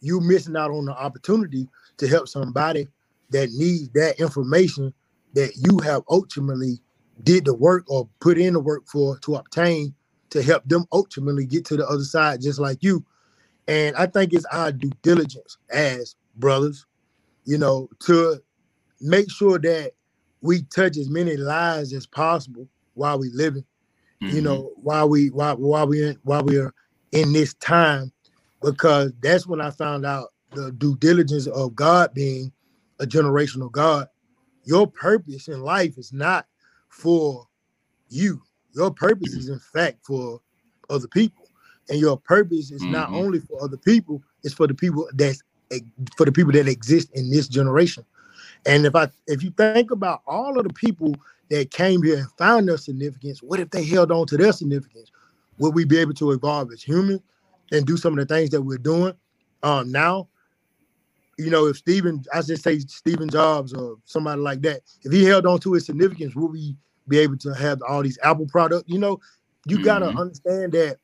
you're 0.00 0.20
missing 0.20 0.56
out 0.56 0.70
on 0.70 0.84
the 0.84 0.92
opportunity 0.92 1.68
to 1.98 2.08
help 2.08 2.28
somebody 2.28 2.88
that 3.30 3.50
needs 3.52 3.88
that 3.90 4.18
information 4.20 4.92
that 5.34 5.52
you 5.56 5.78
have 5.78 6.02
ultimately 6.08 6.80
did 7.22 7.44
the 7.44 7.54
work 7.54 7.84
or 7.88 8.08
put 8.20 8.38
in 8.38 8.54
the 8.54 8.60
work 8.60 8.86
for 8.86 9.18
to 9.18 9.36
obtain 9.36 9.94
to 10.30 10.42
help 10.42 10.64
them 10.64 10.86
ultimately 10.92 11.44
get 11.44 11.64
to 11.66 11.76
the 11.76 11.86
other 11.86 12.04
side 12.04 12.40
just 12.40 12.58
like 12.58 12.78
you. 12.82 13.04
And 13.68 13.94
I 13.96 14.06
think 14.06 14.32
it's 14.32 14.46
our 14.46 14.72
due 14.72 14.90
diligence 15.02 15.58
as 15.70 16.16
brothers, 16.36 16.86
you 17.44 17.58
know, 17.58 17.88
to 18.00 18.40
make 19.00 19.30
sure 19.30 19.58
that 19.58 19.92
we 20.40 20.62
touch 20.62 20.96
as 20.96 21.08
many 21.10 21.36
lives 21.36 21.92
as 21.92 22.06
possible 22.06 22.66
while 22.94 23.18
we 23.18 23.30
living. 23.30 23.64
Mm-hmm. 24.22 24.36
You 24.36 24.42
know, 24.42 24.72
while 24.76 25.08
we 25.08 25.30
while 25.30 25.56
while 25.56 25.86
we 25.86 26.16
while 26.22 26.42
we 26.42 26.58
are 26.58 26.74
in 27.12 27.32
this 27.32 27.54
time, 27.54 28.12
because 28.62 29.12
that's 29.20 29.46
when 29.46 29.60
I 29.60 29.70
found 29.70 30.04
out 30.04 30.28
the 30.52 30.72
due 30.72 30.96
diligence 30.96 31.46
of 31.46 31.74
God 31.74 32.12
being 32.14 32.52
a 32.98 33.06
generational 33.06 33.70
God. 33.70 34.08
Your 34.64 34.86
purpose 34.86 35.48
in 35.48 35.62
life 35.62 35.96
is 35.96 36.12
not 36.12 36.46
for 36.88 37.46
you. 38.08 38.42
Your 38.74 38.90
purpose 38.90 39.32
is 39.32 39.48
in 39.48 39.58
fact 39.58 40.04
for 40.04 40.40
other 40.88 41.08
people. 41.08 41.46
And 41.88 41.98
your 41.98 42.16
purpose 42.16 42.70
is 42.70 42.82
mm-hmm. 42.82 42.92
not 42.92 43.10
only 43.10 43.40
for 43.40 43.62
other 43.62 43.76
people, 43.76 44.22
it's 44.44 44.54
for 44.54 44.66
the 44.66 44.74
people 44.74 45.08
that's 45.14 45.42
for 46.16 46.24
the 46.24 46.32
people 46.32 46.52
that 46.52 46.68
exist 46.68 47.10
in 47.14 47.30
this 47.30 47.48
generation. 47.48 48.04
And 48.66 48.84
if 48.84 48.94
I 48.94 49.08
if 49.26 49.42
you 49.42 49.50
think 49.50 49.90
about 49.90 50.22
all 50.26 50.58
of 50.58 50.66
the 50.66 50.74
people 50.74 51.14
that 51.48 51.70
came 51.70 52.02
here 52.02 52.18
and 52.18 52.30
found 52.32 52.68
their 52.68 52.76
significance, 52.76 53.42
what 53.42 53.60
if 53.60 53.70
they 53.70 53.84
held 53.84 54.12
on 54.12 54.26
to 54.26 54.36
their 54.36 54.52
significance? 54.52 55.10
Would 55.58 55.74
we 55.74 55.84
be 55.84 55.98
able 55.98 56.14
to 56.14 56.30
evolve 56.32 56.72
as 56.72 56.82
humans 56.82 57.20
and 57.72 57.86
do 57.86 57.96
some 57.96 58.18
of 58.18 58.26
the 58.26 58.34
things 58.34 58.50
that 58.50 58.62
we're 58.62 58.78
doing 58.78 59.14
um, 59.62 59.90
now? 59.90 60.28
You 61.38 61.50
know, 61.50 61.66
if 61.66 61.76
Stephen, 61.78 62.22
I 62.34 62.42
just 62.42 62.62
say 62.62 62.78
Stephen 62.80 63.30
Jobs 63.30 63.72
or 63.72 63.96
somebody 64.04 64.40
like 64.40 64.60
that, 64.62 64.82
if 65.04 65.12
he 65.12 65.24
held 65.24 65.46
on 65.46 65.58
to 65.60 65.72
his 65.72 65.86
significance, 65.86 66.34
would 66.34 66.52
we 66.52 66.76
be 67.08 67.18
able 67.18 67.38
to 67.38 67.52
have 67.54 67.80
all 67.88 68.02
these 68.02 68.18
Apple 68.22 68.46
products? 68.46 68.84
You 68.86 68.98
know, 68.98 69.20
you 69.66 69.76
mm-hmm. 69.76 69.84
gotta 69.84 70.06
understand 70.06 70.72
that 70.72 70.98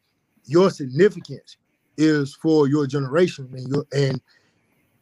your 0.44 0.70
significance 0.70 1.56
is 1.96 2.34
for 2.34 2.68
your 2.68 2.86
generation 2.86 3.48
and 3.52 3.68
your 3.68 3.84
and 3.92 4.20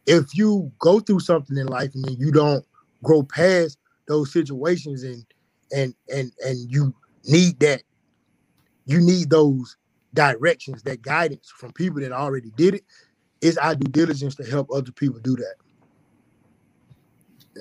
if 0.06 0.36
you 0.36 0.70
go 0.78 1.00
through 1.00 1.20
something 1.20 1.56
in 1.56 1.66
life 1.66 1.90
and 1.94 2.18
you 2.18 2.30
don't 2.30 2.64
grow 3.02 3.22
past 3.22 3.78
those 4.06 4.32
situations 4.32 5.02
and 5.02 5.24
and 5.74 5.94
and 6.12 6.32
and 6.44 6.70
you 6.70 6.94
need 7.24 7.58
that 7.60 7.82
you 8.86 9.00
need 9.00 9.30
those 9.30 9.76
directions 10.14 10.82
that 10.84 11.02
guidance 11.02 11.52
from 11.56 11.72
people 11.72 12.00
that 12.00 12.12
already 12.12 12.50
did 12.56 12.74
it. 12.74 12.84
It's 13.40 13.58
our 13.58 13.74
due 13.74 13.90
diligence 13.90 14.34
to 14.36 14.44
help 14.44 14.68
other 14.72 14.92
people 14.92 15.20
do 15.20 15.36
that. 15.36 15.54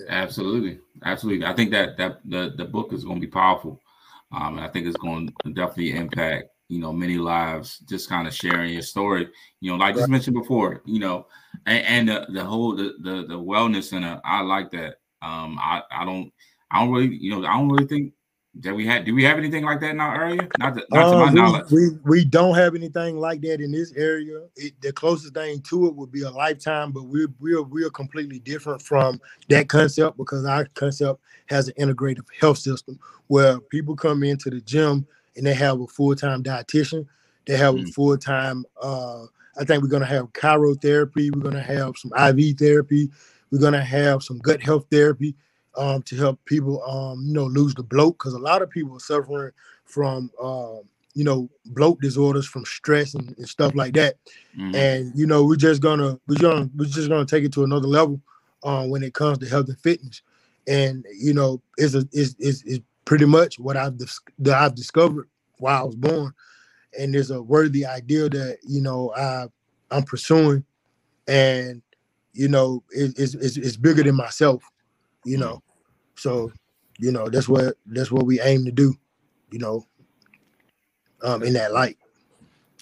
Absolutely. 0.09 0.79
Absolutely. 1.05 1.45
I 1.45 1.53
think 1.53 1.71
that 1.71 1.97
that 1.97 2.19
the, 2.25 2.53
the 2.55 2.65
book 2.65 2.93
is 2.93 3.03
going 3.03 3.19
to 3.19 3.27
be 3.27 3.31
powerful. 3.31 3.79
Um, 4.31 4.57
and 4.57 4.65
i 4.65 4.67
think 4.67 4.87
it's 4.87 4.97
going 4.97 5.31
to 5.43 5.53
definitely 5.53 5.91
impact 5.91 6.45
you 6.67 6.79
know 6.79 6.91
many 6.91 7.17
lives 7.19 7.77
just 7.87 8.09
kind 8.09 8.27
of 8.27 8.33
sharing 8.33 8.73
your 8.73 8.81
story. 8.81 9.29
You 9.59 9.71
know 9.71 9.77
like 9.77 9.93
right. 9.93 10.01
just 10.01 10.09
mentioned 10.09 10.35
before 10.35 10.81
you 10.85 10.99
know 10.99 11.27
and, 11.65 11.85
and 11.85 12.09
the, 12.09 12.27
the 12.33 12.43
whole 12.43 12.75
the, 12.75 12.95
the 13.01 13.27
the 13.27 13.37
wellness 13.37 13.83
center 13.83 14.19
i 14.25 14.41
like 14.41 14.71
that. 14.71 14.95
Um 15.21 15.59
i 15.59 15.83
i 15.91 16.03
don't 16.03 16.31
i 16.71 16.79
don't 16.79 16.91
really 16.91 17.15
you 17.15 17.29
know 17.29 17.47
i 17.47 17.53
don't 17.53 17.69
really 17.69 17.87
think 17.87 18.13
that 18.55 18.75
we 18.75 18.85
had 18.85 19.03
do 19.03 19.15
we 19.15 19.23
have 19.23 19.37
anything 19.37 19.63
like 19.63 19.79
that 19.79 19.89
in 19.89 19.99
our 19.99 20.25
area 20.25 20.47
not, 20.59 20.75
to, 20.75 20.85
not 20.91 21.09
to 21.09 21.17
my 21.17 21.27
um, 21.29 21.33
knowledge 21.33 21.71
we, 21.71 21.89
we 22.03 22.23
don't 22.23 22.53
have 22.53 22.75
anything 22.75 23.17
like 23.17 23.41
that 23.41 23.59
in 23.59 23.71
this 23.71 23.91
area 23.93 24.41
it, 24.55 24.73
the 24.81 24.93
closest 24.93 25.33
thing 25.33 25.59
to 25.61 25.87
it 25.87 25.95
would 25.95 26.11
be 26.11 26.21
a 26.21 26.29
lifetime 26.29 26.91
but 26.91 27.03
we're 27.03 27.33
we're 27.39 27.63
we're 27.63 27.89
completely 27.89 28.37
different 28.39 28.79
from 28.79 29.19
that 29.49 29.67
concept 29.69 30.17
because 30.17 30.45
our 30.45 30.65
concept 30.75 31.19
has 31.47 31.67
an 31.67 31.73
integrative 31.79 32.27
health 32.39 32.59
system 32.59 32.99
where 33.27 33.59
people 33.59 33.95
come 33.95 34.23
into 34.23 34.49
the 34.49 34.61
gym 34.61 35.07
and 35.35 35.45
they 35.45 35.53
have 35.53 35.79
a 35.79 35.87
full-time 35.87 36.43
dietitian. 36.43 37.05
They 37.45 37.57
have 37.57 37.75
mm. 37.75 37.87
a 37.87 37.91
full-time. 37.91 38.65
Uh, 38.81 39.25
I 39.59 39.63
think 39.65 39.83
we're 39.83 39.89
gonna 39.89 40.05
have 40.05 40.33
cryotherapy. 40.33 41.33
We're 41.33 41.41
gonna 41.41 41.61
have 41.61 41.97
some 41.97 42.11
IV 42.13 42.57
therapy. 42.57 43.09
We're 43.51 43.59
gonna 43.59 43.83
have 43.83 44.23
some 44.23 44.39
gut 44.39 44.61
health 44.61 44.87
therapy 44.89 45.35
um, 45.75 46.01
to 46.03 46.15
help 46.15 46.43
people, 46.45 46.83
um, 46.83 47.25
you 47.25 47.33
know, 47.33 47.45
lose 47.45 47.73
the 47.73 47.83
bloat 47.83 48.17
because 48.17 48.33
a 48.33 48.39
lot 48.39 48.61
of 48.61 48.69
people 48.69 48.95
are 48.95 48.99
suffering 48.99 49.51
from, 49.85 50.31
uh, 50.41 50.77
you 51.13 51.23
know, 51.23 51.49
bloat 51.67 52.01
disorders 52.01 52.45
from 52.45 52.65
stress 52.65 53.13
and, 53.13 53.35
and 53.37 53.47
stuff 53.47 53.75
like 53.75 53.93
that. 53.93 54.15
Mm. 54.57 54.75
And 54.75 55.11
you 55.15 55.27
know, 55.27 55.45
we're 55.45 55.55
just 55.55 55.81
gonna 55.81 56.19
we're 56.27 56.39
gonna 56.39 56.69
we're 56.75 56.85
just 56.85 57.09
gonna 57.09 57.25
take 57.25 57.43
it 57.43 57.53
to 57.53 57.63
another 57.63 57.87
level 57.87 58.21
uh, 58.63 58.85
when 58.85 59.03
it 59.03 59.13
comes 59.13 59.37
to 59.39 59.47
health 59.47 59.67
and 59.67 59.79
fitness. 59.79 60.21
And 60.67 61.05
you 61.15 61.33
know, 61.33 61.61
it's 61.77 61.93
a 61.93 62.07
it's, 62.11 62.35
it's, 62.39 62.63
it's 62.63 62.83
pretty 63.05 63.25
much 63.25 63.59
what 63.59 63.77
I've 63.77 63.97
that 64.39 64.61
I've 64.61 64.75
discovered 64.75 65.27
while 65.57 65.81
I 65.81 65.83
was 65.83 65.95
born, 65.95 66.33
and 66.97 67.13
there's 67.13 67.31
a 67.31 67.41
worthy 67.41 67.85
idea 67.85 68.29
that 68.29 68.57
you 68.67 68.81
know 68.81 69.13
I 69.15 69.47
I'm 69.91 70.03
pursuing, 70.03 70.65
and 71.27 71.81
you 72.33 72.47
know 72.47 72.83
it, 72.91 73.17
it's, 73.17 73.35
it's 73.35 73.57
it's 73.57 73.77
bigger 73.77 74.03
than 74.03 74.15
myself, 74.15 74.63
you 75.25 75.37
know, 75.37 75.61
so 76.15 76.51
you 76.99 77.11
know 77.11 77.29
that's 77.29 77.49
what 77.49 77.75
that's 77.87 78.11
what 78.11 78.25
we 78.25 78.39
aim 78.41 78.65
to 78.65 78.71
do, 78.71 78.95
you 79.51 79.59
know, 79.59 79.85
um 81.21 81.43
in 81.43 81.53
that 81.53 81.73
light. 81.73 81.97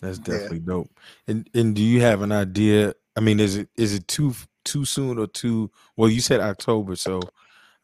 That's 0.02 0.18
definitely 0.18 0.58
yeah. 0.58 0.74
dope. 0.74 1.00
And 1.28 1.50
and 1.54 1.76
do 1.76 1.82
you 1.82 2.02
have 2.02 2.22
an 2.22 2.32
idea? 2.32 2.94
I 3.16 3.20
mean, 3.20 3.40
is 3.40 3.56
it 3.56 3.70
is 3.76 3.94
it 3.94 4.08
too 4.08 4.34
too 4.66 4.86
soon 4.86 5.20
or 5.20 5.28
too? 5.28 5.72
Well, 5.96 6.10
you 6.10 6.22
said 6.22 6.40
October, 6.40 6.96
so 6.96 7.22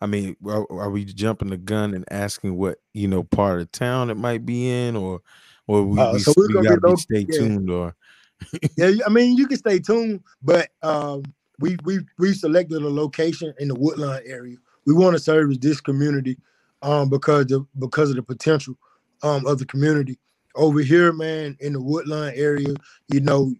I 0.01 0.05
mean, 0.05 0.35
are, 0.45 0.71
are, 0.71 0.89
we 0.89 1.05
jumping 1.05 1.49
the 1.49 1.57
gun 1.57 1.93
and 1.93 2.05
asking 2.11 2.55
what 2.55 2.77
you 2.93 3.07
know 3.07 3.23
part 3.23 3.61
of 3.61 3.71
town 3.71 4.09
it 4.09 4.17
might 4.17 4.45
be 4.45 4.69
in, 4.69 4.95
or 4.95 5.21
or 5.65 5.83
we, 5.83 5.99
uh, 5.99 6.13
we, 6.13 6.19
so 6.19 6.33
we, 6.37 6.47
we 6.47 6.63
gotta 6.63 6.79
those, 6.79 7.01
stay 7.01 7.25
yeah. 7.27 7.39
tuned, 7.39 7.69
or 7.69 7.95
yeah, 8.77 8.91
I 9.05 9.09
mean, 9.09 9.37
you 9.37 9.47
can 9.47 9.57
stay 9.57 9.79
tuned, 9.79 10.21
but 10.41 10.69
um, 10.83 11.23
we 11.59 11.77
we 11.83 11.99
we 12.19 12.33
selected 12.33 12.81
a 12.81 12.89
location 12.89 13.53
in 13.59 13.69
the 13.69 13.75
Woodlawn 13.75 14.21
area. 14.25 14.57
We 14.87 14.93
want 14.93 15.15
to 15.15 15.19
service 15.19 15.57
this 15.59 15.81
community 15.81 16.37
um, 16.81 17.09
because 17.09 17.51
of 17.51 17.67
because 17.77 18.09
of 18.09 18.15
the 18.15 18.23
potential 18.23 18.75
um, 19.21 19.45
of 19.45 19.59
the 19.59 19.65
community 19.65 20.17
over 20.55 20.79
here, 20.79 21.11
man. 21.11 21.57
In 21.59 21.73
the 21.73 21.81
Woodlawn 21.81 22.31
area, 22.33 22.73
you 23.09 23.19
know, 23.19 23.53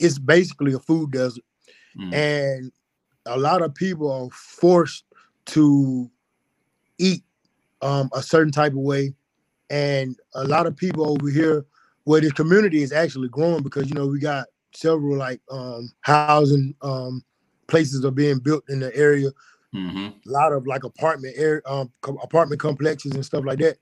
it's 0.00 0.18
basically 0.18 0.72
a 0.72 0.78
food 0.78 1.12
desert, 1.12 1.44
mm. 1.96 2.12
and 2.14 2.72
a 3.26 3.38
lot 3.38 3.60
of 3.60 3.74
people 3.74 4.10
are 4.10 4.30
forced 4.30 5.04
to 5.46 6.10
eat 6.98 7.22
um, 7.82 8.08
a 8.14 8.22
certain 8.22 8.52
type 8.52 8.72
of 8.72 8.78
way. 8.78 9.14
And 9.68 10.16
a 10.34 10.44
lot 10.44 10.66
of 10.66 10.76
people 10.76 11.10
over 11.10 11.28
here, 11.28 11.66
where 12.04 12.22
this 12.22 12.32
community 12.32 12.82
is 12.82 12.92
actually 12.92 13.28
growing 13.28 13.62
because 13.62 13.88
you 13.88 13.94
know 13.94 14.06
we 14.06 14.18
got 14.18 14.46
several 14.72 15.18
like 15.18 15.42
um, 15.50 15.92
housing 16.00 16.74
um, 16.80 17.22
places 17.66 18.04
are 18.04 18.10
being 18.10 18.38
built 18.38 18.64
in 18.70 18.80
the 18.80 18.94
area. 18.96 19.28
Mm-hmm. 19.74 20.06
A 20.28 20.32
lot 20.32 20.52
of 20.52 20.66
like 20.66 20.84
apartment 20.84 21.34
air 21.36 21.62
um, 21.66 21.90
co- 22.00 22.18
apartment 22.22 22.60
complexes 22.60 23.12
and 23.12 23.24
stuff 23.24 23.44
like 23.44 23.58
that. 23.58 23.76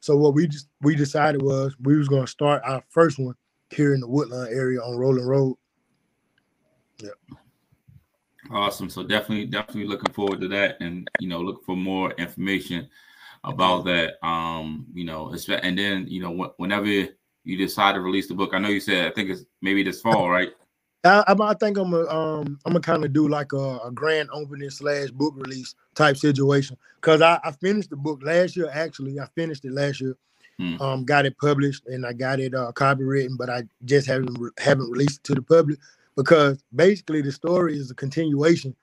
So 0.00 0.16
what 0.16 0.34
we 0.34 0.48
just 0.48 0.68
we 0.82 0.94
decided 0.94 1.42
was 1.42 1.76
we 1.80 1.96
was 1.96 2.08
gonna 2.08 2.26
start 2.26 2.62
our 2.64 2.82
first 2.88 3.18
one 3.18 3.34
here 3.70 3.94
in 3.94 4.00
the 4.00 4.08
Woodlawn 4.08 4.48
area 4.50 4.80
on 4.80 4.96
Rolling 4.96 5.26
Road. 5.26 5.56
Yeah. 6.98 7.10
Awesome. 8.50 8.88
So 8.88 9.02
definitely, 9.02 9.46
definitely 9.46 9.86
looking 9.86 10.12
forward 10.12 10.40
to 10.40 10.48
that, 10.48 10.80
and 10.80 11.08
you 11.20 11.28
know, 11.28 11.40
look 11.40 11.64
for 11.64 11.76
more 11.76 12.12
information 12.12 12.88
about 13.44 13.84
that. 13.84 14.24
Um, 14.26 14.86
you 14.92 15.04
know, 15.04 15.34
and 15.48 15.78
then 15.78 16.06
you 16.08 16.22
know, 16.22 16.52
whenever 16.56 16.86
you 16.86 17.56
decide 17.56 17.92
to 17.92 18.00
release 18.00 18.28
the 18.28 18.34
book, 18.34 18.54
I 18.54 18.58
know 18.58 18.68
you 18.68 18.80
said 18.80 19.06
I 19.06 19.10
think 19.14 19.30
it's 19.30 19.44
maybe 19.62 19.82
this 19.82 20.00
fall, 20.00 20.30
right? 20.30 20.50
I, 21.04 21.34
I 21.40 21.54
think 21.54 21.78
I'm 21.78 21.94
a, 21.94 22.06
um 22.08 22.58
I'm 22.64 22.72
gonna 22.72 22.80
kind 22.80 23.04
of 23.04 23.12
do 23.12 23.28
like 23.28 23.52
a, 23.52 23.78
a, 23.84 23.90
grand 23.92 24.28
opening 24.32 24.70
slash 24.70 25.10
book 25.10 25.34
release 25.36 25.74
type 25.94 26.16
situation 26.16 26.76
because 26.96 27.22
I, 27.22 27.38
I 27.44 27.52
finished 27.52 27.90
the 27.90 27.96
book 27.96 28.20
last 28.22 28.56
year. 28.56 28.68
Actually, 28.72 29.20
I 29.20 29.26
finished 29.34 29.64
it 29.64 29.72
last 29.72 30.00
year. 30.00 30.16
Hmm. 30.58 30.82
Um, 30.82 31.04
got 31.04 31.24
it 31.24 31.38
published 31.38 31.86
and 31.86 32.04
I 32.04 32.12
got 32.12 32.40
it 32.40 32.52
uh, 32.52 32.72
copywritten, 32.72 33.36
but 33.38 33.48
I 33.48 33.62
just 33.84 34.08
haven't 34.08 34.36
haven't 34.58 34.90
released 34.90 35.18
it 35.18 35.24
to 35.24 35.34
the 35.34 35.42
public 35.42 35.78
because 36.16 36.62
basically 36.74 37.22
the 37.22 37.30
story 37.30 37.78
is 37.78 37.92
a 37.92 37.94
continuation. 37.94 38.74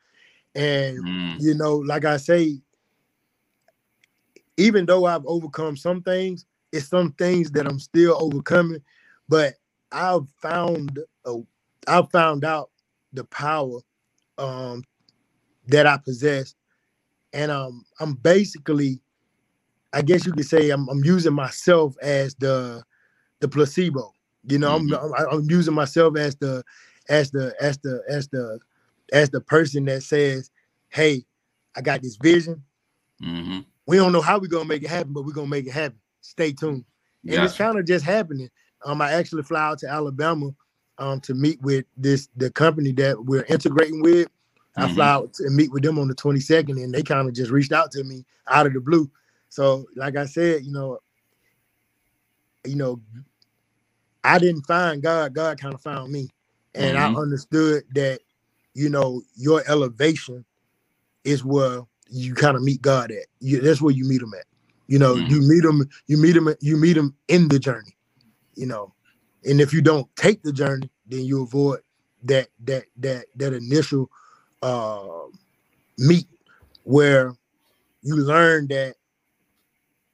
And 0.56 1.04
mm. 1.04 1.42
you 1.42 1.54
know, 1.54 1.76
like 1.76 2.06
I 2.06 2.16
say, 2.16 2.62
even 4.56 4.86
though 4.86 5.04
I've 5.04 5.26
overcome 5.26 5.76
some 5.76 6.02
things, 6.02 6.46
it's 6.72 6.88
some 6.88 7.12
things 7.14 7.52
that 7.52 7.68
I'm 7.68 7.80
still 7.80 8.18
overcoming. 8.22 8.82
But 9.28 9.56
I've 9.92 10.28
found 10.42 11.00
a, 11.26 11.40
I've 11.88 12.12
found 12.12 12.46
out 12.46 12.70
the 13.14 13.24
power 13.26 13.80
um, 14.38 14.84
that 15.68 15.88
I 15.88 15.98
possess, 15.98 16.56
and 17.34 17.52
um, 17.52 17.86
I'm 18.00 18.14
basically, 18.14 19.00
I 19.94 20.02
guess 20.02 20.26
you 20.26 20.34
could 20.34 20.46
say, 20.46 20.70
I'm, 20.70 20.88
I'm 20.90 21.04
using 21.04 21.34
myself 21.34 21.96
as 22.02 22.36
the 22.36 22.84
the 23.40 23.48
placebo. 23.48 24.14
You 24.48 24.60
know, 24.60 24.80
mm-hmm. 24.80 25.14
I'm, 25.16 25.40
I'm 25.40 25.50
using 25.50 25.74
myself 25.74 26.18
as 26.18 26.36
the 26.36 26.64
as 27.10 27.32
the 27.32 27.56
as 27.60 27.78
the 27.80 28.04
as 28.08 28.28
the 28.30 28.60
as 29.14 29.30
the 29.30 29.42
person 29.42 29.86
that 29.86 30.04
says, 30.04 30.52
"Hey, 30.90 31.26
I 31.76 31.82
got 31.82 32.02
this 32.02 32.18
vision. 32.18 32.64
Mm-hmm. 33.22 33.60
We 33.88 33.98
don't 33.98 34.12
know 34.12 34.22
how 34.22 34.40
we're 34.40 34.48
gonna 34.48 34.66
make 34.66 34.84
it 34.84 34.90
happen, 34.90 35.14
but 35.14 35.26
we're 35.26 35.34
gonna 35.34 35.48
make 35.48 35.68
it 35.68 35.72
happen. 35.72 36.00
Stay 36.22 36.54
tuned." 36.54 36.86
And 37.24 37.34
gotcha. 37.34 37.46
it's 37.46 37.58
kind 37.58 37.80
of 37.80 37.86
just 37.86 38.06
happening. 38.06 38.50
Um, 38.84 39.02
I 39.02 39.14
actually 39.14 39.44
fly 39.44 39.64
out 39.64 39.80
to 39.80 39.90
Alabama 39.90 40.52
um 41.00 41.20
to 41.22 41.34
meet 41.36 41.62
with 41.62 41.86
this 41.98 42.30
the 42.38 42.52
company 42.52 42.92
that 42.94 43.24
we're 43.26 43.46
integrating 43.46 44.02
with 44.02 44.28
I 44.78 44.88
fly 44.88 45.10
out 45.10 45.36
and 45.40 45.56
meet 45.56 45.72
with 45.72 45.84
them 45.84 46.00
on 46.00 46.08
the 46.08 46.16
22nd, 46.16 46.84
and 46.84 46.94
they 46.94 47.04
kind 47.04 47.28
of 47.28 47.36
just 47.36 47.52
reached 47.52 47.72
out 47.72 47.92
to 47.94 48.04
me 48.04 48.26
out 48.48 48.68
of 48.68 48.74
the 48.74 48.82
blue. 48.82 49.10
So, 49.50 49.86
like 49.96 50.18
I 50.18 50.26
said, 50.26 50.64
you 50.66 50.72
know, 50.72 51.00
you 52.66 52.76
know, 52.76 53.02
I 54.24 54.40
didn't 54.40 54.64
find 54.68 55.04
God, 55.04 55.34
God 55.34 55.60
kind 55.60 55.74
of 55.74 55.82
found 55.82 56.12
me. 56.12 56.30
And 56.76 56.98
Mhm. 56.98 57.16
I 57.16 57.20
understood 57.22 57.86
that, 57.96 58.22
you 58.74 58.90
know, 58.90 59.22
your 59.36 59.64
elevation 59.68 60.46
is 61.24 61.44
where 61.46 61.82
you 62.10 62.36
kind 62.36 62.58
of 62.58 62.64
meet 62.64 62.82
God 62.82 63.12
at. 63.12 63.28
You, 63.40 63.62
that's 63.62 63.82
where 63.82 63.94
you 63.94 64.06
meet 64.06 64.22
him 64.22 64.34
at. 64.36 64.46
You 64.88 65.00
know, 65.00 65.18
Mhm. 65.18 65.30
you 65.30 65.42
meet 65.42 65.64
him, 65.66 65.90
you 66.08 66.18
meet 66.18 66.36
him, 66.38 66.50
you 66.62 66.78
meet 66.78 66.98
him 66.98 67.16
in 67.28 67.48
the 67.50 67.60
journey, 67.60 67.98
you 68.56 68.68
know. 68.68 68.94
And 69.46 69.62
if 69.62 69.74
you 69.74 69.82
don't 69.82 70.14
take 70.18 70.44
the 70.44 70.54
journey, 70.54 70.92
then 71.08 71.26
you 71.26 71.44
avoid 71.44 71.82
that 72.26 72.50
that 72.66 72.86
that 72.98 73.26
that 73.38 73.54
initial 73.54 74.10
uh 74.64 75.08
meet 75.98 76.28
where 76.84 77.36
you 78.04 78.18
learn 78.18 78.68
that 78.70 78.96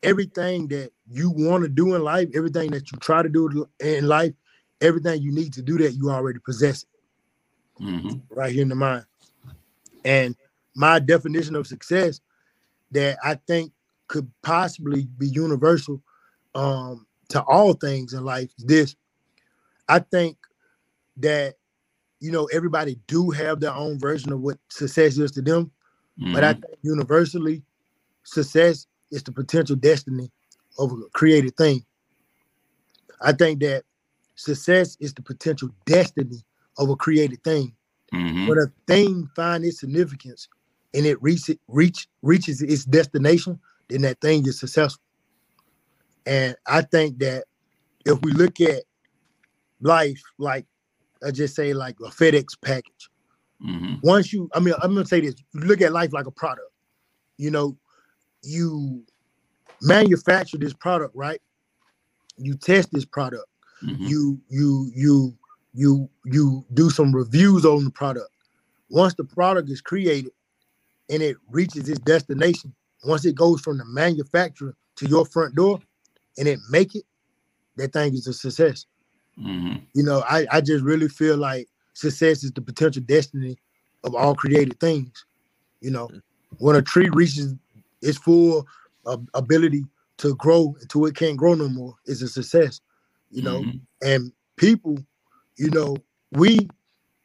everything 0.04 0.68
that 0.70 0.92
you 1.10 1.32
want 1.32 1.64
to 1.64 1.70
do 1.70 1.96
in 1.96 2.04
life, 2.04 2.30
everything 2.36 2.72
that 2.72 2.92
you 2.92 2.98
try 3.00 3.22
to 3.24 3.30
do 3.30 3.68
in 3.80 4.08
life, 4.08 4.34
everything 4.82 5.22
you 5.22 5.32
need 5.34 5.54
to 5.54 5.62
do 5.62 5.78
that 5.80 5.94
you 5.94 6.10
already 6.10 6.40
possess 6.46 6.84
it 6.84 6.90
Mhm. 7.80 8.22
right 8.30 8.54
here 8.54 8.64
in 8.64 8.70
the 8.70 8.76
mind. 8.76 9.06
And 10.06 10.36
my 10.76 11.00
definition 11.00 11.56
of 11.56 11.68
success 11.68 12.22
that 12.92 13.18
I 13.24 13.36
think 13.48 13.74
could 14.08 14.32
possibly 14.44 15.06
be 15.18 15.28
universal 15.28 16.02
um, 16.56 17.08
to 17.30 17.42
all 17.44 17.74
things 17.74 18.14
in 18.14 18.24
life 18.26 18.52
this. 18.60 18.96
I 19.92 20.00
think 20.00 20.38
that 21.18 21.56
you 22.20 22.32
know 22.32 22.46
everybody 22.54 22.98
do 23.08 23.32
have 23.32 23.60
their 23.62 23.74
own 23.74 24.00
version 24.00 24.34
of 24.34 24.42
what 24.42 24.60
success 24.70 25.18
is 25.18 25.32
to 25.34 25.42
them, 25.44 25.72
but 26.32 26.44
I 26.44 26.54
Mhm. 26.54 26.62
think 26.62 26.80
universally, 26.84 27.64
success 28.24 28.88
is 29.12 29.24
the 29.24 29.32
potential 29.34 29.76
destiny 29.78 30.32
of 30.80 30.92
a 30.94 31.10
created 31.14 31.58
thing. 31.58 31.86
I 33.22 33.34
think 33.34 33.62
that 33.62 33.84
success 34.36 34.98
is 35.00 35.14
the 35.14 35.22
potential 35.24 35.70
destiny 35.86 36.44
of 36.78 36.90
a 36.90 36.96
created 36.96 37.44
thing. 37.44 37.76
Mhm. 38.14 38.46
When 38.46 38.58
a 38.60 38.68
thing 38.88 39.30
finds 39.36 39.68
its 39.68 39.80
significance 39.82 40.48
and 40.94 41.06
it 41.06 41.22
reach, 41.22 41.50
reach 41.68 42.08
reaches 42.22 42.62
its 42.62 42.86
destination, 42.86 43.60
then 43.90 44.04
that 44.04 44.22
thing 44.22 44.48
is 44.48 44.60
successful. 44.60 45.04
And 46.26 46.56
I 46.68 46.82
think 46.82 47.20
that 47.20 47.46
if 48.06 48.22
we 48.24 48.34
look 48.34 48.62
at 48.62 48.84
life 49.82 50.22
like 50.38 50.66
I 51.24 51.32
just 51.32 51.56
say 51.56 51.74
like 51.74 51.96
a 52.00 52.10
FedEx 52.10 52.56
package, 52.64 53.10
Mhm. 53.64 54.02
once 54.04 54.34
you, 54.34 54.50
I 54.54 54.60
mean, 54.60 54.74
I'm 54.82 54.94
gonna 54.94 55.06
say 55.06 55.22
this: 55.22 55.36
you 55.54 55.62
look 55.62 55.82
at 55.82 55.92
life 55.94 56.14
like 56.14 56.26
a 56.26 56.32
product. 56.32 56.72
You 57.38 57.52
know, 57.52 57.78
you 58.44 59.06
manufacture 59.82 60.58
this 60.58 60.74
product, 60.74 61.16
right? 61.16 61.42
You 62.38 62.56
test 62.56 62.92
this 62.92 63.06
product. 63.06 63.46
Mhm. 63.84 64.08
You 64.08 64.42
you 64.50 64.92
you 64.96 65.38
you 65.74 66.10
you 66.26 66.66
do 66.74 66.90
some 66.90 67.16
reviews 67.16 67.66
on 67.66 67.84
the 67.86 67.92
product. 67.92 68.30
Once 68.90 69.14
the 69.16 69.24
product 69.24 69.70
is 69.70 69.82
created 69.82 70.32
and 71.10 71.22
it 71.22 71.38
reaches 71.50 71.88
its 71.90 72.00
destination, 72.00 72.74
once 73.06 73.26
it 73.26 73.36
goes 73.36 73.62
from 73.62 73.78
the 73.78 73.86
manufacturer 73.86 74.76
to 74.98 75.08
your 75.08 75.26
front 75.26 75.56
door 75.56 75.80
and 76.38 76.48
it 76.48 76.60
make 76.70 76.96
it, 76.96 77.06
that 77.78 77.94
thing 77.94 78.14
is 78.14 78.28
a 78.28 78.34
success. 78.34 78.86
Mhm. 79.40 79.82
You 79.94 80.04
know, 80.04 80.24
I, 80.30 80.46
I 80.52 80.62
just 80.62 80.84
really 80.84 81.08
feel 81.08 81.38
like 81.38 81.68
success 81.94 82.44
is 82.44 82.52
the 82.52 82.62
potential 82.62 83.04
destiny 83.04 83.58
of 84.04 84.16
all 84.16 84.36
created 84.36 84.80
things. 84.80 85.26
You 85.82 85.92
know, 85.92 86.10
when 86.60 86.76
a 86.76 86.82
tree 86.82 87.10
reaches 87.10 87.56
its 88.02 88.18
full 88.18 88.68
uh, 89.06 89.18
ability 89.34 89.84
to 90.18 90.36
grow 90.36 90.76
until 90.82 91.06
it 91.06 91.16
can't 91.16 91.38
grow 91.38 91.56
no 91.56 91.68
more, 91.68 91.96
it's 92.06 92.22
a 92.22 92.28
success. 92.28 92.82
You 93.32 93.42
know, 93.42 93.62
Mhm. 93.62 93.82
and 94.02 94.32
people, 94.58 94.98
you 95.58 95.70
know, 95.72 95.98
we 96.32 96.70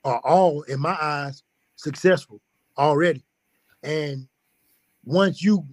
are 0.05 0.21
all, 0.25 0.63
in 0.63 0.81
my 0.81 0.97
eyes, 1.01 1.43
successful 1.77 2.41
already. 2.79 3.25
And 3.83 4.29
once 5.05 5.43
you 5.43 5.67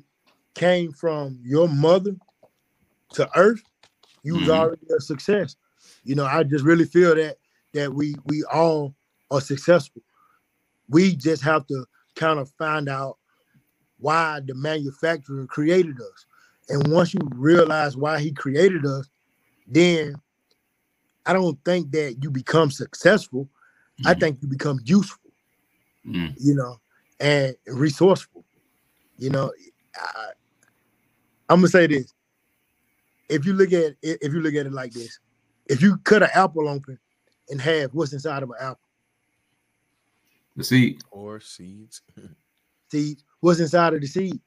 came 0.55 0.91
from 0.91 1.39
your 1.43 1.67
mother 1.69 2.15
to 3.13 3.29
earth, 3.37 3.63
you 4.23 4.35
was 4.35 4.47
Mhm. 4.47 4.53
already 4.53 4.87
a 4.95 4.99
success. 5.01 5.55
You 6.03 6.15
know, 6.15 6.25
I 6.25 6.43
just 6.43 6.65
really 6.65 6.85
feel 6.85 7.15
that 7.15 7.37
that 7.73 7.93
we 7.93 8.15
we 8.25 8.43
all 8.51 8.93
are 9.31 9.41
successful. 9.41 10.01
We 10.89 11.15
just 11.15 11.41
have 11.43 11.65
to 11.67 11.85
kind 12.15 12.39
of 12.39 12.51
find 12.57 12.89
out 12.89 13.17
why 13.99 14.41
the 14.45 14.53
manufacturer 14.53 15.45
created 15.47 15.99
us. 15.99 16.25
And 16.69 16.91
once 16.91 17.13
you 17.13 17.21
realize 17.33 17.95
why 17.97 18.19
he 18.19 18.31
created 18.31 18.85
us, 18.85 19.09
then 19.67 20.15
I 21.25 21.33
don't 21.33 21.57
think 21.63 21.91
that 21.91 22.17
you 22.21 22.29
become 22.29 22.69
successful. 22.69 23.49
I 24.05 24.13
Mhm. 24.13 24.19
think 24.19 24.41
you 24.41 24.47
become 24.49 24.79
useful, 24.83 25.31
Mhm. 26.05 26.35
you 26.37 26.55
know, 26.55 26.81
and 27.19 27.55
resourceful. 27.67 28.43
You 29.17 29.29
know, 29.29 29.53
I, 29.95 30.31
I'm 31.49 31.59
gonna 31.59 31.67
say 31.69 31.87
this: 31.87 32.13
if 33.29 33.45
you 33.45 33.53
look 33.53 33.71
at 33.71 33.95
if 34.01 34.33
you 34.33 34.41
look 34.41 34.55
at 34.55 34.65
it 34.65 34.73
like 34.73 34.91
this, 34.91 35.19
if 35.67 35.81
you 35.81 35.97
cut 35.97 36.23
an 36.23 36.29
apple 36.33 36.67
open 36.69 36.99
in 37.49 37.59
half, 37.59 37.93
what's 37.93 38.13
inside 38.13 38.43
of 38.43 38.49
an 38.49 38.55
apple? 38.59 38.79
The 40.55 40.63
seed. 40.63 41.01
Or 41.11 41.39
seeds. 41.39 42.01
Seed. 42.91 43.23
What's 43.39 43.59
inside 43.59 43.95
of 43.95 44.01
the 44.01 44.07
seed? 44.07 44.39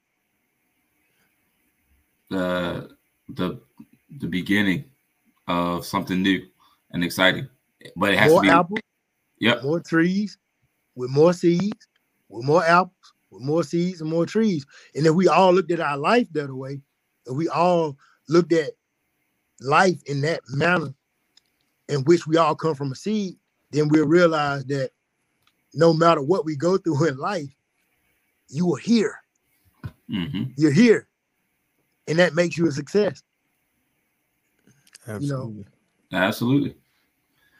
the 2.29 2.89
the 3.29 3.59
the 4.19 4.27
beginning 4.27 4.85
of 5.47 5.85
something 5.85 6.21
new 6.21 6.45
and 6.91 7.03
exciting. 7.03 7.47
But 7.95 8.13
it 8.13 8.19
has 8.19 8.31
More 8.31 8.41
to 8.41 8.47
be. 8.47 8.53
apples, 8.53 8.79
Yep. 9.39 9.63
more 9.63 9.79
trees, 9.81 10.37
with 10.95 11.09
more 11.09 11.33
seeds, 11.33 11.87
with 12.29 12.45
more 12.45 12.63
apples, 12.63 13.13
with 13.31 13.43
more 13.43 13.63
seeds 13.63 14.01
and 14.01 14.09
more 14.09 14.25
trees. 14.25 14.65
And 14.95 15.05
if 15.05 15.13
we 15.13 15.27
all 15.27 15.53
looked 15.53 15.71
at 15.71 15.79
our 15.79 15.97
life 15.97 16.27
that 16.33 16.53
way, 16.53 16.81
if 17.25 17.35
we 17.35 17.47
all 17.49 17.97
looked 18.29 18.53
at 18.53 18.71
life 19.61 20.01
in 20.05 20.21
that 20.21 20.41
manner 20.49 20.93
in 21.89 22.03
which 22.03 22.27
we 22.27 22.37
all 22.37 22.55
come 22.55 22.75
from 22.75 22.91
a 22.91 22.95
seed, 22.95 23.35
then 23.71 23.87
we'll 23.89 24.07
realize 24.07 24.65
that 24.65 24.91
no 25.73 25.93
matter 25.93 26.21
what 26.21 26.45
we 26.45 26.55
go 26.55 26.77
through 26.77 27.07
in 27.07 27.17
life, 27.17 27.53
you 28.49 28.73
are 28.73 28.79
here. 28.79 29.19
hmm 30.09 30.43
You're 30.55 30.71
here. 30.71 31.07
And 32.07 32.19
that 32.19 32.35
makes 32.35 32.57
you 32.57 32.67
a 32.67 32.71
success. 32.71 33.21
Absolutely. 35.07 35.65
Absolutely. 36.13 36.75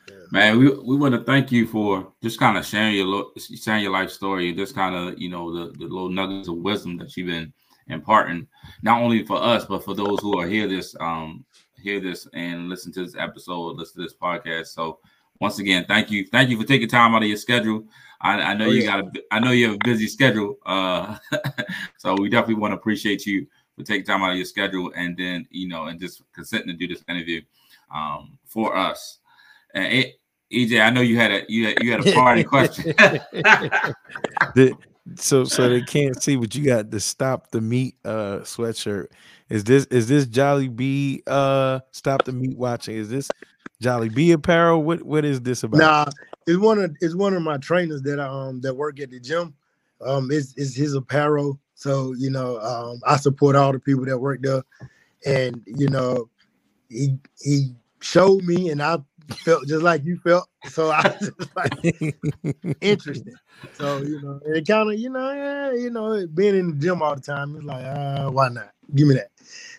Yeah. 0.10 0.16
Man, 0.32 0.60
we, 0.60 0.70
we 0.70 0.96
want 0.96 1.14
to 1.16 1.24
thank 1.24 1.52
you 1.52 1.68
for 1.68 2.14
just 2.22 2.40
kind 2.40 2.58
of 2.58 2.66
sharing 2.66 2.96
your 2.96 3.06
lo- 3.06 3.32
sharing 3.38 3.84
your 3.84 3.92
life 3.92 4.10
story, 4.10 4.50
and 4.50 4.58
just 4.58 4.74
kind 4.76 4.96
of 4.96 5.20
you 5.20 5.30
know 5.30 5.54
the, 5.54 5.72
the 5.78 5.84
little 5.86 6.10
nuggets 6.10 6.48
of 6.48 6.56
wisdom 6.56 6.98
that 6.98 7.16
you've 7.18 7.28
been 7.28 7.54
imparting, 7.88 8.48
not 8.82 9.02
only 9.02 9.26
for 9.26 9.42
us 9.42 9.66
but 9.66 9.84
for 9.84 9.94
those 9.94 10.20
who 10.22 10.38
are 10.40 10.48
here 10.48 10.68
this 10.68 10.96
um 11.00 11.46
hear 11.82 12.00
this 12.00 12.28
and 12.34 12.70
listen 12.70 12.92
to 12.94 13.04
this 13.06 13.16
episode, 13.18 13.78
listen 13.78 14.02
to 14.02 14.08
this 14.08 14.16
podcast. 14.16 14.68
So 14.68 15.00
once 15.40 15.60
again, 15.60 15.86
thank 15.88 16.10
you, 16.12 16.26
thank 16.32 16.50
you 16.50 16.60
for 16.60 16.66
taking 16.68 16.88
time 16.90 17.14
out 17.16 17.22
of 17.22 17.28
your 17.28 17.38
schedule. 17.38 17.84
I, 18.22 18.42
I 18.42 18.54
know 18.56 18.66
Oh, 18.66 18.70
you 18.72 18.82
yeah. 18.84 19.02
got 19.02 19.16
a 19.18 19.22
I 19.32 19.40
know 19.40 19.52
you 19.52 19.68
have 19.68 19.76
a 19.76 19.84
busy 19.84 20.08
schedule, 20.08 20.58
uh, 20.66 21.18
so 21.98 22.16
we 22.16 22.30
definitely 22.30 22.56
want 22.62 22.72
to 22.72 22.78
appreciate 22.78 23.26
you 23.28 23.46
for 23.78 23.84
taking 23.84 24.06
time 24.06 24.24
out 24.24 24.32
of 24.32 24.38
your 24.38 24.46
schedule 24.46 24.92
and 24.96 25.16
then 25.16 25.48
you 25.52 25.68
know 25.68 25.86
and 25.86 26.00
just 26.00 26.24
consenting 26.34 26.68
to 26.70 26.74
do 26.74 26.88
this 26.88 27.04
interview 27.08 27.42
um, 27.94 28.38
for 28.46 28.76
us. 28.76 29.20
And 29.76 29.86
it, 29.94 30.16
EJ, 30.52 30.82
I 30.84 30.90
know 30.90 31.02
you 31.02 31.18
had 31.18 31.32
a 31.32 31.44
you 31.48 31.68
had, 31.68 31.84
you 31.84 31.92
had 31.92 32.08
a 32.08 32.12
party 32.14 32.44
question. 32.44 32.94
The- 34.56 34.76
so 35.16 35.44
so 35.44 35.70
they 35.70 35.82
can't 35.88 36.22
see, 36.22 36.36
but 36.36 36.54
you 36.56 36.66
got 36.66 36.92
the 36.92 37.00
stop 37.00 37.52
the 37.52 37.62
meat 37.62 37.96
uh 38.06 38.40
sweatshirt. 38.40 39.08
Is 39.50 39.64
this 39.64 39.86
is 39.86 40.08
this 40.08 40.26
Jolly 40.26 40.68
B 40.68 41.24
uh 41.28 41.80
stop 41.92 42.26
the 42.26 42.32
meat 42.34 42.58
watching? 42.58 42.96
Is 42.96 43.10
this 43.10 43.30
Jolly 43.82 44.10
B 44.10 44.32
apparel? 44.32 44.84
What 44.84 45.04
what 45.04 45.26
is 45.26 45.42
this 45.42 45.64
about? 45.64 45.78
Nah, 45.78 46.06
it's 46.46 46.60
one 46.60 46.80
of 46.80 46.96
it's 47.02 47.16
one 47.16 47.34
of 47.34 47.42
my 47.42 47.58
trainers 47.58 48.02
that 48.04 48.20
um 48.20 48.62
that 48.62 48.74
work 48.74 49.00
at 49.00 49.12
the 49.12 49.20
gym. 49.20 49.54
Um, 50.02 50.30
it's, 50.32 50.54
it's 50.58 50.76
his 50.76 50.94
apparel. 50.94 51.60
So 51.76 52.14
you 52.18 52.30
know, 52.30 52.60
um, 52.60 53.02
I 53.06 53.18
support 53.18 53.56
all 53.56 53.72
the 53.72 53.80
people 53.80 54.06
that 54.06 54.18
work 54.18 54.42
there, 54.42 54.64
and 55.26 55.62
you 55.66 55.90
know, 55.90 56.30
he 56.90 57.18
he 57.40 57.76
showed 58.00 58.44
me, 58.44 58.70
and 58.70 58.82
I 58.82 58.98
felt 59.36 59.68
just 59.68 59.84
like 59.84 60.04
you 60.04 60.18
felt. 60.18 60.48
So 60.70 60.90
I 60.90 61.02
was 61.08 61.32
just 61.38 61.56
like 61.56 62.76
interesting. 62.82 63.36
So 63.74 64.00
you 64.00 64.22
know, 64.22 64.40
it 64.46 64.68
kind 64.68 64.92
of 64.92 65.00
you 65.00 65.10
know, 65.10 65.32
yeah, 65.32 65.74
you 65.74 65.90
know, 65.90 66.26
being 66.28 66.56
in 66.56 66.72
the 66.72 66.76
gym 66.78 67.02
all 67.02 67.16
the 67.16 67.22
time, 67.22 67.56
it's 67.56 67.66
like, 67.66 67.84
uh, 67.84 68.30
why 68.30 68.50
not? 68.50 68.72
Give 68.96 69.08
me 69.08 69.16
that. 69.16 69.30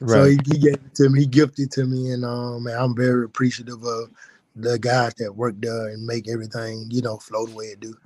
So 0.06 0.24
he, 0.24 0.38
he 0.46 0.58
gave 0.58 0.74
it 0.74 0.94
to 0.96 1.08
me. 1.08 1.20
He 1.20 1.26
gifted 1.26 1.70
to 1.72 1.84
me, 1.84 2.12
and 2.12 2.24
um, 2.24 2.64
man, 2.64 2.78
I'm 2.78 2.94
very 2.94 3.24
appreciative 3.24 3.82
of 3.82 4.10
the 4.56 4.78
guys 4.78 5.14
that 5.14 5.34
work 5.34 5.54
there 5.58 5.88
and 5.88 6.04
make 6.04 6.28
everything 6.28 6.86
you 6.90 7.02
know 7.02 7.16
flow 7.16 7.46
the 7.46 7.54
way 7.54 7.66
it 7.66 7.80
do. 7.80 7.96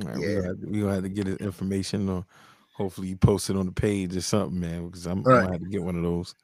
All 0.00 0.08
right, 0.08 0.20
yeah. 0.20 0.26
we're, 0.26 0.42
gonna 0.42 0.54
to, 0.54 0.66
we 0.66 0.80
gonna 0.80 0.94
have 0.94 1.02
to 1.02 1.08
get 1.08 1.26
his 1.26 1.36
information 1.38 2.08
or 2.08 2.24
hopefully 2.78 3.08
you 3.08 3.16
post 3.16 3.50
it 3.50 3.56
on 3.56 3.66
the 3.66 3.72
page 3.72 4.16
or 4.16 4.20
something, 4.20 4.60
man, 4.60 4.86
because 4.86 5.06
I'm, 5.06 5.22
right. 5.24 5.34
I'm 5.34 5.40
gonna 5.42 5.52
have 5.52 5.62
to 5.62 5.68
get 5.68 5.82
one 5.82 5.96
of 5.96 6.02
those. 6.02 6.34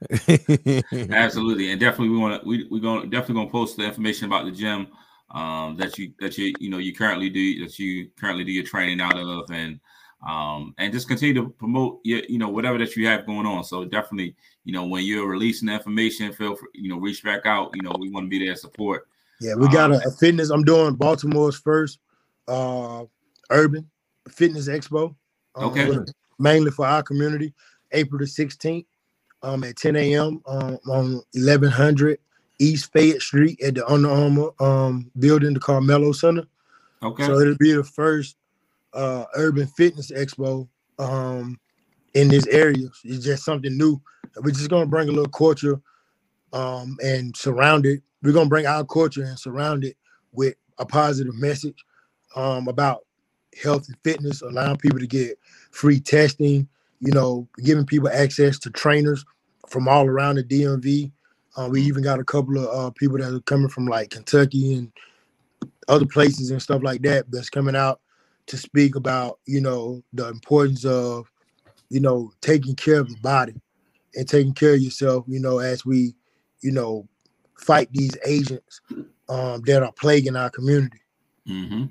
Absolutely, 1.10 1.70
and 1.70 1.80
definitely 1.80 2.10
we 2.10 2.18
want 2.18 2.40
to 2.40 2.48
we 2.48 2.66
we're 2.70 2.80
gonna 2.80 3.06
definitely 3.06 3.34
gonna 3.34 3.50
post 3.50 3.76
the 3.76 3.84
information 3.84 4.26
about 4.26 4.44
the 4.44 4.50
gym 4.50 4.88
um, 5.30 5.76
that 5.76 5.98
you 5.98 6.12
that 6.20 6.38
you 6.38 6.54
you 6.58 6.70
know 6.70 6.78
you 6.78 6.94
currently 6.94 7.28
do 7.28 7.64
that 7.64 7.78
you 7.78 8.08
currently 8.18 8.44
do 8.44 8.52
your 8.52 8.64
training 8.64 9.00
out 9.00 9.18
of 9.18 9.50
and 9.50 9.80
um, 10.26 10.74
and 10.78 10.92
just 10.92 11.06
continue 11.06 11.34
to 11.34 11.48
promote 11.50 12.00
your 12.04 12.22
you 12.28 12.38
know 12.38 12.48
whatever 12.48 12.78
that 12.78 12.96
you 12.96 13.06
have 13.06 13.26
going 13.26 13.46
on. 13.46 13.64
So 13.64 13.84
definitely 13.84 14.34
you 14.64 14.72
know 14.72 14.86
when 14.86 15.04
you're 15.04 15.28
releasing 15.28 15.66
the 15.66 15.74
information, 15.74 16.32
feel 16.32 16.56
free, 16.56 16.68
you 16.74 16.88
know 16.88 16.98
reach 16.98 17.22
back 17.22 17.46
out. 17.46 17.70
You 17.74 17.82
know 17.82 17.94
we 17.98 18.10
want 18.10 18.26
to 18.26 18.30
be 18.30 18.44
there 18.44 18.56
support. 18.56 19.08
Yeah, 19.40 19.54
we 19.54 19.68
got 19.68 19.92
um, 19.92 20.00
a, 20.04 20.08
a, 20.08 20.10
fitness. 20.10 20.50
I'm 20.50 20.64
doing 20.64 20.94
Baltimore's 20.94 21.56
first 21.56 22.00
uh, 22.48 23.04
urban 23.50 23.88
fitness 24.28 24.68
expo. 24.68 25.14
Um, 25.54 25.64
okay. 25.64 26.12
Mainly 26.40 26.70
for 26.70 26.86
our 26.86 27.02
community, 27.02 27.52
April 27.92 28.18
the 28.18 28.24
16th 28.24 28.86
um, 29.42 29.64
at 29.64 29.76
10 29.76 29.96
a.m. 29.96 30.42
Um, 30.46 30.78
on 30.88 31.22
1100 31.32 32.18
East 32.58 32.92
Fayette 32.92 33.22
Street 33.22 33.60
at 33.62 33.74
the 33.74 33.86
Under 33.86 34.10
Armour 34.10 34.50
um, 34.60 35.10
building, 35.18 35.54
the 35.54 35.60
Carmelo 35.60 36.12
Center. 36.12 36.44
Okay. 37.02 37.24
So 37.24 37.38
it'll 37.38 37.56
be 37.56 37.72
the 37.72 37.84
first 37.84 38.36
uh, 38.92 39.24
urban 39.34 39.66
fitness 39.68 40.10
expo 40.10 40.68
um, 40.98 41.58
in 42.14 42.28
this 42.28 42.46
area. 42.48 42.88
It's 43.04 43.24
just 43.24 43.44
something 43.44 43.76
new. 43.76 44.00
We're 44.36 44.50
just 44.50 44.70
gonna 44.70 44.86
bring 44.86 45.08
a 45.08 45.12
little 45.12 45.30
culture 45.30 45.80
um, 46.52 46.96
and 47.02 47.36
surround 47.36 47.86
it. 47.86 48.02
We're 48.22 48.32
gonna 48.32 48.48
bring 48.48 48.66
our 48.66 48.84
culture 48.84 49.24
and 49.24 49.38
surround 49.38 49.84
it 49.84 49.96
with 50.32 50.54
a 50.78 50.86
positive 50.86 51.34
message 51.36 51.84
um, 52.34 52.68
about 52.68 53.04
health 53.62 53.88
and 53.88 53.96
fitness, 54.02 54.42
allowing 54.42 54.76
people 54.76 54.98
to 54.98 55.06
get 55.06 55.38
free 55.70 56.00
testing, 56.00 56.68
you 57.00 57.12
know, 57.12 57.48
giving 57.62 57.86
people 57.86 58.08
access 58.08 58.58
to 58.60 58.70
trainers 58.70 59.24
from 59.68 59.88
all 59.88 60.06
around 60.06 60.36
the 60.36 60.44
DMV. 60.44 61.10
Uh, 61.56 61.68
we 61.70 61.82
even 61.82 62.02
got 62.02 62.20
a 62.20 62.24
couple 62.24 62.58
of 62.58 62.68
uh, 62.68 62.90
people 62.90 63.18
that 63.18 63.32
are 63.32 63.40
coming 63.40 63.68
from 63.68 63.86
like 63.86 64.10
Kentucky 64.10 64.74
and 64.74 64.92
other 65.88 66.06
places 66.06 66.50
and 66.50 66.62
stuff 66.62 66.82
like 66.82 67.02
that 67.02 67.30
that's 67.30 67.50
coming 67.50 67.76
out 67.76 68.00
to 68.46 68.56
speak 68.56 68.94
about, 68.94 69.38
you 69.46 69.60
know, 69.60 70.02
the 70.12 70.28
importance 70.28 70.84
of, 70.84 71.30
you 71.90 72.00
know, 72.00 72.30
taking 72.40 72.74
care 72.74 73.00
of 73.00 73.08
the 73.08 73.20
body 73.20 73.54
and 74.14 74.28
taking 74.28 74.54
care 74.54 74.74
of 74.74 74.80
yourself, 74.80 75.24
you 75.26 75.40
know, 75.40 75.58
as 75.58 75.84
we, 75.84 76.14
you 76.60 76.72
know, 76.72 77.06
fight 77.56 77.88
these 77.92 78.16
agents 78.24 78.80
um, 79.28 79.62
that 79.62 79.82
are 79.82 79.92
plaguing 79.92 80.36
our 80.36 80.50
community. 80.50 81.00
Mm-hmm. 81.48 81.86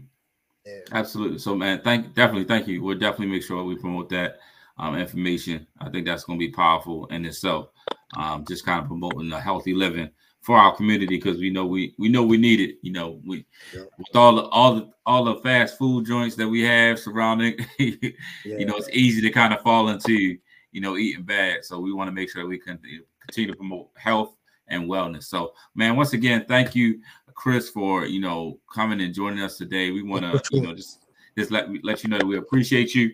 Yeah. 0.66 0.80
Absolutely. 0.92 1.40
So, 1.40 1.56
man, 1.56 1.82
thank 1.84 2.14
definitely 2.14 2.46
thank 2.46 2.68
you. 2.68 2.84
We'll 2.84 2.98
definitely 2.98 3.28
make 3.28 3.44
sure 3.44 3.64
we 3.64 3.76
promote 3.76 4.10
that 4.10 4.40
um, 4.80 4.96
information. 4.96 5.68
I 5.80 5.90
think 5.90 6.06
that's 6.06 6.24
going 6.24 6.40
to 6.40 6.46
be 6.46 6.52
powerful 6.52 7.06
in 7.08 7.26
itself. 7.26 7.70
Um, 8.16 8.46
just 8.46 8.66
kind 8.66 8.82
of 8.82 8.88
promoting 8.88 9.32
a 9.32 9.40
healthy 9.40 9.74
living 9.74 10.10
for 10.42 10.58
our 10.58 10.74
community 10.76 11.18
because 11.18 11.40
we 11.40 11.50
know 11.50 11.66
we 11.66 11.94
we 11.98 12.08
know 12.08 12.24
we 12.24 12.38
need 12.38 12.62
it. 12.62 12.78
You 12.82 12.94
know, 12.94 13.20
we 13.26 13.46
yeah. 13.76 13.84
with 13.98 14.16
all 14.16 14.36
the 14.36 14.44
all 14.44 14.76
the 14.76 14.90
all 15.06 15.24
the 15.26 15.36
fast 15.38 15.78
food 15.78 16.06
joints 16.06 16.36
that 16.38 16.48
we 16.48 16.62
have 16.62 17.00
surrounding, 17.00 17.56
yeah. 17.78 17.96
you 18.46 18.66
know, 18.66 18.78
it's 18.78 18.90
easy 18.94 19.22
to 19.22 19.30
kind 19.30 19.54
of 19.54 19.62
fall 19.62 19.90
into 19.90 20.38
you 20.72 20.82
know 20.82 20.96
eating 20.96 21.24
bad. 21.24 21.66
So 21.66 21.80
we 21.80 21.92
want 21.92 22.08
to 22.08 22.14
make 22.14 22.32
sure 22.32 22.48
we 22.48 22.60
can 22.60 22.80
continue 23.20 23.52
to 23.52 23.58
promote 23.58 23.90
health 23.98 24.36
and 24.70 24.84
wellness. 24.84 25.24
So, 25.24 25.54
man, 25.76 25.96
once 25.96 26.14
again, 26.14 26.46
thank 26.48 26.76
you, 26.76 27.02
Chris, 27.34 27.70
for 27.70 28.06
you 28.06 28.22
know 28.22 28.60
coming 28.74 29.02
and 29.02 29.14
joining 29.14 29.44
us 29.44 29.58
today. 29.58 29.92
We 29.92 30.04
want 30.04 30.24
to 30.24 30.42
you 30.56 30.62
know 30.66 30.74
just 30.74 31.06
just 31.38 31.52
let 31.52 31.68
let 31.84 32.04
you 32.04 32.10
know 32.10 32.20
that 32.20 32.26
we 32.26 32.38
appreciate 32.38 32.96
you. 32.96 33.12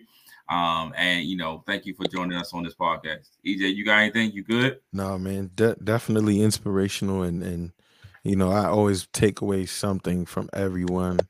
Um, 0.48 0.92
and 0.96 1.24
you 1.24 1.36
know, 1.36 1.62
thank 1.66 1.86
you 1.86 1.94
for 1.94 2.04
joining 2.06 2.36
us 2.36 2.52
on 2.52 2.64
this 2.64 2.74
podcast. 2.74 3.30
EJ, 3.46 3.74
you 3.74 3.84
got 3.84 4.00
anything? 4.00 4.32
You 4.32 4.44
good? 4.44 4.80
No, 4.92 5.18
man, 5.18 5.50
de- 5.54 5.76
definitely 5.76 6.42
inspirational, 6.42 7.22
and 7.22 7.42
and 7.42 7.72
you 8.22 8.36
know, 8.36 8.50
I 8.50 8.66
always 8.66 9.06
take 9.12 9.40
away 9.40 9.66
something 9.66 10.26
from 10.26 10.48
everyone 10.52 11.20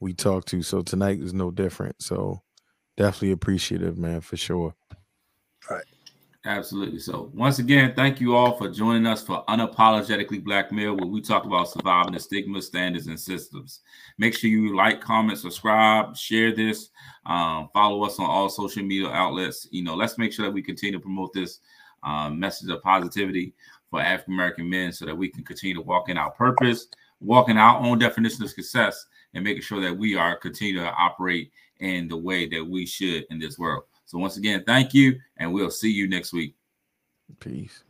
we 0.00 0.12
talk 0.12 0.44
to. 0.46 0.62
So 0.62 0.82
tonight 0.82 1.20
is 1.20 1.32
no 1.32 1.50
different. 1.50 2.02
So 2.02 2.42
definitely 2.96 3.32
appreciative, 3.32 3.98
man, 3.98 4.20
for 4.20 4.36
sure. 4.36 4.74
Absolutely. 6.46 7.00
So, 7.00 7.32
once 7.34 7.58
again, 7.58 7.92
thank 7.96 8.20
you 8.20 8.36
all 8.36 8.56
for 8.56 8.68
joining 8.68 9.04
us 9.04 9.20
for 9.20 9.44
Unapologetically 9.48 10.44
Black 10.44 10.70
Male, 10.70 10.94
where 10.94 11.04
we 11.08 11.20
talk 11.20 11.44
about 11.44 11.68
surviving 11.68 12.12
the 12.12 12.20
stigma, 12.20 12.62
standards, 12.62 13.08
and 13.08 13.18
systems. 13.18 13.80
Make 14.16 14.38
sure 14.38 14.48
you 14.48 14.76
like, 14.76 15.00
comment, 15.00 15.40
subscribe, 15.40 16.16
share 16.16 16.54
this, 16.54 16.90
um, 17.26 17.68
follow 17.72 18.04
us 18.04 18.20
on 18.20 18.26
all 18.26 18.48
social 18.48 18.84
media 18.84 19.08
outlets. 19.08 19.66
You 19.72 19.82
know, 19.82 19.96
let's 19.96 20.18
make 20.18 20.32
sure 20.32 20.46
that 20.46 20.52
we 20.52 20.62
continue 20.62 20.92
to 20.92 21.02
promote 21.02 21.32
this 21.32 21.58
um, 22.04 22.38
message 22.38 22.70
of 22.70 22.80
positivity 22.80 23.52
for 23.90 24.00
African 24.00 24.34
American 24.34 24.70
men 24.70 24.92
so 24.92 25.04
that 25.04 25.18
we 25.18 25.28
can 25.28 25.42
continue 25.42 25.74
to 25.74 25.82
walk 25.82 26.08
in 26.08 26.16
our 26.16 26.30
purpose, 26.30 26.86
walk 27.18 27.48
in 27.48 27.58
our 27.58 27.80
own 27.80 27.98
definition 27.98 28.44
of 28.44 28.50
success, 28.50 29.06
and 29.34 29.42
making 29.42 29.62
sure 29.62 29.80
that 29.80 29.98
we 29.98 30.14
are 30.14 30.36
continue 30.36 30.76
to 30.76 30.92
operate 30.92 31.50
in 31.80 32.06
the 32.06 32.16
way 32.16 32.48
that 32.48 32.64
we 32.64 32.86
should 32.86 33.24
in 33.30 33.40
this 33.40 33.58
world. 33.58 33.82
So 34.06 34.18
once 34.18 34.36
again, 34.36 34.62
thank 34.64 34.94
you, 34.94 35.18
and 35.36 35.52
we'll 35.52 35.70
see 35.70 35.90
you 35.90 36.08
next 36.08 36.32
week. 36.32 36.54
Peace. 37.40 37.82